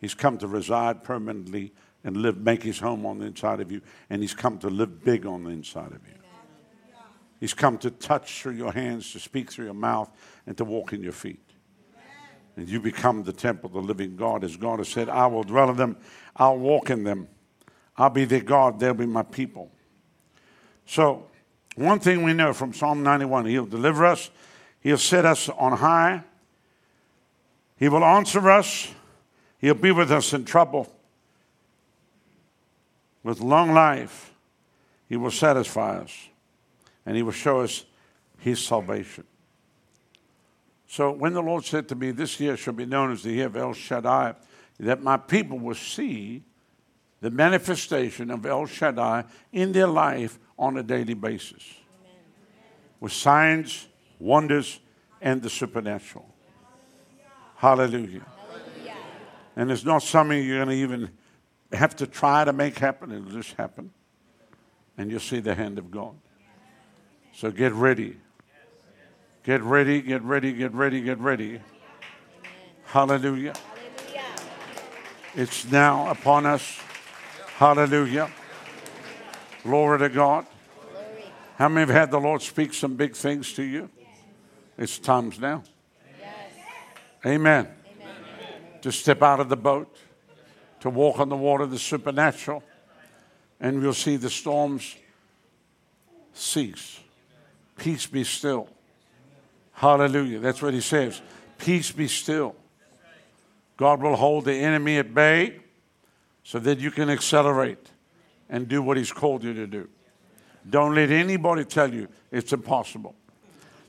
[0.00, 3.82] He's come to reside permanently and live, make his home on the inside of you.
[4.08, 6.14] And he's come to live big on the inside of you.
[7.38, 10.10] He's come to touch through your hands, to speak through your mouth,
[10.46, 11.40] and to walk in your feet.
[12.56, 14.44] And you become the temple of the living God.
[14.44, 15.96] As God has said, I will dwell in them,
[16.36, 17.28] I'll walk in them,
[17.96, 19.70] I'll be their God, they'll be my people.
[20.84, 21.28] So,
[21.76, 24.30] one thing we know from Psalm 91 He'll deliver us,
[24.80, 26.24] He'll set us on high,
[27.80, 28.94] He will answer us,
[29.58, 30.94] He'll be with us in trouble.
[33.24, 34.32] With long life,
[35.08, 36.28] He will satisfy us,
[37.04, 37.84] and He will show us
[38.38, 39.24] His salvation.
[40.86, 43.46] So, when the Lord said to me, This year shall be known as the year
[43.46, 44.34] of El Shaddai,
[44.78, 46.42] that my people will see
[47.20, 51.64] the manifestation of El Shaddai in their life on a daily basis
[53.00, 53.88] with signs,
[54.18, 54.80] wonders,
[55.22, 56.29] and the supernatural.
[57.60, 58.24] Hallelujah.
[59.54, 61.10] And it's not something you're going to even
[61.70, 63.92] have to try to make happen, it'll just happen.
[64.96, 66.14] And you'll see the hand of God.
[67.34, 68.16] So get ready.
[69.44, 71.60] Get ready, get ready, get ready, get ready.
[72.86, 73.52] Hallelujah.
[75.34, 76.78] It's now upon us.
[77.56, 78.30] Hallelujah.
[79.64, 80.46] Glory to God.
[81.56, 83.90] How many have had the Lord speak some big things to you?
[84.78, 85.62] It's times now.
[87.24, 87.68] Amen.
[88.82, 89.94] To step out of the boat,
[90.80, 92.62] to walk on the water, the supernatural,
[93.60, 94.96] and we'll see the storms
[96.32, 97.00] cease.
[97.76, 98.68] Peace be still.
[99.72, 100.38] Hallelujah.
[100.38, 101.20] That's what he says.
[101.58, 102.54] Peace be still.
[103.76, 105.60] God will hold the enemy at bay
[106.42, 107.90] so that you can accelerate
[108.48, 109.88] and do what he's called you to do.
[110.68, 113.14] Don't let anybody tell you it's impossible.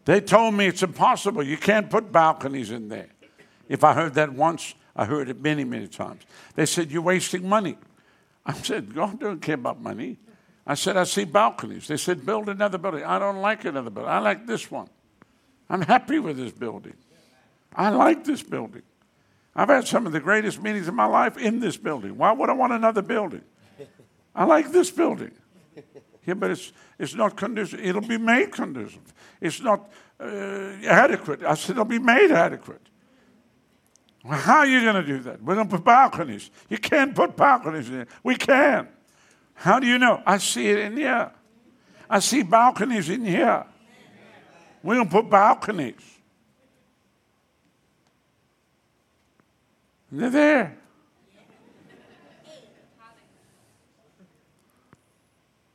[0.05, 1.43] They told me it's impossible.
[1.43, 3.09] You can't put balconies in there.
[3.71, 6.23] If I heard that once, I heard it many, many times.
[6.55, 7.77] They said, You're wasting money.
[8.45, 10.17] I said, God don't care about money.
[10.67, 11.87] I said, I see balconies.
[11.87, 13.05] They said, Build another building.
[13.05, 14.11] I don't like another building.
[14.11, 14.89] I like this one.
[15.69, 16.95] I'm happy with this building.
[17.73, 18.81] I like this building.
[19.55, 22.17] I've had some of the greatest meetings of my life in this building.
[22.17, 23.43] Why would I want another building?
[24.35, 25.31] I like this building.
[26.27, 27.79] Yeah, but it's, it's not conducive.
[27.79, 29.13] It'll be made conducive.
[29.39, 29.89] It's not
[30.19, 31.43] uh, adequate.
[31.43, 32.81] I said it'll be made adequate.
[34.27, 35.41] How are you going to do that?
[35.41, 36.51] We're going to put balconies.
[36.69, 38.07] You can't put balconies in.
[38.23, 38.87] We can.
[39.55, 40.21] How do you know?
[40.25, 41.31] I see it in here.
[42.09, 43.65] I see balconies in here.
[44.83, 45.95] We're going to put balconies.
[50.11, 50.77] They're there.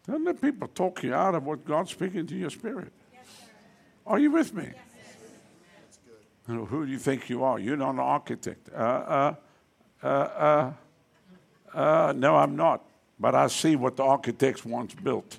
[0.06, 2.92] Don't let people talk you out of what God's speaking to your spirit.
[4.06, 4.70] Are you with me?
[6.46, 7.58] Who do you think you are?
[7.58, 8.68] You're not an architect.
[8.72, 9.34] Uh, uh,
[10.02, 10.72] uh, uh,
[11.74, 12.84] uh, no, I'm not.
[13.18, 15.38] But I see what the architects once built.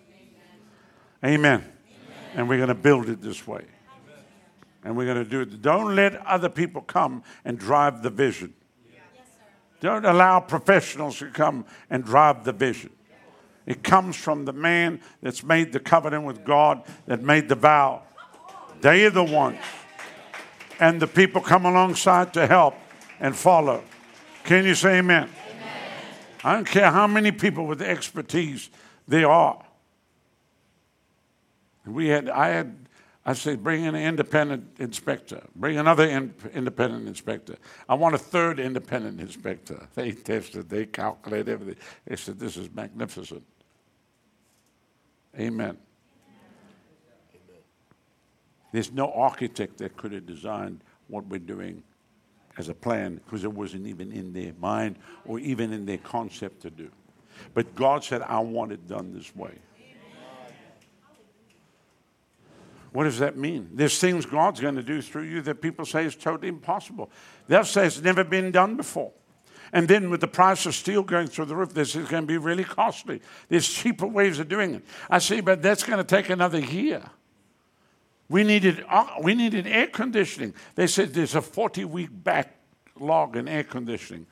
[1.24, 1.64] Amen.
[1.64, 1.74] Amen.
[2.36, 3.64] And we're going to build it this way.
[4.84, 5.62] And we're going to do it.
[5.62, 8.54] Don't let other people come and drive the vision.
[9.80, 12.90] Don't allow professionals to come and drive the vision.
[13.66, 18.04] It comes from the man that's made the covenant with God, that made the vow.
[18.82, 19.60] They are the ones.
[20.80, 22.76] And the people come alongside to help
[23.20, 23.84] and follow.
[24.44, 25.30] Can you say amen?
[25.50, 25.72] amen?
[26.44, 28.70] I don't care how many people with expertise
[29.08, 29.64] they are.
[31.86, 32.76] We had, I had,
[33.26, 35.42] I said, bring in an independent inspector.
[35.56, 37.56] Bring another in, independent inspector.
[37.88, 39.88] I want a third independent inspector.
[39.96, 41.84] They tested, they calculated everything.
[42.06, 43.44] They said, this is magnificent.
[45.40, 45.78] Amen.
[48.78, 51.82] There's no architect that could have designed what we're doing
[52.60, 56.62] as a plan because it wasn't even in their mind or even in their concept
[56.62, 56.92] to do.
[57.56, 59.58] But God said, I want it done this way.
[62.92, 63.72] What does that mean?
[63.74, 67.10] There's things God's going to do through you that people say is totally impossible.
[67.48, 69.12] They'll say it's never been done before.
[69.74, 72.28] And then with the price of steel going through the roof, this is going to
[72.28, 73.24] be really costly.
[73.50, 74.86] There's cheaper ways of doing it.
[75.10, 77.02] I see, but that's going to take another year.
[78.30, 80.54] We needed, uh, we needed air conditioning.
[80.76, 84.28] They said there's a 40 week backlog in air conditioning.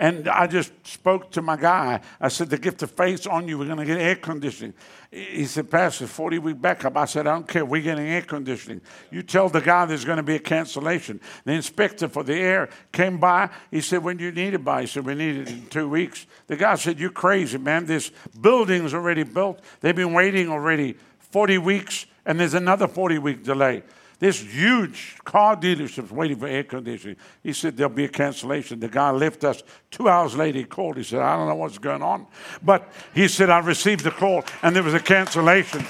[0.00, 2.00] And I just spoke to my guy.
[2.18, 3.58] I said, The gift of faith's on you.
[3.58, 4.72] We're going to get air conditioning.
[5.10, 6.96] He said, Pastor, 40 week backup.
[6.96, 7.66] I said, I don't care.
[7.66, 8.80] We're getting air conditioning.
[9.10, 11.20] You tell the guy there's going to be a cancellation.
[11.44, 13.50] The inspector for the air came by.
[13.70, 14.80] He said, When do you need it by?
[14.80, 16.26] He said, We need it in two weeks.
[16.46, 17.84] The guy said, You're crazy, man.
[17.84, 18.10] This
[18.40, 19.60] building's already built.
[19.82, 23.82] They've been waiting already 40 weeks, and there's another 40 week delay.
[24.18, 27.16] This huge car dealership's waiting for air conditioning.
[27.42, 28.78] He said there'll be a cancellation.
[28.78, 29.62] The guy left us.
[29.90, 30.98] Two hours later, he called.
[30.98, 32.26] He said, I don't know what's going on.
[32.62, 35.86] But he said, I received the call and there was a cancellation.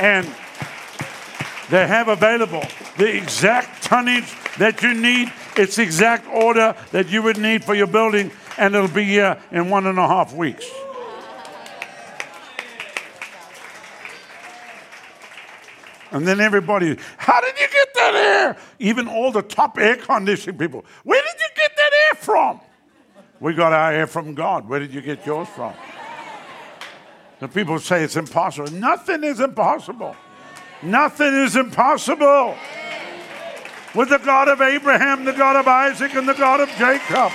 [0.00, 0.26] And
[1.70, 2.64] they have available
[2.96, 5.32] the exact tonnage that you need.
[5.56, 9.38] It's the exact order that you would need for your building, and it'll be here
[9.52, 10.68] in one and a half weeks.
[16.10, 18.56] And then everybody, how did you get that air?
[18.78, 22.60] Even all the top air conditioning people, where did you get that air from?
[23.40, 24.68] We got our air from God.
[24.68, 25.74] Where did you get yours from?
[27.40, 28.70] The people say it's impossible.
[28.72, 30.16] Nothing is impossible.
[30.82, 32.56] Nothing is impossible.
[33.94, 37.32] With the God of Abraham, the God of Isaac, and the God of Jacob.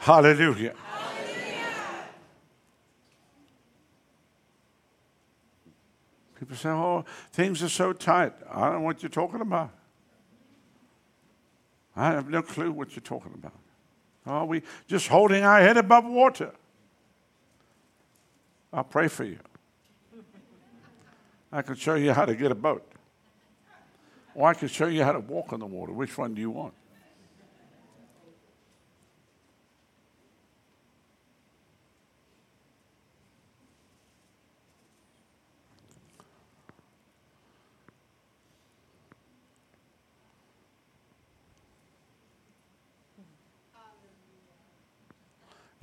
[0.00, 0.74] Hallelujah.
[6.38, 8.32] People say, oh, things are so tight.
[8.50, 9.70] I don't know what you're talking about.
[11.96, 13.52] I have no clue what you're talking about.
[14.26, 16.52] Are we just holding our head above water?
[18.72, 19.38] I'll pray for you.
[21.52, 22.84] I can show you how to get a boat.
[24.34, 25.92] Or I can show you how to walk on the water.
[25.92, 26.74] Which one do you want?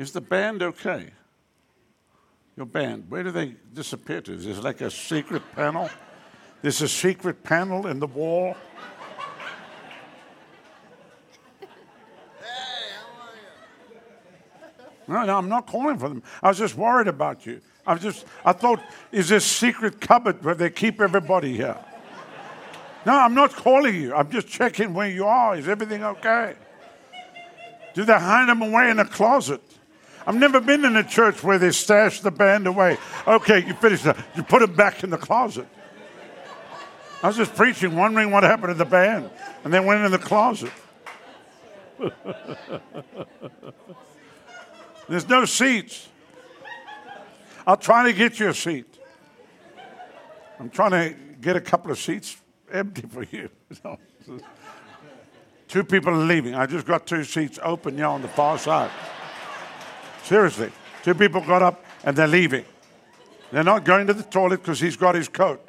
[0.01, 1.11] Is the band okay?
[2.57, 4.33] Your band, where do they disappear to?
[4.33, 5.91] Is this like a secret panel?
[6.63, 8.55] There's a secret panel in the wall.
[11.59, 11.67] Hey,
[12.95, 13.35] how are
[15.07, 15.13] you?
[15.13, 16.23] No, no, I'm not calling for them.
[16.41, 17.61] I was just worried about you.
[17.85, 21.77] I was just, I thought, is this secret cupboard where they keep everybody here?
[23.05, 24.15] No, I'm not calling you.
[24.15, 25.55] I'm just checking where you are.
[25.55, 26.55] Is everything okay?
[27.93, 29.61] Do they hide them away in a closet?
[30.25, 32.97] I've never been in a church where they stash the band away.
[33.27, 34.17] Okay, you finish that.
[34.35, 35.67] You put it back in the closet.
[37.23, 39.29] I was just preaching, wondering what happened to the band,
[39.63, 40.71] and they went in the closet.
[45.07, 46.07] There's no seats.
[47.65, 48.97] I'll try to get you a seat.
[50.59, 52.37] I'm trying to get a couple of seats
[52.71, 53.49] empty for you.
[55.67, 56.55] two people are leaving.
[56.55, 58.91] I just got two seats open here on the far side.
[60.23, 60.71] Seriously.
[61.03, 62.65] Two people got up and they're leaving.
[63.51, 65.67] They're not going to the toilet because he's got his coat.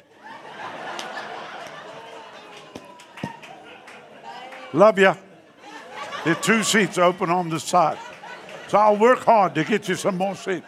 [4.71, 5.13] Love you.
[6.23, 7.97] There are two seats open on the side.
[8.67, 10.65] So I'll work hard to get you some more seats.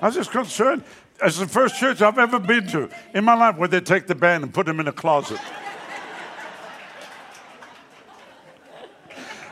[0.00, 0.84] I was just concerned.
[1.20, 4.14] It's the first church I've ever been to in my life where they take the
[4.14, 5.40] band and put them in a closet.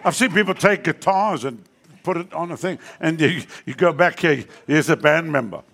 [0.07, 1.65] I've seen people take guitars and
[2.05, 5.65] put it on a thing, and you, you go back here, here's a band member.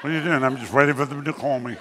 [0.00, 0.44] What are you doing?
[0.44, 1.76] I'm just waiting for them to call me.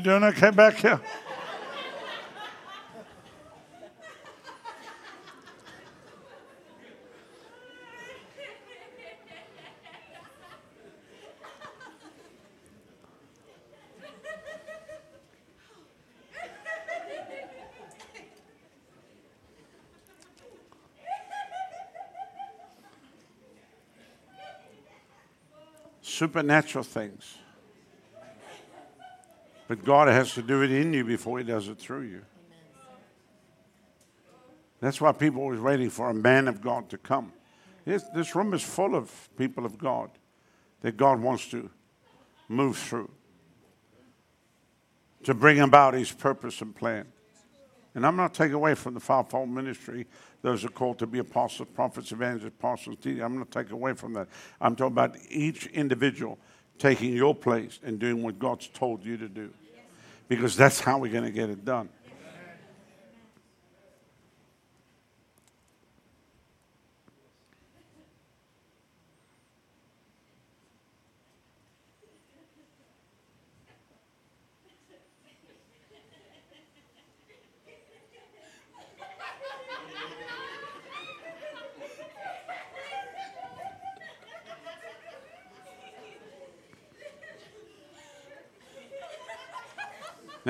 [0.00, 0.98] You doing okay back here?
[26.00, 27.36] Supernatural things.
[29.70, 32.22] But God has to do it in you before He does it through you.
[34.80, 37.32] That's why people are always waiting for a man of God to come.
[37.84, 40.10] This, this room is full of people of God
[40.80, 41.70] that God wants to
[42.48, 43.12] move through
[45.22, 47.06] to bring about His purpose and plan.
[47.94, 50.08] And I'm not taking away from the fivefold ministry.
[50.42, 53.22] Those are called to be apostles, prophets, evangelists, apostles, teachers.
[53.22, 54.26] I'm not taking away from that.
[54.60, 56.40] I'm talking about each individual
[56.80, 59.50] taking your place and doing what God's told you to do.
[60.30, 61.88] Because that's how we're going to get it done.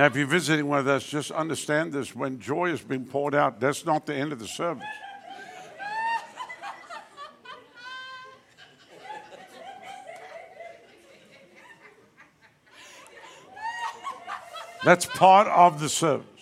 [0.01, 3.61] Now, if you're visiting with us, just understand this when joy is being poured out,
[3.61, 4.83] that's not the end of the service.
[14.83, 16.40] That's part of the service.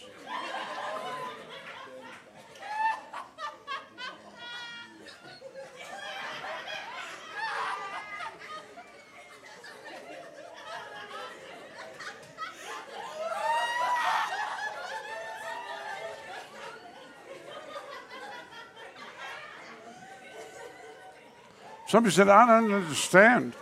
[21.89, 23.55] Somebody said, I don't understand.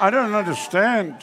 [0.00, 1.14] I don't understand.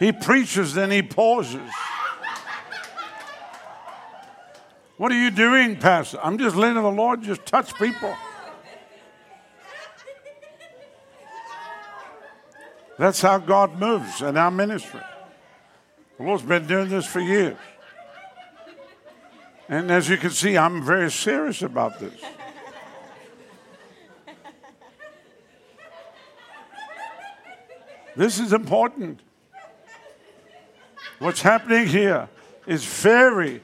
[0.00, 1.70] He preaches, then he pauses.
[4.96, 6.18] What are you doing, Pastor?
[6.20, 8.16] I'm just letting the Lord just touch people.
[12.98, 15.02] That's how God moves in our ministry.
[16.18, 17.58] The Lord's been doing this for years.
[19.68, 22.20] And as you can see, I'm very serious about this.
[28.16, 29.20] This is important.
[31.18, 32.30] What's happening here
[32.66, 33.60] is very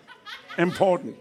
[0.59, 1.17] important.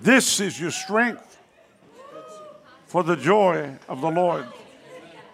[0.00, 1.38] This is your strength
[2.86, 4.46] for the joy of the Lord.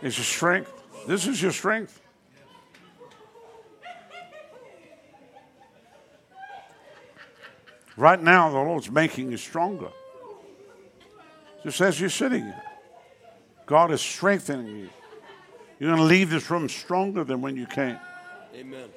[0.01, 0.73] Is your strength.
[1.07, 2.01] This is your strength.
[7.97, 9.89] Right now, the Lord's making you stronger.
[11.65, 12.63] Just as you're sitting here,
[13.67, 14.91] God is strengthening you.
[15.81, 17.99] You're going to leave this room stronger than when you came.
[18.55, 18.89] Amen.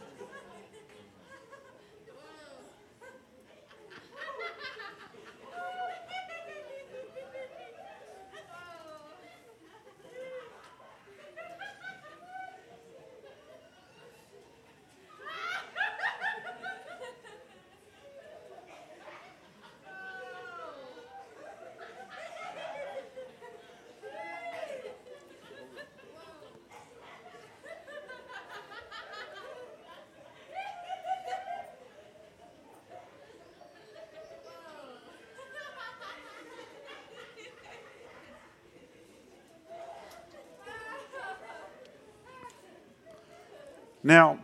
[44.04, 44.40] Now,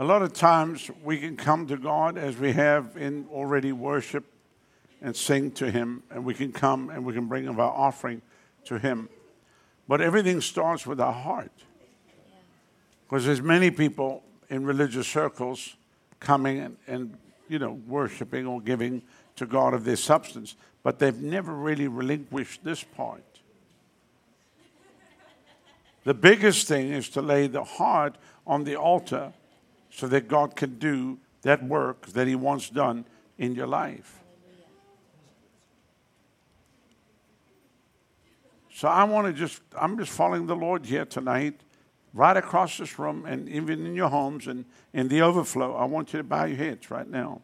[0.00, 4.24] a lot of times we can come to God as we have in already worship
[5.00, 8.22] and sing to Him, and we can come and we can bring our offering
[8.64, 9.08] to Him.
[9.86, 11.52] But everything starts with our heart.
[13.04, 15.76] Because there's many people in religious circles
[16.18, 17.16] coming and, and,
[17.48, 19.02] you know, worshiping or giving
[19.36, 23.22] to God of their substance, but they've never really relinquished this part.
[26.04, 28.16] The biggest thing is to lay the heart
[28.46, 29.32] on the altar
[29.90, 33.04] so that God can do that work that He wants done
[33.38, 34.20] in your life.
[38.72, 41.60] So I want to just, I'm just following the Lord here tonight,
[42.14, 44.64] right across this room, and even in your homes and
[44.94, 45.74] in the overflow.
[45.74, 47.42] I want you to bow your heads right now.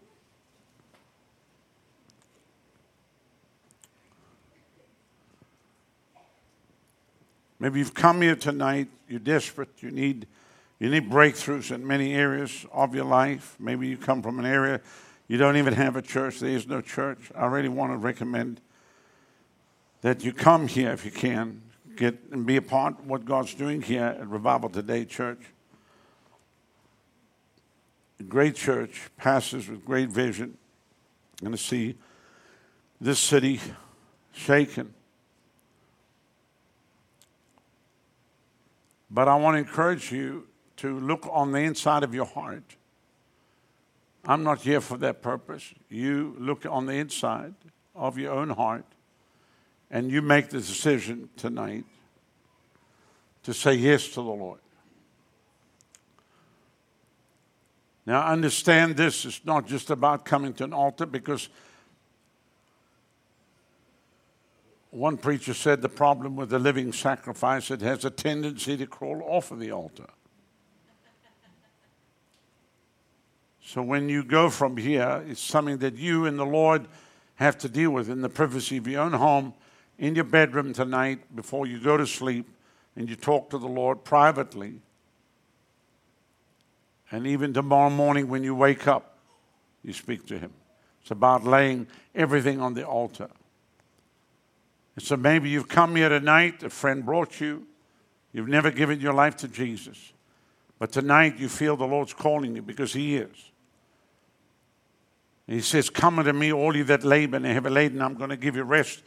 [7.59, 10.27] Maybe you've come here tonight, you're desperate, you need,
[10.79, 13.57] you need breakthroughs in many areas of your life.
[13.59, 14.81] Maybe you come from an area
[15.29, 17.33] you don't even have a church, there is no church.
[17.35, 18.61] I really want to recommend
[20.03, 21.63] that you come here if you can,
[21.97, 25.41] get and be a part of what God's doing here at Revival Today Church.
[28.21, 30.57] A great church, pastors with great vision.
[31.41, 31.97] Going to see
[33.01, 33.61] this city
[34.33, 34.95] shaken
[39.17, 42.77] But I want to encourage you to look on the inside of your heart.
[44.27, 45.73] I'm not here for that purpose.
[45.89, 47.55] You look on the inside
[47.95, 48.85] of your own heart
[49.91, 51.87] and you make the decision tonight
[53.45, 54.61] to say yes to the Lord.
[58.05, 61.49] Now, understand this it's not just about coming to an altar because
[64.97, 69.23] One preacher said the problem with the living sacrifice, it has a tendency to crawl
[69.27, 70.07] off of the altar.
[73.63, 76.89] So when you go from here, it's something that you and the Lord
[77.35, 79.53] have to deal with in the privacy of your own home,
[79.99, 82.49] in your bedroom tonight, before you go to sleep.
[82.99, 84.81] and you talk to the Lord privately.
[87.11, 89.19] And even tomorrow morning when you wake up,
[89.83, 90.55] you speak to Him.
[91.03, 93.29] It's about laying everything on the altar.
[94.97, 97.67] And so maybe you've come here tonight, a friend brought you,
[98.33, 100.13] you've never given your life to Jesus.
[100.79, 103.53] But tonight you feel the Lord's calling you because He is.
[105.47, 108.31] He says, Come unto me, all you that labor and are heavy laden, I'm going
[108.31, 109.03] to give you rest.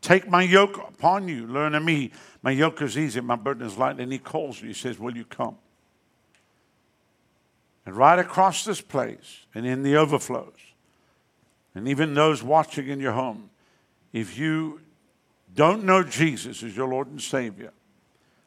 [0.00, 1.46] Take my yoke upon you.
[1.46, 2.10] Learn of me.
[2.42, 4.00] My yoke is easy, my burden is light.
[4.00, 4.68] And he calls you.
[4.68, 5.56] He says, Will you come?
[7.86, 10.52] And right across this place and in the overflows,
[11.74, 13.50] and even those watching in your home,
[14.12, 14.80] if you
[15.54, 17.72] don't know Jesus as your Lord and Savior,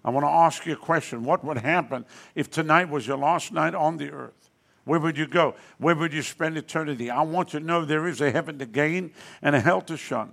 [0.04, 1.24] I want to ask you a question.
[1.24, 2.06] What would happen
[2.36, 4.50] if tonight was your last night on the earth?
[4.86, 5.56] Where would you go?
[5.80, 7.10] Where would you spend eternity?
[7.10, 9.12] I want you to know there is a heaven to gain
[9.42, 10.32] and a hell to shun.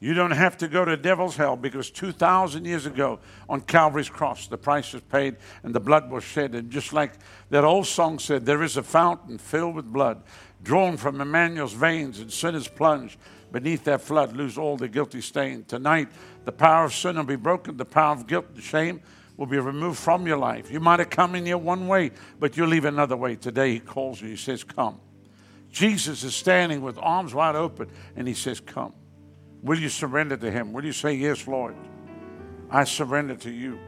[0.00, 4.48] You don't have to go to devil's hell because 2,000 years ago on Calvary's cross,
[4.48, 6.56] the price was paid and the blood was shed.
[6.56, 7.12] And just like
[7.50, 10.24] that old song said, there is a fountain filled with blood
[10.64, 13.18] drawn from Emmanuel's veins, and sinners plunge
[13.52, 15.64] beneath that flood, lose all the guilty stain.
[15.64, 16.08] Tonight,
[16.44, 19.02] the power of sin will be broken, the power of guilt and shame
[19.36, 20.70] will be removed from your life.
[20.70, 22.10] You might have come in here one way,
[22.40, 23.36] but you'll leave another way.
[23.36, 25.00] Today, He calls you, He says, Come.
[25.70, 28.94] Jesus is standing with arms wide open, and He says, Come.
[29.62, 30.72] Will you surrender to Him?
[30.72, 31.76] Will you say, Yes, Lord?
[32.70, 33.78] I surrender to you.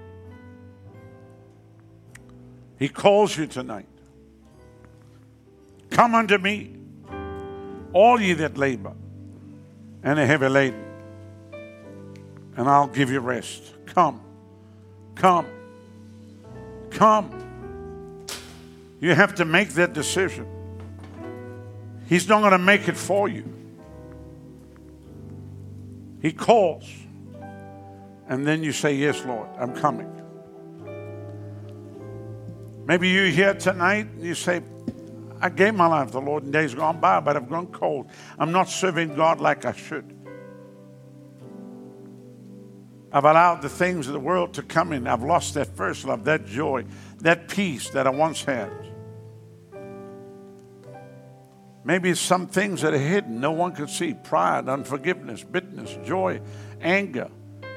[2.79, 3.89] He calls you tonight.
[5.91, 6.77] Come unto me,
[7.93, 8.95] all ye that labor
[10.05, 10.85] and are heavy laden,
[12.57, 13.63] and I'll give you rest.
[13.87, 14.21] Come,
[15.15, 15.47] come,
[16.91, 18.27] come.
[19.01, 20.47] You have to make that decision.
[22.07, 23.51] He's not going to make it for you.
[26.21, 26.89] He calls,
[28.29, 30.11] and then you say, Yes, Lord, I'm coming.
[32.87, 34.61] Maybe you're here tonight and you say,
[35.41, 38.11] I gave my life to the Lord in days gone by, but I've grown cold.
[38.39, 40.17] I'm not serving God like I should.
[43.13, 45.07] I've allowed the things of the world to come in.
[45.07, 46.85] I've lost that first love, that joy,
[47.19, 48.73] that peace that I once had.
[51.85, 56.41] Maybe it's some things that are hidden, no one can see pride, unforgiveness, bitterness, joy,
[56.81, 57.31] anger,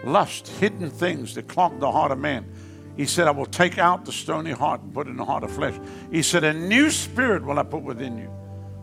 [0.06, 2.52] lust, hidden things that clog the heart of man.
[2.98, 5.52] He said, I will take out the stony heart and put in the heart of
[5.52, 5.80] flesh.
[6.12, 8.32] He said, A new spirit will I put within you.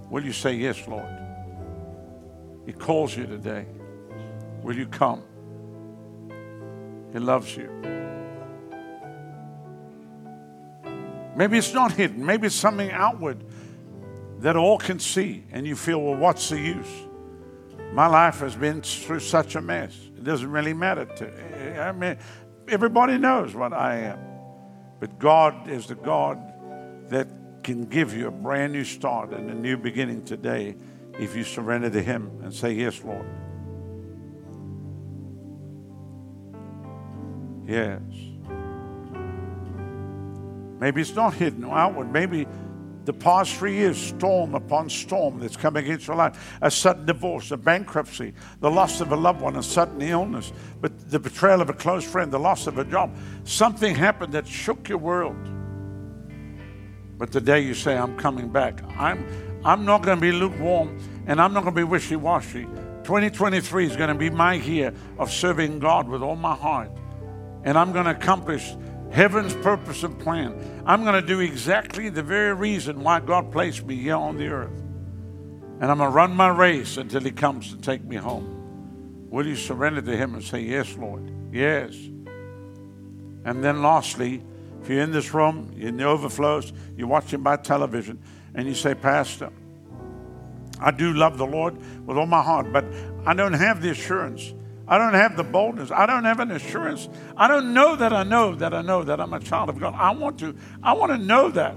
[0.08, 1.08] Will you say, Yes, Lord?
[2.64, 3.66] He calls you today.
[4.62, 5.22] Will you come?
[7.12, 7.68] He loves you.
[11.36, 13.44] Maybe it's not hidden, maybe it's something outward
[14.38, 16.86] that all can see, and you feel, well, what's the use?
[17.92, 19.96] My life has been through such a mess.
[20.16, 22.18] It doesn't really matter to I mean,
[22.68, 24.18] everybody knows what I am.
[25.00, 26.38] But God is the God
[27.10, 27.28] that
[27.62, 30.76] can give you a brand new start and a new beginning today
[31.18, 33.26] if you surrender to Him and say, Yes, Lord.
[37.66, 38.00] Yes.
[40.80, 42.12] Maybe it's not hidden outward.
[42.12, 42.46] Maybe
[43.04, 46.56] the past three years, storm upon storm that's come against your life.
[46.62, 51.10] A sudden divorce, a bankruptcy, the loss of a loved one, a sudden illness, but
[51.10, 53.14] the betrayal of a close friend, the loss of a job.
[53.44, 55.36] Something happened that shook your world.
[57.18, 58.82] But today you say, I'm coming back.
[58.98, 59.26] I'm,
[59.64, 62.64] I'm not going to be lukewarm and I'm not going to be wishy washy.
[63.04, 66.90] 2023 is going to be my year of serving God with all my heart.
[67.64, 68.74] And I'm going to accomplish
[69.14, 70.82] heaven's purpose and plan.
[70.84, 74.48] I'm going to do exactly the very reason why God placed me here on the
[74.48, 74.76] earth.
[75.80, 79.28] And I'm going to run my race until He comes to take me home.
[79.30, 81.30] Will you surrender to Him and say, Yes, Lord?
[81.52, 81.94] Yes.
[83.44, 84.42] And then, lastly,
[84.82, 88.20] if you're in this room, you're in the overflows, you're watching by television,
[88.54, 89.50] and you say, Pastor,
[90.80, 92.84] I do love the Lord with all my heart, but
[93.26, 94.54] I don't have the assurance
[94.86, 95.90] I don't have the boldness.
[95.90, 97.08] I don't have an assurance.
[97.36, 99.94] I don't know that I know that I know that I'm a child of God.
[99.96, 100.54] I want to.
[100.82, 101.76] I want to know that.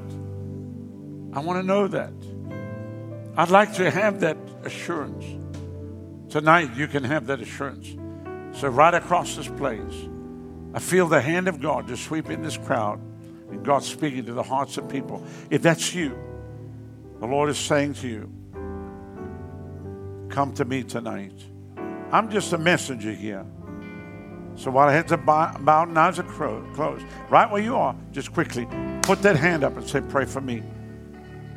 [1.33, 2.13] I want to know that.
[3.37, 5.23] I'd like to have that assurance.
[6.29, 7.95] Tonight, you can have that assurance.
[8.59, 10.09] So, right across this place,
[10.73, 12.99] I feel the hand of God just sweeping this crowd
[13.49, 15.23] and God speaking to the hearts of people.
[15.49, 16.17] If that's you,
[17.19, 18.31] the Lord is saying to you,
[20.29, 21.33] Come to me tonight.
[22.11, 23.45] I'm just a messenger here.
[24.55, 28.67] So while heads are bowed and eyes are closed, right where you are, just quickly
[29.03, 30.63] put that hand up and say, Pray for me.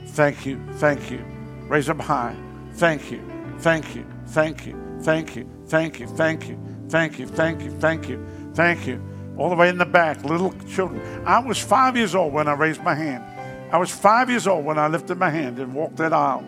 [0.09, 1.25] Thank you, thank you.
[1.67, 2.37] Raise them high.
[2.75, 3.23] Thank you,
[3.59, 6.59] thank you, thank you, thank you, thank you, thank you,
[6.89, 9.03] thank you, thank you, thank you, thank you.
[9.39, 11.01] all the way in the back, little children.
[11.25, 13.25] I was five years old when I raised my hand.
[13.73, 16.45] I was five years old when I lifted my hand and walked that aisle.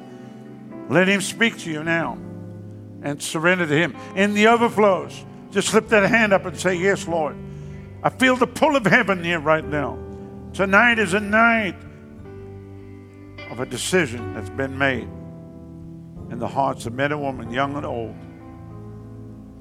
[0.91, 2.19] Let Him speak to you now
[3.03, 3.97] and surrender to Him.
[4.17, 7.37] In the overflows, just slip that hand up and say, Yes, Lord.
[8.03, 9.97] I feel the pull of heaven here right now.
[10.53, 11.77] Tonight is a night
[13.51, 15.09] of a decision that's been made
[16.31, 18.17] in the hearts of men and women, young and old.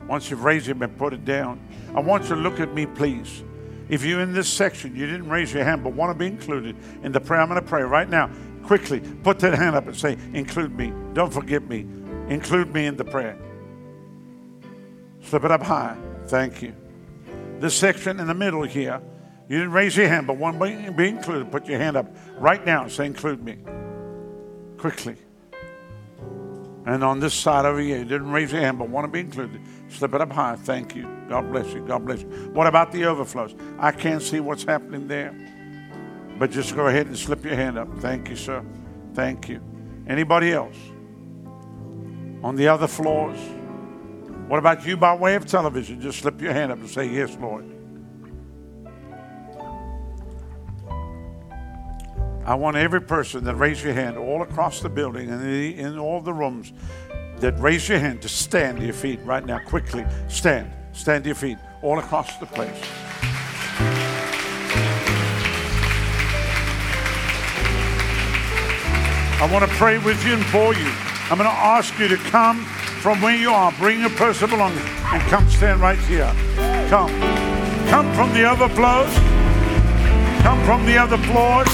[0.07, 1.59] Once you've raised it and put it down,
[1.95, 3.43] I want you to look at me, please.
[3.89, 6.76] If you're in this section, you didn't raise your hand but want to be included
[7.03, 8.31] in the prayer, I'm going to pray right now.
[8.63, 10.94] Quickly, put that hand up and say, Include me.
[11.13, 11.86] Don't forget me.
[12.31, 13.37] Include me in the prayer.
[15.21, 15.97] Slip it up high.
[16.27, 16.73] Thank you.
[17.60, 19.01] This section in the middle here,
[19.49, 21.51] you didn't raise your hand, but one be, be included.
[21.51, 23.57] Put your hand up right now say, Include me.
[24.77, 25.18] Quickly.
[26.85, 29.19] And on this side over here, you didn't raise your hand, but want to be
[29.19, 29.60] included.
[29.89, 30.55] Slip it up high.
[30.55, 31.10] Thank you.
[31.27, 31.85] God bless you.
[31.85, 32.29] God bless you.
[32.53, 33.53] What about the overflows?
[33.77, 35.35] I can't see what's happening there.
[36.39, 37.89] But just go ahead and slip your hand up.
[37.99, 38.63] Thank you, sir.
[39.13, 39.61] Thank you.
[40.07, 40.77] Anybody else?
[42.44, 43.37] On the other floors?
[44.47, 46.02] What about you by way of television?
[46.02, 47.65] Just slip your hand up and say, Yes, Lord.
[52.44, 56.21] I want every person that raised your hand all across the building and in, all
[56.21, 56.73] the rooms
[57.37, 59.60] that raise your hand to stand to your feet right now.
[59.60, 60.71] Quickly, stand.
[60.94, 62.84] Stand to your feet all across the place.
[69.39, 71.11] I want to pray with you and for you.
[71.31, 72.60] I'm going to ask you to come
[72.99, 73.71] from where you are.
[73.79, 76.29] Bring your personal belongings and come stand right here.
[76.89, 77.07] Come.
[77.87, 79.13] Come from the overflows.
[80.43, 81.71] Come from the other floors.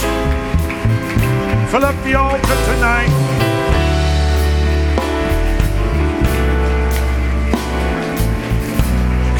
[1.72, 3.10] Fill up the altar tonight.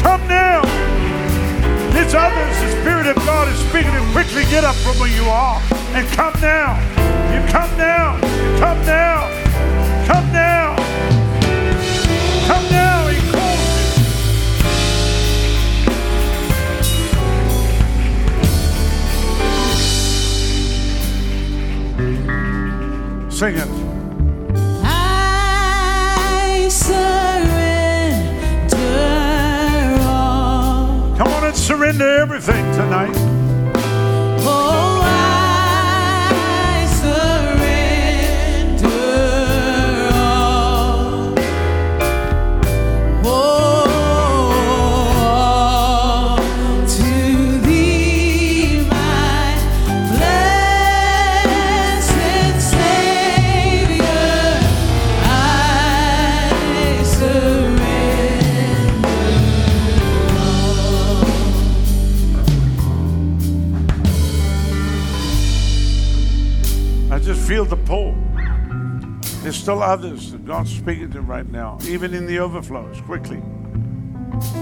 [0.02, 0.62] Come now.
[1.94, 2.58] It's others.
[2.58, 5.62] The Spirit of God is speaking to quickly get up from where you are
[5.94, 6.74] and come now.
[7.32, 8.16] You come now.
[8.16, 9.47] You come now.
[10.08, 10.74] Come now.
[12.48, 13.08] Come now.
[13.08, 13.62] He calls
[23.24, 23.30] you.
[23.30, 23.68] Sing it.
[24.82, 27.58] I surrender
[30.08, 31.16] all.
[31.18, 33.14] Come on and surrender everything tonight.
[34.40, 34.77] Oh,
[69.58, 73.42] still others that God's speaking to right now, even in the overflows, quickly.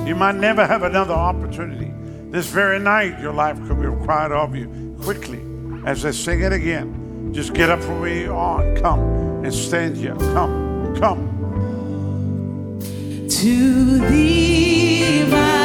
[0.07, 1.93] You might never have another opportunity.
[2.31, 5.41] This very night, your life could be required of you quickly.
[5.85, 9.01] As I sing it again, just get up from where you are and come
[9.45, 10.17] and stand here.
[10.17, 11.33] Come, come.
[13.29, 15.56] To thee, my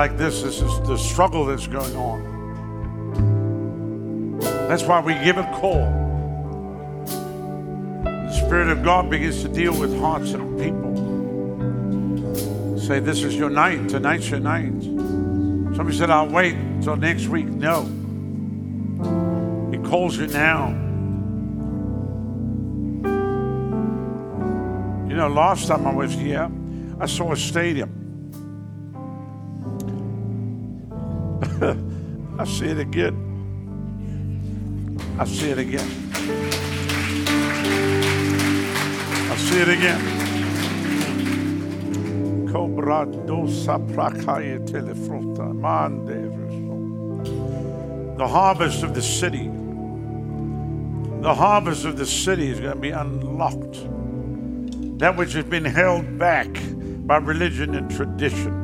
[0.00, 2.22] like this, this is the struggle that's going on.
[4.66, 5.84] That's why we give a call.
[7.92, 10.96] The Spirit of God begins to deal with hearts of people.
[12.78, 13.90] Say, this is your night.
[13.90, 14.72] Tonight's your night.
[15.76, 17.48] Somebody said, I'll wait until next week.
[17.48, 17.82] No.
[19.70, 20.68] He calls you now.
[25.10, 26.50] You know, last time I was here,
[26.98, 27.99] I saw a stadium.
[32.40, 33.14] I see it again.
[35.18, 35.86] I see it again.
[39.30, 40.00] I see it again.
[42.50, 44.58] Cobra dosa prakaya
[45.54, 46.30] mande.
[48.16, 49.50] The harvest of the city.
[51.20, 53.86] The harvest of the city is going to be unlocked.
[54.98, 56.48] That which has been held back
[57.06, 58.56] by religion and tradition.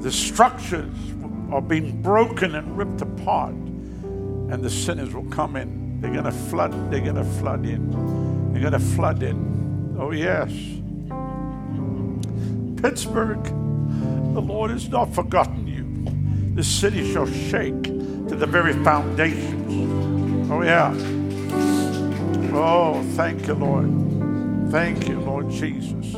[0.00, 1.13] The structures
[1.54, 6.00] are being broken and ripped apart, and the sinners will come in.
[6.00, 6.90] They're going to flood.
[6.90, 8.52] They're going to flood in.
[8.52, 9.96] They're going to flood in.
[9.96, 10.50] Oh, yes.
[12.82, 13.44] Pittsburgh,
[14.34, 16.54] the Lord has not forgotten you.
[16.56, 20.50] The city shall shake to the very foundations.
[20.50, 20.92] Oh, yeah.
[22.52, 24.72] Oh, thank you, Lord.
[24.72, 26.16] Thank you, Lord Jesus.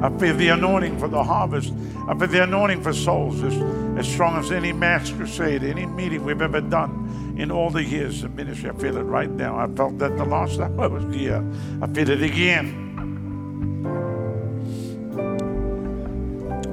[0.00, 1.72] I feel the anointing for the harvest.
[2.08, 3.54] I feel the anointing for souls as,
[3.98, 8.24] as strong as any mass crusade, any meeting we've ever done in all the years
[8.24, 8.70] of ministry.
[8.70, 9.58] I feel it right now.
[9.58, 11.44] I felt that the last time I was here.
[11.82, 12.86] I feel it again.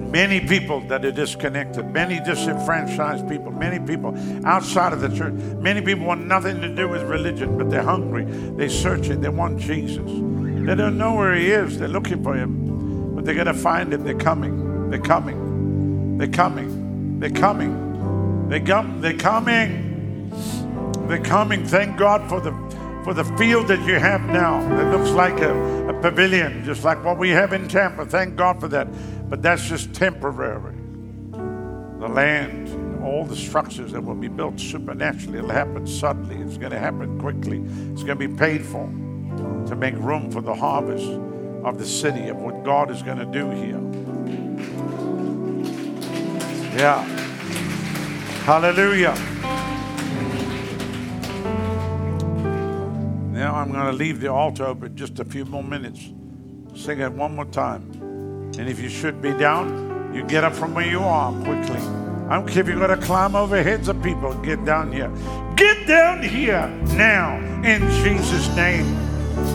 [0.10, 5.82] Many people that are disconnected, many disenfranchised people, many people outside of the church, many
[5.82, 8.24] people want nothing to do with religion, but they're hungry.
[8.24, 9.22] They search it.
[9.22, 10.10] They want Jesus.
[10.10, 11.78] They don't know where he is.
[11.78, 14.06] They're looking for him, but they're going to find him.
[14.06, 14.65] They're coming.
[14.90, 16.18] They're coming.
[16.18, 17.20] They're coming.
[17.20, 18.50] They're coming.
[18.50, 19.02] They come.
[19.02, 20.30] They're coming.
[21.08, 21.66] They're coming.
[21.66, 22.52] Thank God for the
[23.06, 24.60] for the field that you have now.
[24.80, 28.04] It looks like a, a pavilion, just like what we have in Tampa.
[28.06, 28.88] Thank God for that.
[29.30, 30.76] But that's just temporary.
[31.32, 36.38] The land, all the structures that will be built supernaturally, it'll happen suddenly.
[36.38, 37.60] It's going to happen quickly.
[37.94, 38.88] It's going to be paid for
[39.68, 41.08] to make room for the harvest
[41.64, 43.82] of the city, of what God is going to do here.
[46.76, 47.04] Yeah.
[48.44, 49.16] Hallelujah.
[53.32, 56.12] Now I'm going to leave the altar open just a few more minutes.
[56.76, 57.90] Sing it one more time.
[58.58, 61.80] And if you should be down, you get up from where you are quickly.
[62.28, 64.34] I don't care if you're going to climb over heads of people.
[64.42, 65.10] Get down here.
[65.56, 68.86] Get down here now in Jesus' name.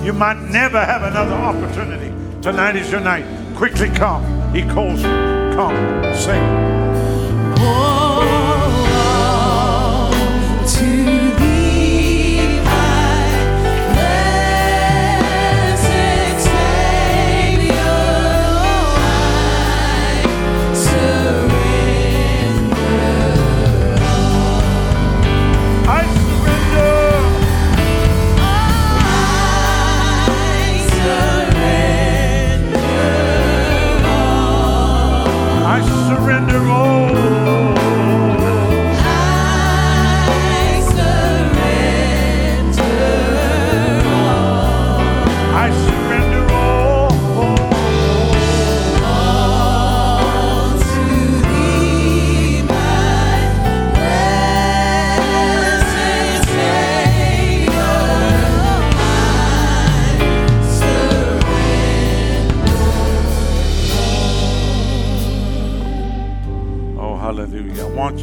[0.02, 2.08] You might never have another opportunity.
[2.40, 3.26] Tonight is your night.
[3.56, 4.24] Quickly come.
[4.54, 5.08] He calls you.
[5.54, 6.14] Come.
[6.14, 6.79] Sing.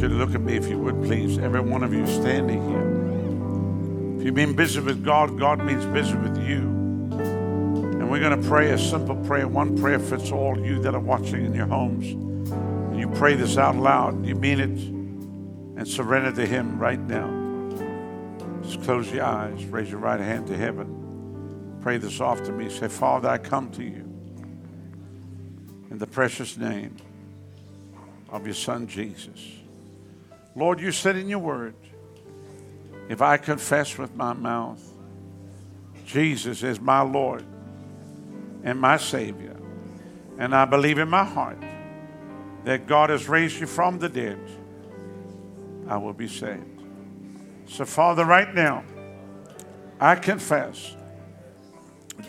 [0.08, 1.38] You to look at me if you would, please.
[1.38, 4.18] Every one of you standing here.
[4.18, 6.60] If you've been busy with God, God means busy with you.
[6.60, 9.48] And we're going to pray a simple prayer.
[9.48, 12.08] One prayer fits all you that are watching in your homes.
[12.52, 14.26] And you pray this out loud.
[14.26, 14.80] You mean it
[15.78, 17.34] and surrender to Him right now.
[18.64, 19.66] Just close your eyes.
[19.66, 21.80] Raise your right hand to heaven.
[21.82, 22.70] Pray this to me.
[22.70, 24.04] Say, Father, I come to you
[25.92, 26.96] in the precious name
[28.30, 29.58] of your son Jesus.
[30.58, 31.76] Lord, you said in your word,
[33.10, 34.84] if I confess with my mouth
[36.04, 37.46] Jesus is my Lord
[38.64, 39.56] and my Savior,
[40.40, 41.62] and I believe in my heart
[42.64, 44.40] that God has raised you from the dead,
[45.88, 46.82] I will be saved.
[47.68, 48.84] So, Father, right now,
[50.00, 50.96] I confess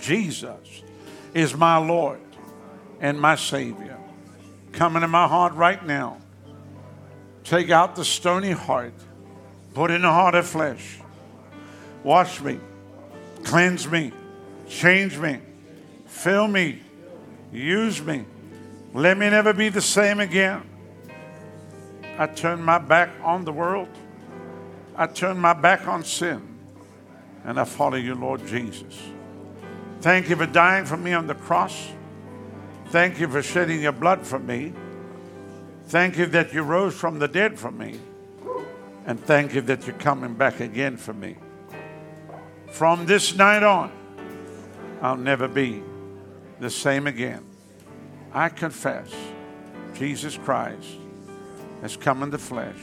[0.02, 0.82] Jesus
[1.32, 2.20] is my Lord
[3.00, 3.96] and my Savior.
[4.72, 6.18] Come into my heart right now.
[7.48, 8.92] Take out the stony heart,
[9.72, 10.98] put in a heart of flesh.
[12.04, 12.60] Wash me,
[13.42, 14.12] cleanse me,
[14.68, 15.40] change me,
[16.04, 16.82] fill me,
[17.50, 18.26] use me.
[18.92, 20.60] Let me never be the same again.
[22.18, 23.88] I turn my back on the world.
[24.94, 26.42] I turn my back on sin.
[27.46, 28.94] And I follow you, Lord Jesus.
[30.02, 31.88] Thank you for dying for me on the cross.
[32.88, 34.74] Thank you for shedding your blood for me.
[35.88, 37.98] Thank you that you rose from the dead for me.
[39.06, 41.36] And thank you that you're coming back again for me.
[42.70, 43.90] From this night on,
[45.00, 45.82] I'll never be
[46.60, 47.42] the same again.
[48.34, 49.10] I confess
[49.94, 50.88] Jesus Christ
[51.80, 52.76] has come in the flesh.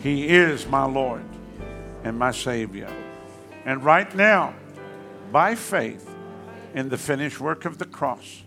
[0.00, 1.24] He is my Lord
[2.04, 2.94] and my Savior.
[3.64, 4.54] And right now,
[5.30, 6.14] by faith
[6.74, 8.42] in the finished work of the cross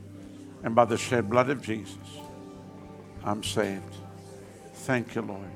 [0.63, 1.97] and by the shed blood of Jesus,
[3.25, 3.95] I'm saved.
[4.73, 5.49] Thank you, Lord,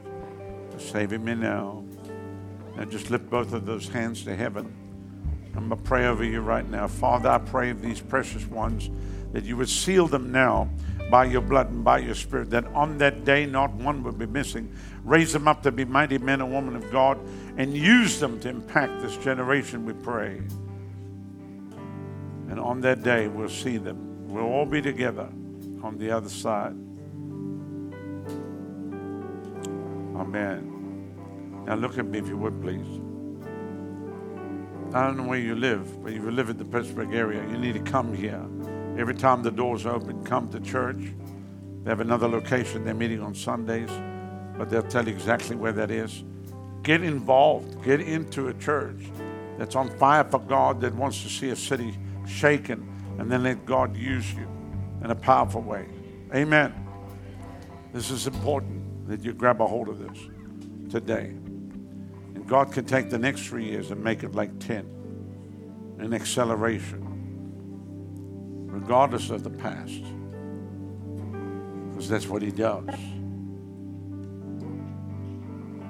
[0.72, 1.84] for saving me now.
[2.76, 4.74] Now just lift both of those hands to heaven.
[5.56, 6.88] I'm going to pray over you right now.
[6.88, 8.90] Father, I pray these precious ones
[9.34, 10.68] that you would seal them now
[11.12, 14.26] by your blood and by your spirit, that on that day not one would be
[14.26, 14.76] missing.
[15.04, 17.20] Raise them up to be mighty men and women of God
[17.58, 20.42] and use them to impact this generation, we pray.
[22.50, 24.28] And on that day, we'll see them.
[24.28, 25.30] We'll all be together
[25.84, 26.76] on the other side.
[30.20, 31.64] Amen.
[31.66, 32.86] Now look at me if you would, please.
[34.94, 37.58] I don't know where you live, but if you live in the Pittsburgh area, you
[37.58, 38.44] need to come here.
[38.98, 41.14] Every time the doors open, come to church.
[41.84, 42.84] They have another location.
[42.84, 43.90] They're meeting on Sundays,
[44.58, 46.24] but they'll tell you exactly where that is.
[46.84, 47.84] Get involved.
[47.86, 49.12] Get into a church
[49.58, 52.88] that's on fire for God, that wants to see a city shaken,
[53.20, 54.48] and then let God use you
[55.04, 55.86] in a powerful way.
[56.34, 56.74] Amen.
[57.94, 58.79] This is important
[59.10, 60.30] that you grab a hold of this
[60.92, 61.34] today.
[62.36, 67.04] And God can take the next three years and make it like 10 in acceleration,
[68.68, 70.04] regardless of the past.
[71.90, 72.88] Because that's what He does.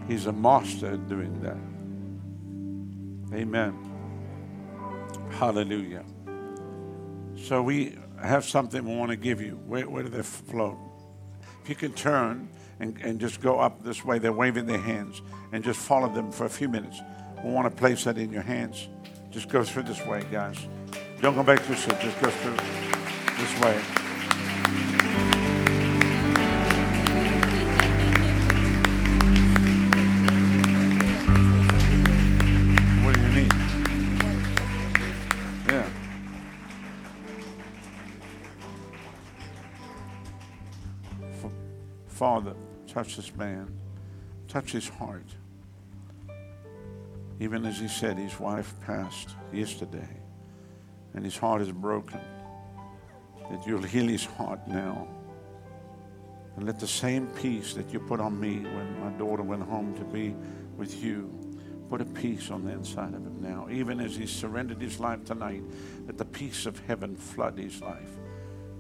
[0.08, 1.58] He's a master at doing that.
[3.38, 3.78] Amen.
[5.32, 6.06] Hallelujah.
[7.36, 9.60] So we have something we want to give you.
[9.68, 10.78] Where, where do they float?
[11.62, 12.50] If you can turn
[12.80, 16.32] and, and just go up this way, they're waving their hands, and just follow them
[16.32, 17.02] for a few minutes.
[17.44, 18.88] We want to place that in your hands.
[19.32, 20.58] Just go through this way, guys.
[21.22, 22.00] Don't go back to your seat.
[22.00, 22.56] Just go through
[23.38, 23.80] this way.
[33.04, 33.54] What do you need?
[35.68, 35.88] Yeah.
[42.08, 42.56] Father,
[42.92, 43.68] touch this man,
[44.48, 45.26] touch his heart.
[47.40, 50.10] Even as he said, his wife passed yesterday,
[51.14, 52.20] and his heart is broken.
[53.50, 55.08] That you'll heal his heart now.
[56.56, 59.96] And let the same peace that you put on me when my daughter went home
[59.96, 60.36] to be
[60.78, 61.34] with you,
[61.90, 63.68] put a peace on the inside of him now.
[63.72, 65.64] Even as he surrendered his life tonight,
[66.06, 68.12] let the peace of heaven flood his life.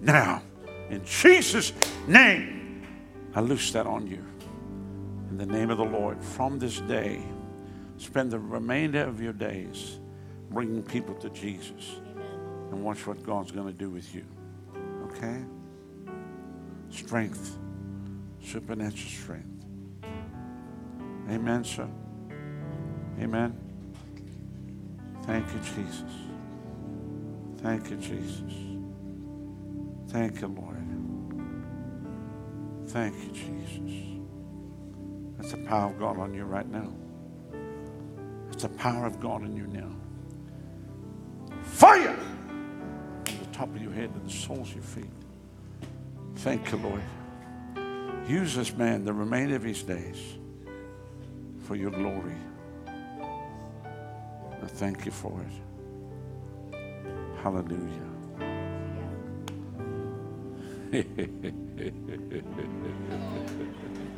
[0.01, 0.41] Now,
[0.89, 1.73] in Jesus'
[2.07, 2.58] name,
[3.39, 4.21] I loose that on you.
[5.29, 7.23] In the name of the Lord, from this day,
[7.95, 10.01] spend the remainder of your days
[10.51, 12.01] bringing people to Jesus
[12.69, 14.25] and watch what God's going to do with you.
[15.05, 15.41] Okay?
[16.89, 17.57] Strength,
[18.43, 19.65] supernatural strength.
[21.29, 21.87] Amen, sir.
[23.21, 23.57] Amen.
[25.23, 26.11] Thank you, Jesus.
[27.59, 28.53] Thank you, Jesus.
[30.09, 30.68] Thank you, Lord.
[32.89, 34.19] Thank you, Jesus.
[35.37, 36.91] That's the power of God on you right now.
[38.51, 39.91] It's the power of God in you now.
[41.61, 42.17] Fire!
[43.25, 45.11] From the top of your head to the soles of your feet.
[46.37, 47.03] Thank you, Lord.
[48.27, 50.39] Use this man the remainder of his days
[51.65, 52.37] for your glory.
[52.87, 55.53] I thank you for it.
[57.43, 58.09] Hallelujah.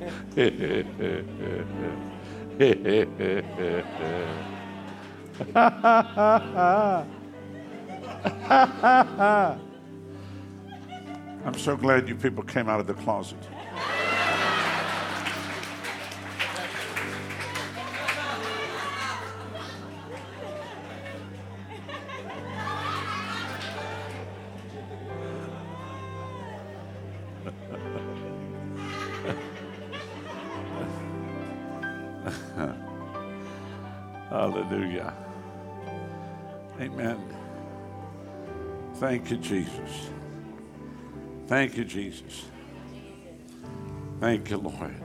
[11.43, 13.37] I'm so glad you people came out of the closet.
[39.11, 40.09] Thank you, Jesus.
[41.47, 42.45] Thank you, Jesus.
[44.21, 44.95] Thank you, Lord.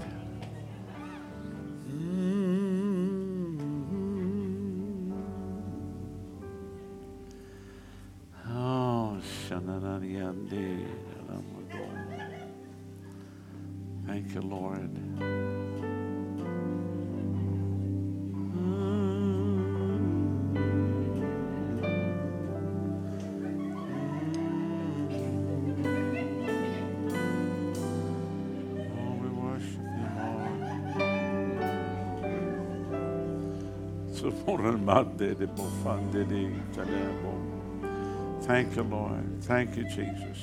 [38.41, 39.43] Thank you, Lord.
[39.43, 40.39] Thank you, Jesus.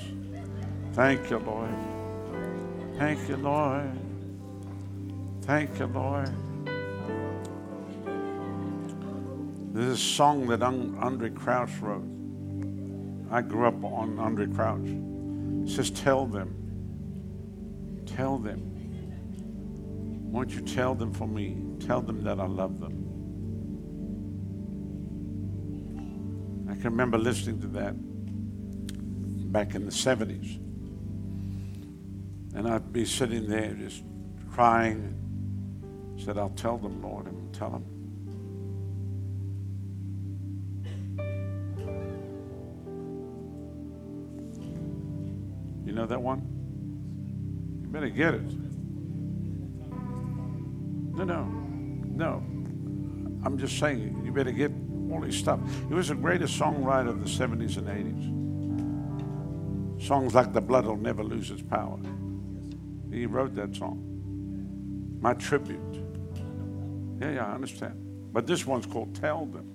[0.92, 1.74] Thank you, Lord.
[3.00, 3.92] Thank you, Lord.
[5.42, 6.32] Thank you, Lord.
[9.74, 12.06] This is a song that Andraé Crouch wrote.
[13.32, 15.68] I grew up on Andraé Crouch.
[15.68, 16.54] It says, Tell them.
[18.06, 18.62] Tell them.
[20.32, 21.58] Won't you tell them for me?
[21.80, 23.03] Tell them that I love them.
[26.84, 27.94] Can remember listening to that
[29.54, 30.58] back in the 70s.
[32.56, 34.04] And I'd be sitting there just
[34.52, 35.16] crying.
[36.18, 37.86] Said, I'll tell them, Lord, and tell them.
[45.86, 46.42] You know that one?
[47.82, 48.54] You better get it.
[51.16, 52.44] No, no, no.
[53.46, 54.74] I'm just saying, you better get
[55.22, 55.60] his stuff.
[55.88, 58.42] He was the greatest songwriter of the 70s and 80s.
[60.06, 62.00] Songs like The Blood Will Never Lose Its Power.
[63.12, 64.02] He wrote that song.
[65.22, 65.80] My tribute.
[67.22, 67.96] Yeah, yeah, I understand.
[68.34, 69.70] But this one's called Tell Them.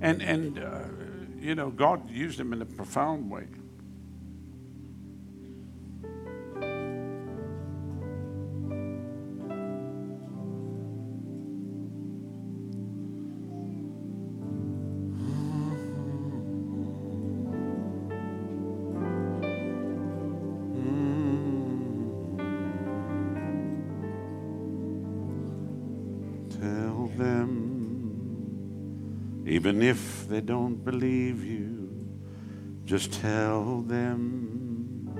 [0.00, 0.82] And, and uh,
[1.40, 3.46] you know, God used him in a profound way.
[30.86, 31.90] Believe you,
[32.84, 35.10] just tell them,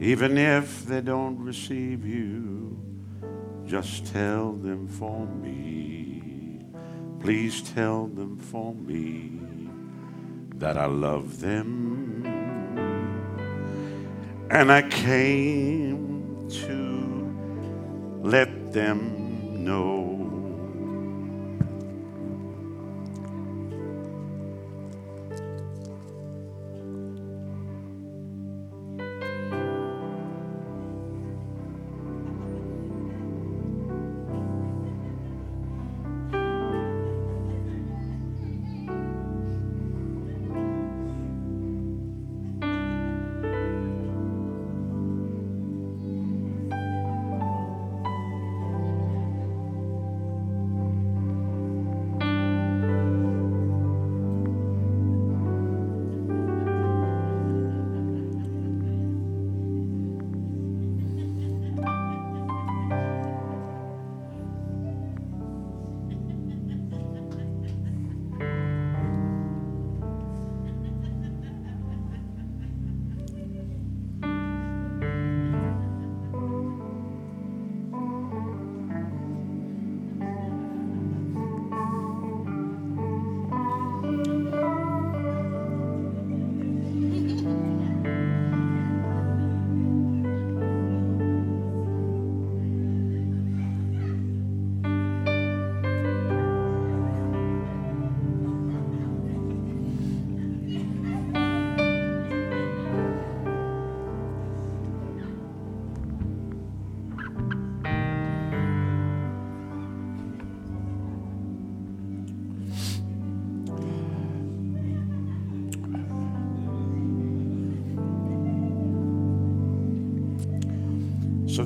[0.00, 2.80] even if they don't receive you,
[3.66, 6.64] just tell them for me.
[7.20, 9.38] Please tell them for me
[10.54, 12.24] that I love them.
[14.50, 20.07] And I came to let them know.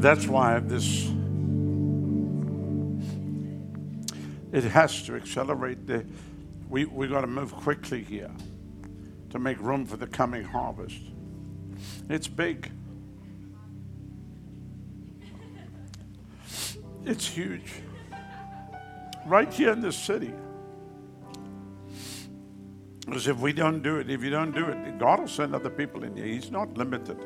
[0.02, 1.08] That's why this
[4.52, 6.04] it has to accelerate the
[6.68, 8.30] we we got to move quickly here
[9.30, 11.00] to make room for the coming harvest.
[12.08, 12.70] It's big.
[17.04, 17.72] It's huge.
[19.26, 20.32] Right here in this city.
[23.06, 25.70] Because if we don't do it, if you don't do it, God will send other
[25.70, 26.26] people in here.
[26.26, 27.18] He's not limited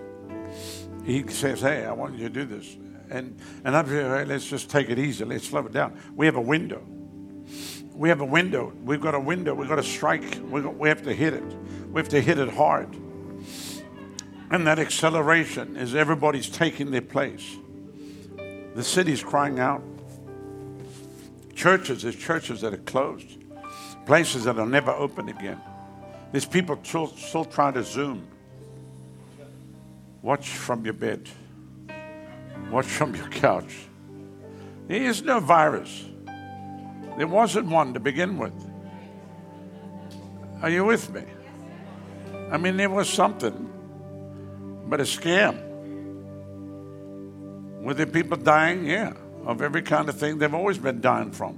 [1.06, 2.76] he says, Hey, I want you to do this.
[3.10, 5.24] And, and I'm saying, hey, let's just take it easy.
[5.24, 5.98] Let's slow it down.
[6.14, 6.82] We have a window.
[7.94, 8.72] We have a window.
[8.84, 9.54] We've got a window.
[9.54, 10.38] We've got to strike.
[10.50, 11.44] We, got, we have to hit it.
[11.90, 12.94] We have to hit it hard.
[14.50, 17.56] And that acceleration is everybody's taking their place.
[18.74, 19.82] The city's crying out.
[21.54, 23.38] Churches, there's churches that are closed,
[24.04, 25.60] places that are never open again.
[26.32, 28.26] There's people still, still trying to Zoom.
[30.22, 31.28] Watch from your bed.
[32.70, 33.74] Watch from your couch.
[34.88, 36.04] There is no virus.
[37.16, 38.54] There wasn't one to begin with.
[40.62, 41.22] Are you with me?
[42.50, 43.70] I mean, there was something,
[44.86, 45.62] but a scam.
[47.82, 48.86] Were there people dying?
[48.86, 49.12] Yeah,
[49.44, 51.56] of every kind of thing they've always been dying from,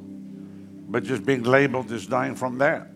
[0.89, 2.89] but just being labeled as dying from that.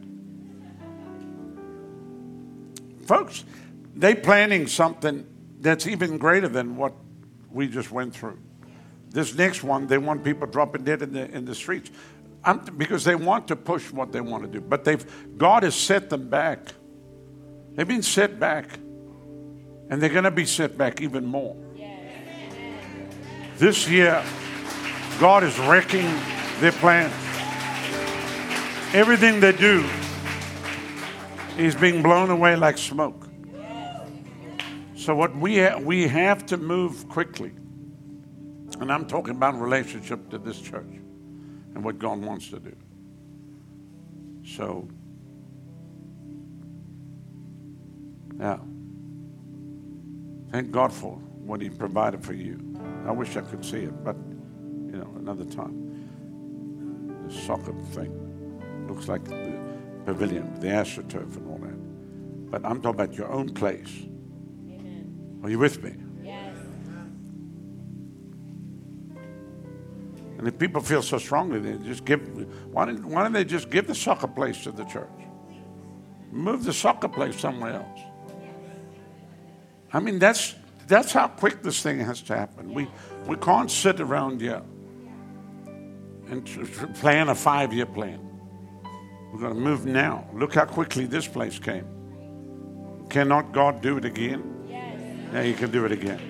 [3.07, 3.45] Folks,
[3.95, 5.27] they planning something
[5.63, 6.93] that's even greater than what
[7.51, 8.39] we just went through.
[9.11, 11.91] This next one, they want people dropping dead in the in the streets,
[12.45, 14.61] I'm, because they want to push what they want to do.
[14.61, 15.05] But they've
[15.39, 16.75] God has set them back.
[17.75, 18.79] They've been set back,
[19.89, 21.57] and they're going to be set back even more.
[23.57, 24.25] This year,
[25.21, 26.11] God is wrecking
[26.61, 27.13] their plans.
[28.95, 29.89] Everything they do
[31.57, 33.22] is being blown away like smoke.
[35.03, 37.51] So what we ha- we have to move quickly,
[38.79, 40.95] and I'm talking about relationship to this church
[41.75, 42.77] and what God wants to do.
[44.45, 44.87] So,
[48.39, 48.61] yeah,
[50.53, 52.61] thank God for what He provided for you.
[53.05, 57.27] I wish I could see it, but you know, another time.
[57.27, 59.59] The soccer thing looks like the
[60.05, 62.51] pavilion, the astroturf, and all that.
[62.53, 63.91] But I'm talking about your own place.
[65.43, 65.95] Are you with me?
[66.23, 66.57] Yes.
[70.39, 72.21] And if people feel so strongly, they just give.
[72.73, 75.09] Why don't, why don't they just give the soccer place to the church?
[76.31, 78.01] Move the soccer place somewhere else.
[79.93, 80.55] I mean, that's
[80.87, 82.73] that's how quick this thing has to happen.
[82.73, 82.89] We
[83.27, 84.63] we can't sit around here
[86.31, 86.47] and
[86.95, 88.19] plan a five-year plan.
[89.33, 90.27] We're going to move now.
[90.35, 91.87] Look how quickly this place came.
[93.11, 94.43] Cannot God do it again?
[95.33, 96.21] Yeah, you can do it again.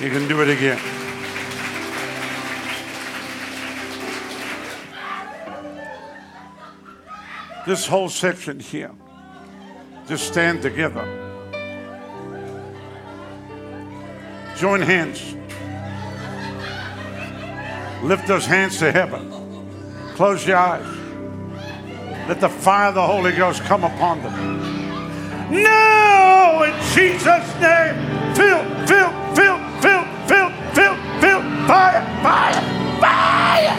[0.00, 0.80] You can do it again.
[7.66, 8.92] This whole section here,
[10.06, 11.04] just stand together.
[14.56, 15.36] Join hands.
[18.02, 19.30] Lift those hands to heaven.
[20.14, 20.86] Close your eyes.
[22.26, 24.57] Let the fire of the Holy Ghost come upon them.
[25.50, 27.96] No, in Jesus' name.
[28.34, 31.40] Fill, fill, fill, fill, fill, fill, fill.
[31.66, 32.52] Fire, fire,
[33.00, 33.76] fire.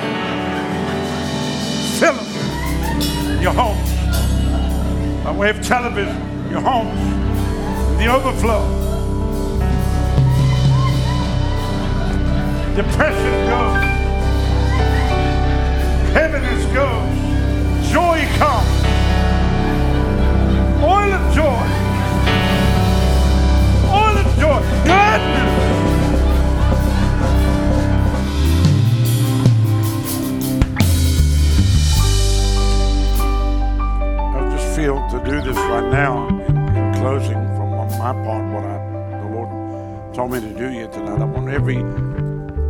[1.99, 3.41] Fill them.
[3.41, 5.23] Your homes.
[5.23, 6.99] By way of television, your homes.
[7.99, 8.79] The overflow.
[12.75, 13.83] Depression goes.
[16.13, 17.91] Heaviness goes.
[17.91, 18.78] Joy comes
[20.81, 21.63] oil of joy,
[23.89, 25.49] oil of joy, gladness.
[34.35, 38.63] I just feel to do this right now in, in closing from my part what
[38.63, 41.19] I, the Lord told me to do here tonight.
[41.21, 41.83] I want every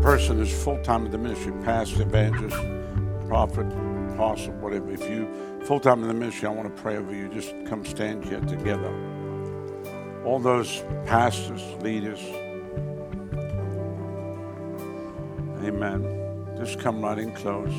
[0.01, 2.57] person who's full time in the ministry, pastor, evangelist,
[3.27, 3.67] prophet,
[4.13, 4.91] apostle, whatever.
[4.91, 5.27] If you
[5.63, 7.29] full time in the ministry, I want to pray over you.
[7.29, 8.93] Just come stand here together.
[10.25, 12.21] All those pastors, leaders.
[15.63, 16.55] Amen.
[16.57, 17.73] Just come right in close.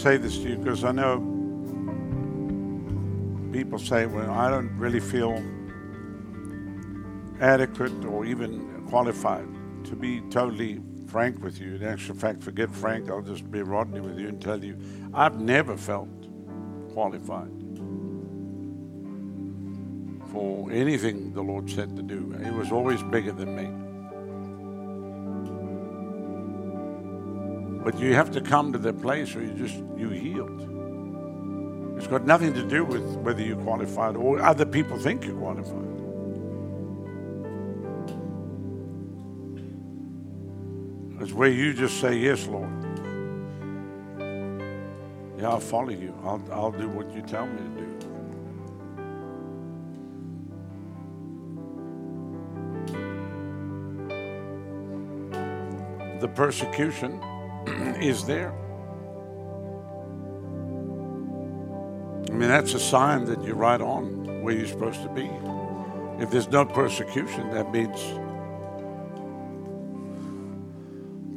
[0.00, 1.18] Say this to you because I know
[3.52, 5.42] people say, well, I don't really feel
[7.40, 9.46] adequate or even qualified
[9.84, 11.74] to be totally frank with you.
[11.74, 14.78] In actual fact, forget frank, I'll just be Rodney with you and tell you,
[15.12, 16.08] I've never felt
[16.92, 17.50] qualified
[20.32, 22.34] for anything the Lord said to do.
[22.42, 23.81] It was always bigger than me.
[27.84, 30.68] But you have to come to the place where you just you healed.
[31.96, 35.88] It's got nothing to do with whether you're qualified or other people think you're qualified.
[41.20, 42.70] It's where you just say, Yes, Lord.
[45.38, 46.14] Yeah, I'll follow you.
[46.22, 47.92] I'll, I'll do what you tell me to do.
[56.22, 57.20] the persecution
[58.00, 58.52] is there.
[62.28, 65.30] I mean, that's a sign that you're right on where you're supposed to be.
[66.22, 67.98] If there's no persecution, that means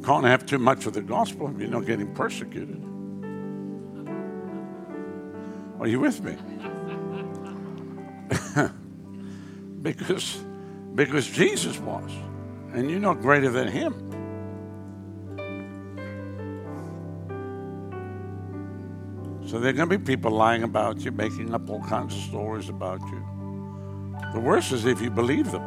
[0.06, 2.80] can't have too much of the gospel if you're not getting persecuted.
[5.80, 6.36] Are you with me?
[9.82, 10.44] because,
[10.94, 12.10] because Jesus was,
[12.72, 14.05] and you're not greater than him.
[19.56, 22.20] So there are going to be people lying about you, making up all kinds of
[22.24, 23.26] stories about you.
[24.34, 25.62] The worst is if you believe them.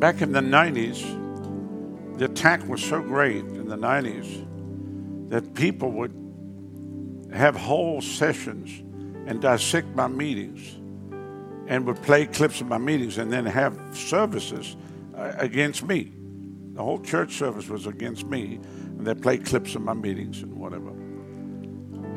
[0.00, 7.30] Back in the 90s, the attack was so great in the 90s that people would
[7.32, 8.80] have whole sessions
[9.28, 10.74] and dissect my meetings
[11.68, 14.74] and would play clips of my meetings and then have services
[15.16, 16.15] uh, against me.
[16.76, 18.60] The whole church service was against me,
[18.98, 20.90] and they played clips of my meetings and whatever.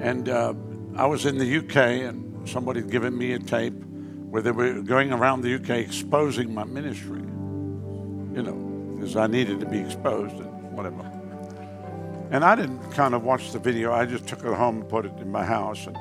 [0.01, 0.53] And uh,
[0.95, 3.73] I was in the UK, and somebody had given me a tape
[4.29, 7.23] where they were going around the UK exposing my ministry
[8.33, 8.53] you know,
[8.95, 11.03] because I needed to be exposed and whatever.
[12.31, 13.91] And I didn't kind of watch the video.
[13.91, 15.87] I just took it home and put it in my house.
[15.87, 15.97] And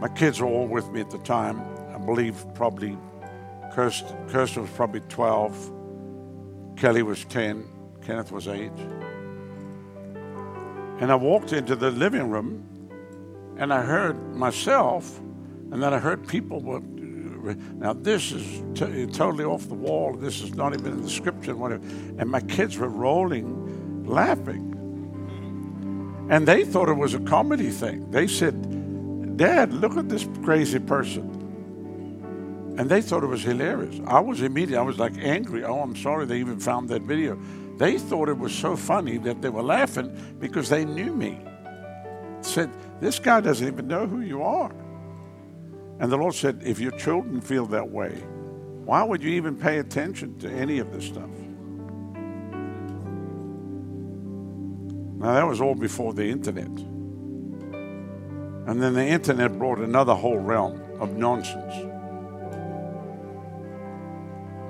[0.00, 1.60] my kids were all with me at the time.
[1.94, 2.96] I believe probably
[3.72, 5.72] Kirsten, Kirsten was probably 12.
[6.76, 7.66] Kelly was 10.
[8.04, 8.70] Kenneth was 8.
[11.00, 12.62] And I walked into the living room
[13.58, 16.80] and I heard myself, and then I heard people were
[17.54, 20.14] now, this is t- totally off the wall.
[20.14, 21.52] This is not even in the scripture.
[21.52, 21.84] And, whatever.
[22.18, 24.72] and my kids were rolling, laughing.
[26.28, 28.10] And they thought it was a comedy thing.
[28.10, 31.35] They said, Dad, look at this crazy person.
[32.78, 34.00] And they thought it was hilarious.
[34.06, 35.64] I was immediately, I was like angry.
[35.64, 37.38] Oh, I'm sorry they even found that video.
[37.78, 41.40] They thought it was so funny that they were laughing because they knew me.
[42.42, 44.72] Said, This guy doesn't even know who you are.
[45.98, 48.10] And the Lord said, if your children feel that way,
[48.84, 51.30] why would you even pay attention to any of this stuff?
[55.18, 56.68] Now, that was all before the internet.
[58.66, 61.74] And then the internet brought another whole realm of nonsense.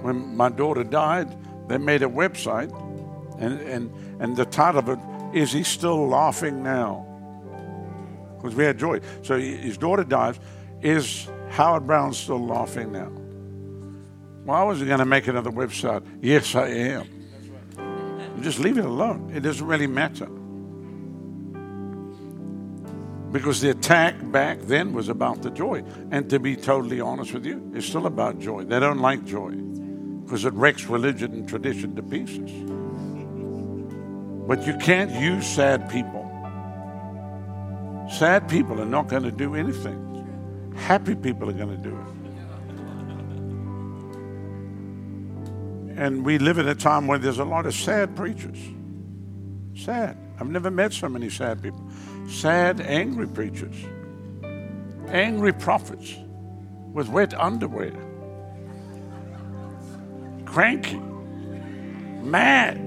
[0.07, 1.36] When my daughter died,
[1.67, 2.70] they made a website,
[3.41, 3.91] and, and,
[4.23, 5.01] and the title of it
[5.36, 7.05] is He Still Laughing Now?
[8.36, 9.01] Because we had joy.
[9.23, 10.39] So his daughter dies.
[10.81, 13.10] Is Howard-Browne still laughing now?
[14.44, 16.07] Why was he going to make another website?
[16.23, 17.09] Yes, I am.
[18.43, 19.33] Just leave it alone.
[19.35, 20.28] It doesn't really matter.
[23.33, 25.83] Because the attack back then was about the joy.
[26.12, 28.62] And to be totally honest with you, it's still about joy.
[28.62, 29.67] They don't like joy
[30.27, 32.51] because it wrecks religion and tradition to pieces.
[34.49, 36.25] But you can't use sad people.
[38.11, 40.73] Sad people are not going to do anything.
[40.75, 42.07] Happy people are going to do it.
[45.97, 48.59] And we live in a time where there's a lot of sad preachers.
[49.77, 50.17] Sad.
[50.41, 51.89] I've never met so many sad people.
[52.29, 53.77] Sad, angry preachers.
[55.07, 56.17] Angry prophets
[56.93, 57.93] with wet underwear.
[60.47, 61.00] Cranky.
[62.23, 62.78] Mad.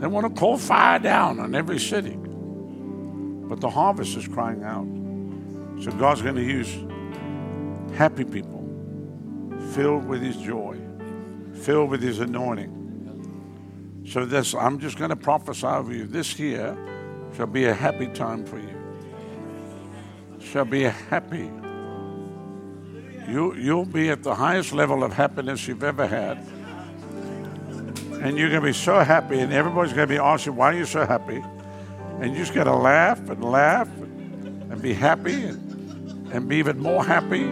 [0.00, 2.16] They want to call fire down on every city.
[2.16, 4.86] But the harvest is crying out.
[5.82, 6.76] So God's going to use
[7.96, 8.64] happy people,
[9.72, 10.78] filled with His joy,
[11.54, 14.04] filled with His anointing.
[14.06, 16.06] So this, I'm just going to prophesy over you.
[16.06, 16.76] This year
[17.36, 18.74] shall be a happy time for you.
[20.40, 21.50] Shall be a happy.
[23.28, 26.38] You, you'll be at the highest level of happiness you've ever had.
[28.22, 30.78] And you're going to be so happy, and everybody's going to be asking, why are
[30.78, 31.44] you so happy?
[32.20, 35.68] And you just got to laugh and laugh and be happy and
[36.32, 37.44] and be even more happy.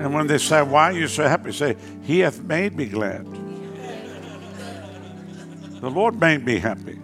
[0.00, 1.52] And when they say, Why are you so happy?
[1.52, 3.39] Say, He hath made me glad.
[5.80, 6.98] The Lord made me happy.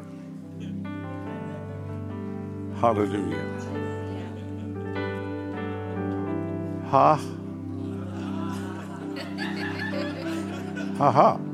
[2.79, 3.45] Hallelujah.
[6.91, 7.21] Ha.
[10.99, 11.46] Ha ha.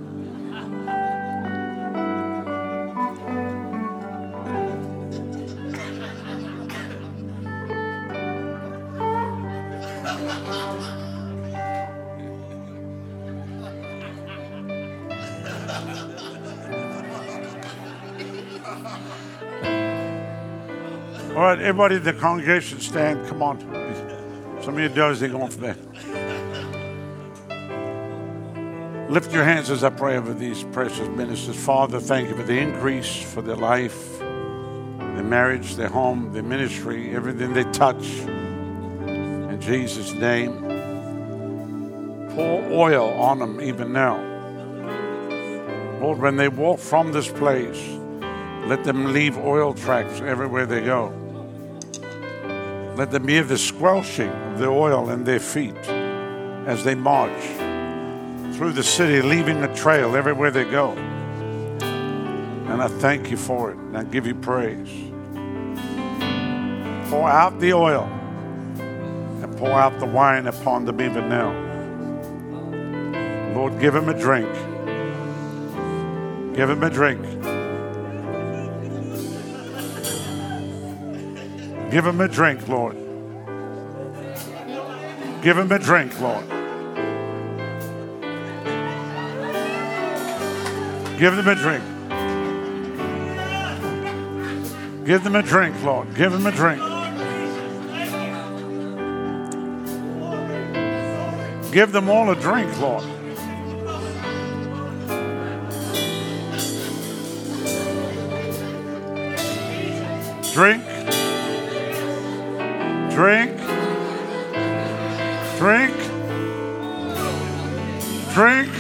[21.57, 23.27] Right, everybody in the congregation stand.
[23.29, 23.61] Come on.
[24.63, 25.77] Some of you dozing off there.
[29.11, 31.57] Lift your hands as I pray over these precious ministers.
[31.57, 37.15] Father, thank you for the increase, for their life, their marriage, their home, their ministry,
[37.15, 38.07] everything they touch.
[38.07, 40.61] In Jesus' name.
[42.35, 44.17] Pour oil on them even now.
[46.01, 47.79] Lord, when they walk from this place,
[48.67, 51.22] let them leave oil tracks everywhere they go.
[52.95, 55.77] Let them hear the squelching of the oil in their feet
[56.67, 57.43] as they march
[58.57, 60.93] through the city, leaving a trail everywhere they go.
[60.93, 64.91] And I thank you for it, and I give you praise.
[67.11, 68.05] Pour out the oil
[69.43, 71.53] and pour out the wine upon them even now.
[73.55, 74.53] Lord, give him a drink.
[76.55, 77.42] Give him a drink.
[81.93, 82.97] Give him a drink, Lord.
[85.43, 86.49] Give him a drink, Lord.
[91.19, 91.85] Give them a drink.
[95.05, 96.15] Give them a drink, Lord.
[96.15, 96.81] Give them a drink.
[101.73, 103.05] Give them all a drink, Lord.
[110.55, 110.92] Drink.
[113.15, 113.59] Drink.
[115.59, 115.95] Drink.
[118.33, 118.73] Drink.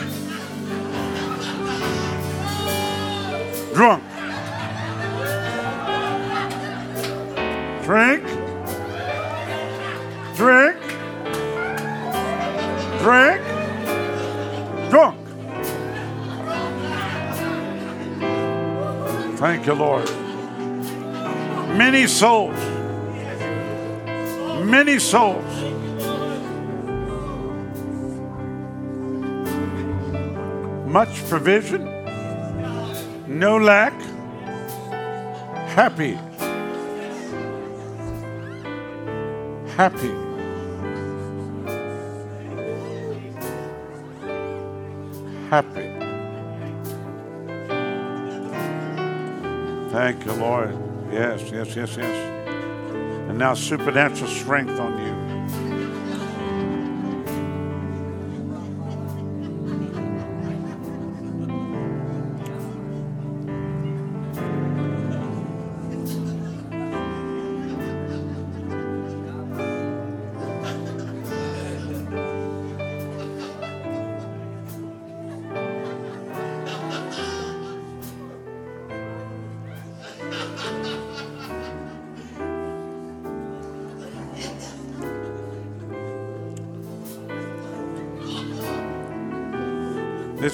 [3.74, 4.02] Drunk.
[7.82, 8.24] Drink.
[10.34, 10.76] Drink.
[13.00, 13.42] Drink.
[14.88, 15.18] Drunk.
[19.36, 20.08] Thank you, Lord.
[21.76, 22.71] Many souls.
[24.72, 25.54] Many souls.
[30.86, 31.84] Much provision.
[33.28, 33.92] No lack.
[35.76, 36.14] Happy.
[39.76, 40.14] Happy.
[45.50, 45.88] Happy.
[49.92, 50.74] Thank you, Lord.
[51.12, 52.31] Yes, yes, yes, yes.
[53.32, 55.01] And now supernatural strength on you.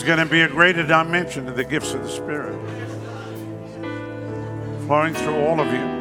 [0.09, 2.59] Going to be a greater dimension to the gifts of the Spirit
[4.87, 5.99] flowing through all of you.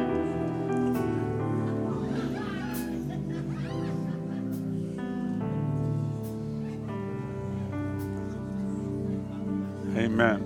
[9.98, 10.40] Amen.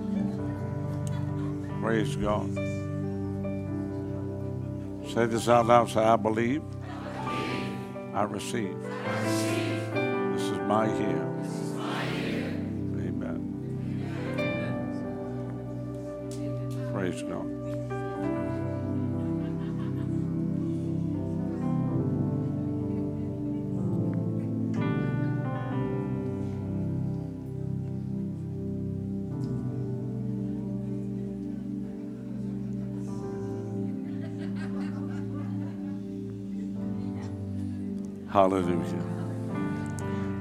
[1.81, 2.53] Praise God.
[5.13, 5.89] Say this out loud.
[5.89, 6.63] Say, I believe.
[8.13, 8.75] I receive.
[10.33, 11.32] This is my here.
[38.43, 38.99] Hallelujah.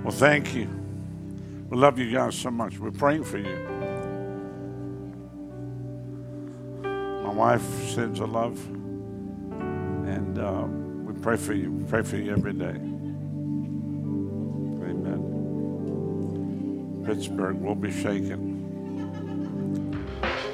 [0.02, 0.68] Well, thank you.
[1.70, 2.80] We love you guys so much.
[2.80, 3.56] We're praying for you.
[7.22, 10.64] My wife sends her love, and uh,
[11.06, 11.70] we pray for you.
[11.70, 12.74] We pray for you every day.
[14.90, 15.20] Amen.
[17.06, 18.50] Pittsburgh will be shaken.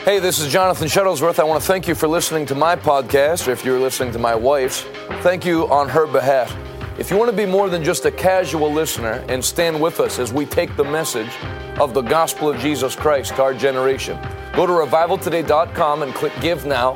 [0.04, 1.38] Hey, this is Jonathan Shuttlesworth.
[1.38, 4.18] I want to thank you for listening to my podcast, or if you're listening to
[4.18, 4.82] my wife's,
[5.22, 6.54] thank you on her behalf.
[6.98, 10.18] If you want to be more than just a casual listener and stand with us
[10.18, 11.30] as we take the message
[11.78, 14.18] of the gospel of Jesus Christ to our generation,
[14.52, 16.94] go to revivaltoday.com and click Give Now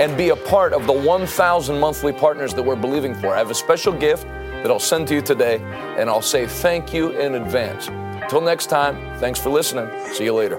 [0.00, 3.34] and be a part of the 1,000 monthly partners that we're believing for.
[3.34, 5.58] I have a special gift that I'll send to you today,
[5.98, 7.88] and I'll say thank you in advance.
[7.88, 9.86] Until next time, thanks for listening.
[10.14, 10.56] See you later.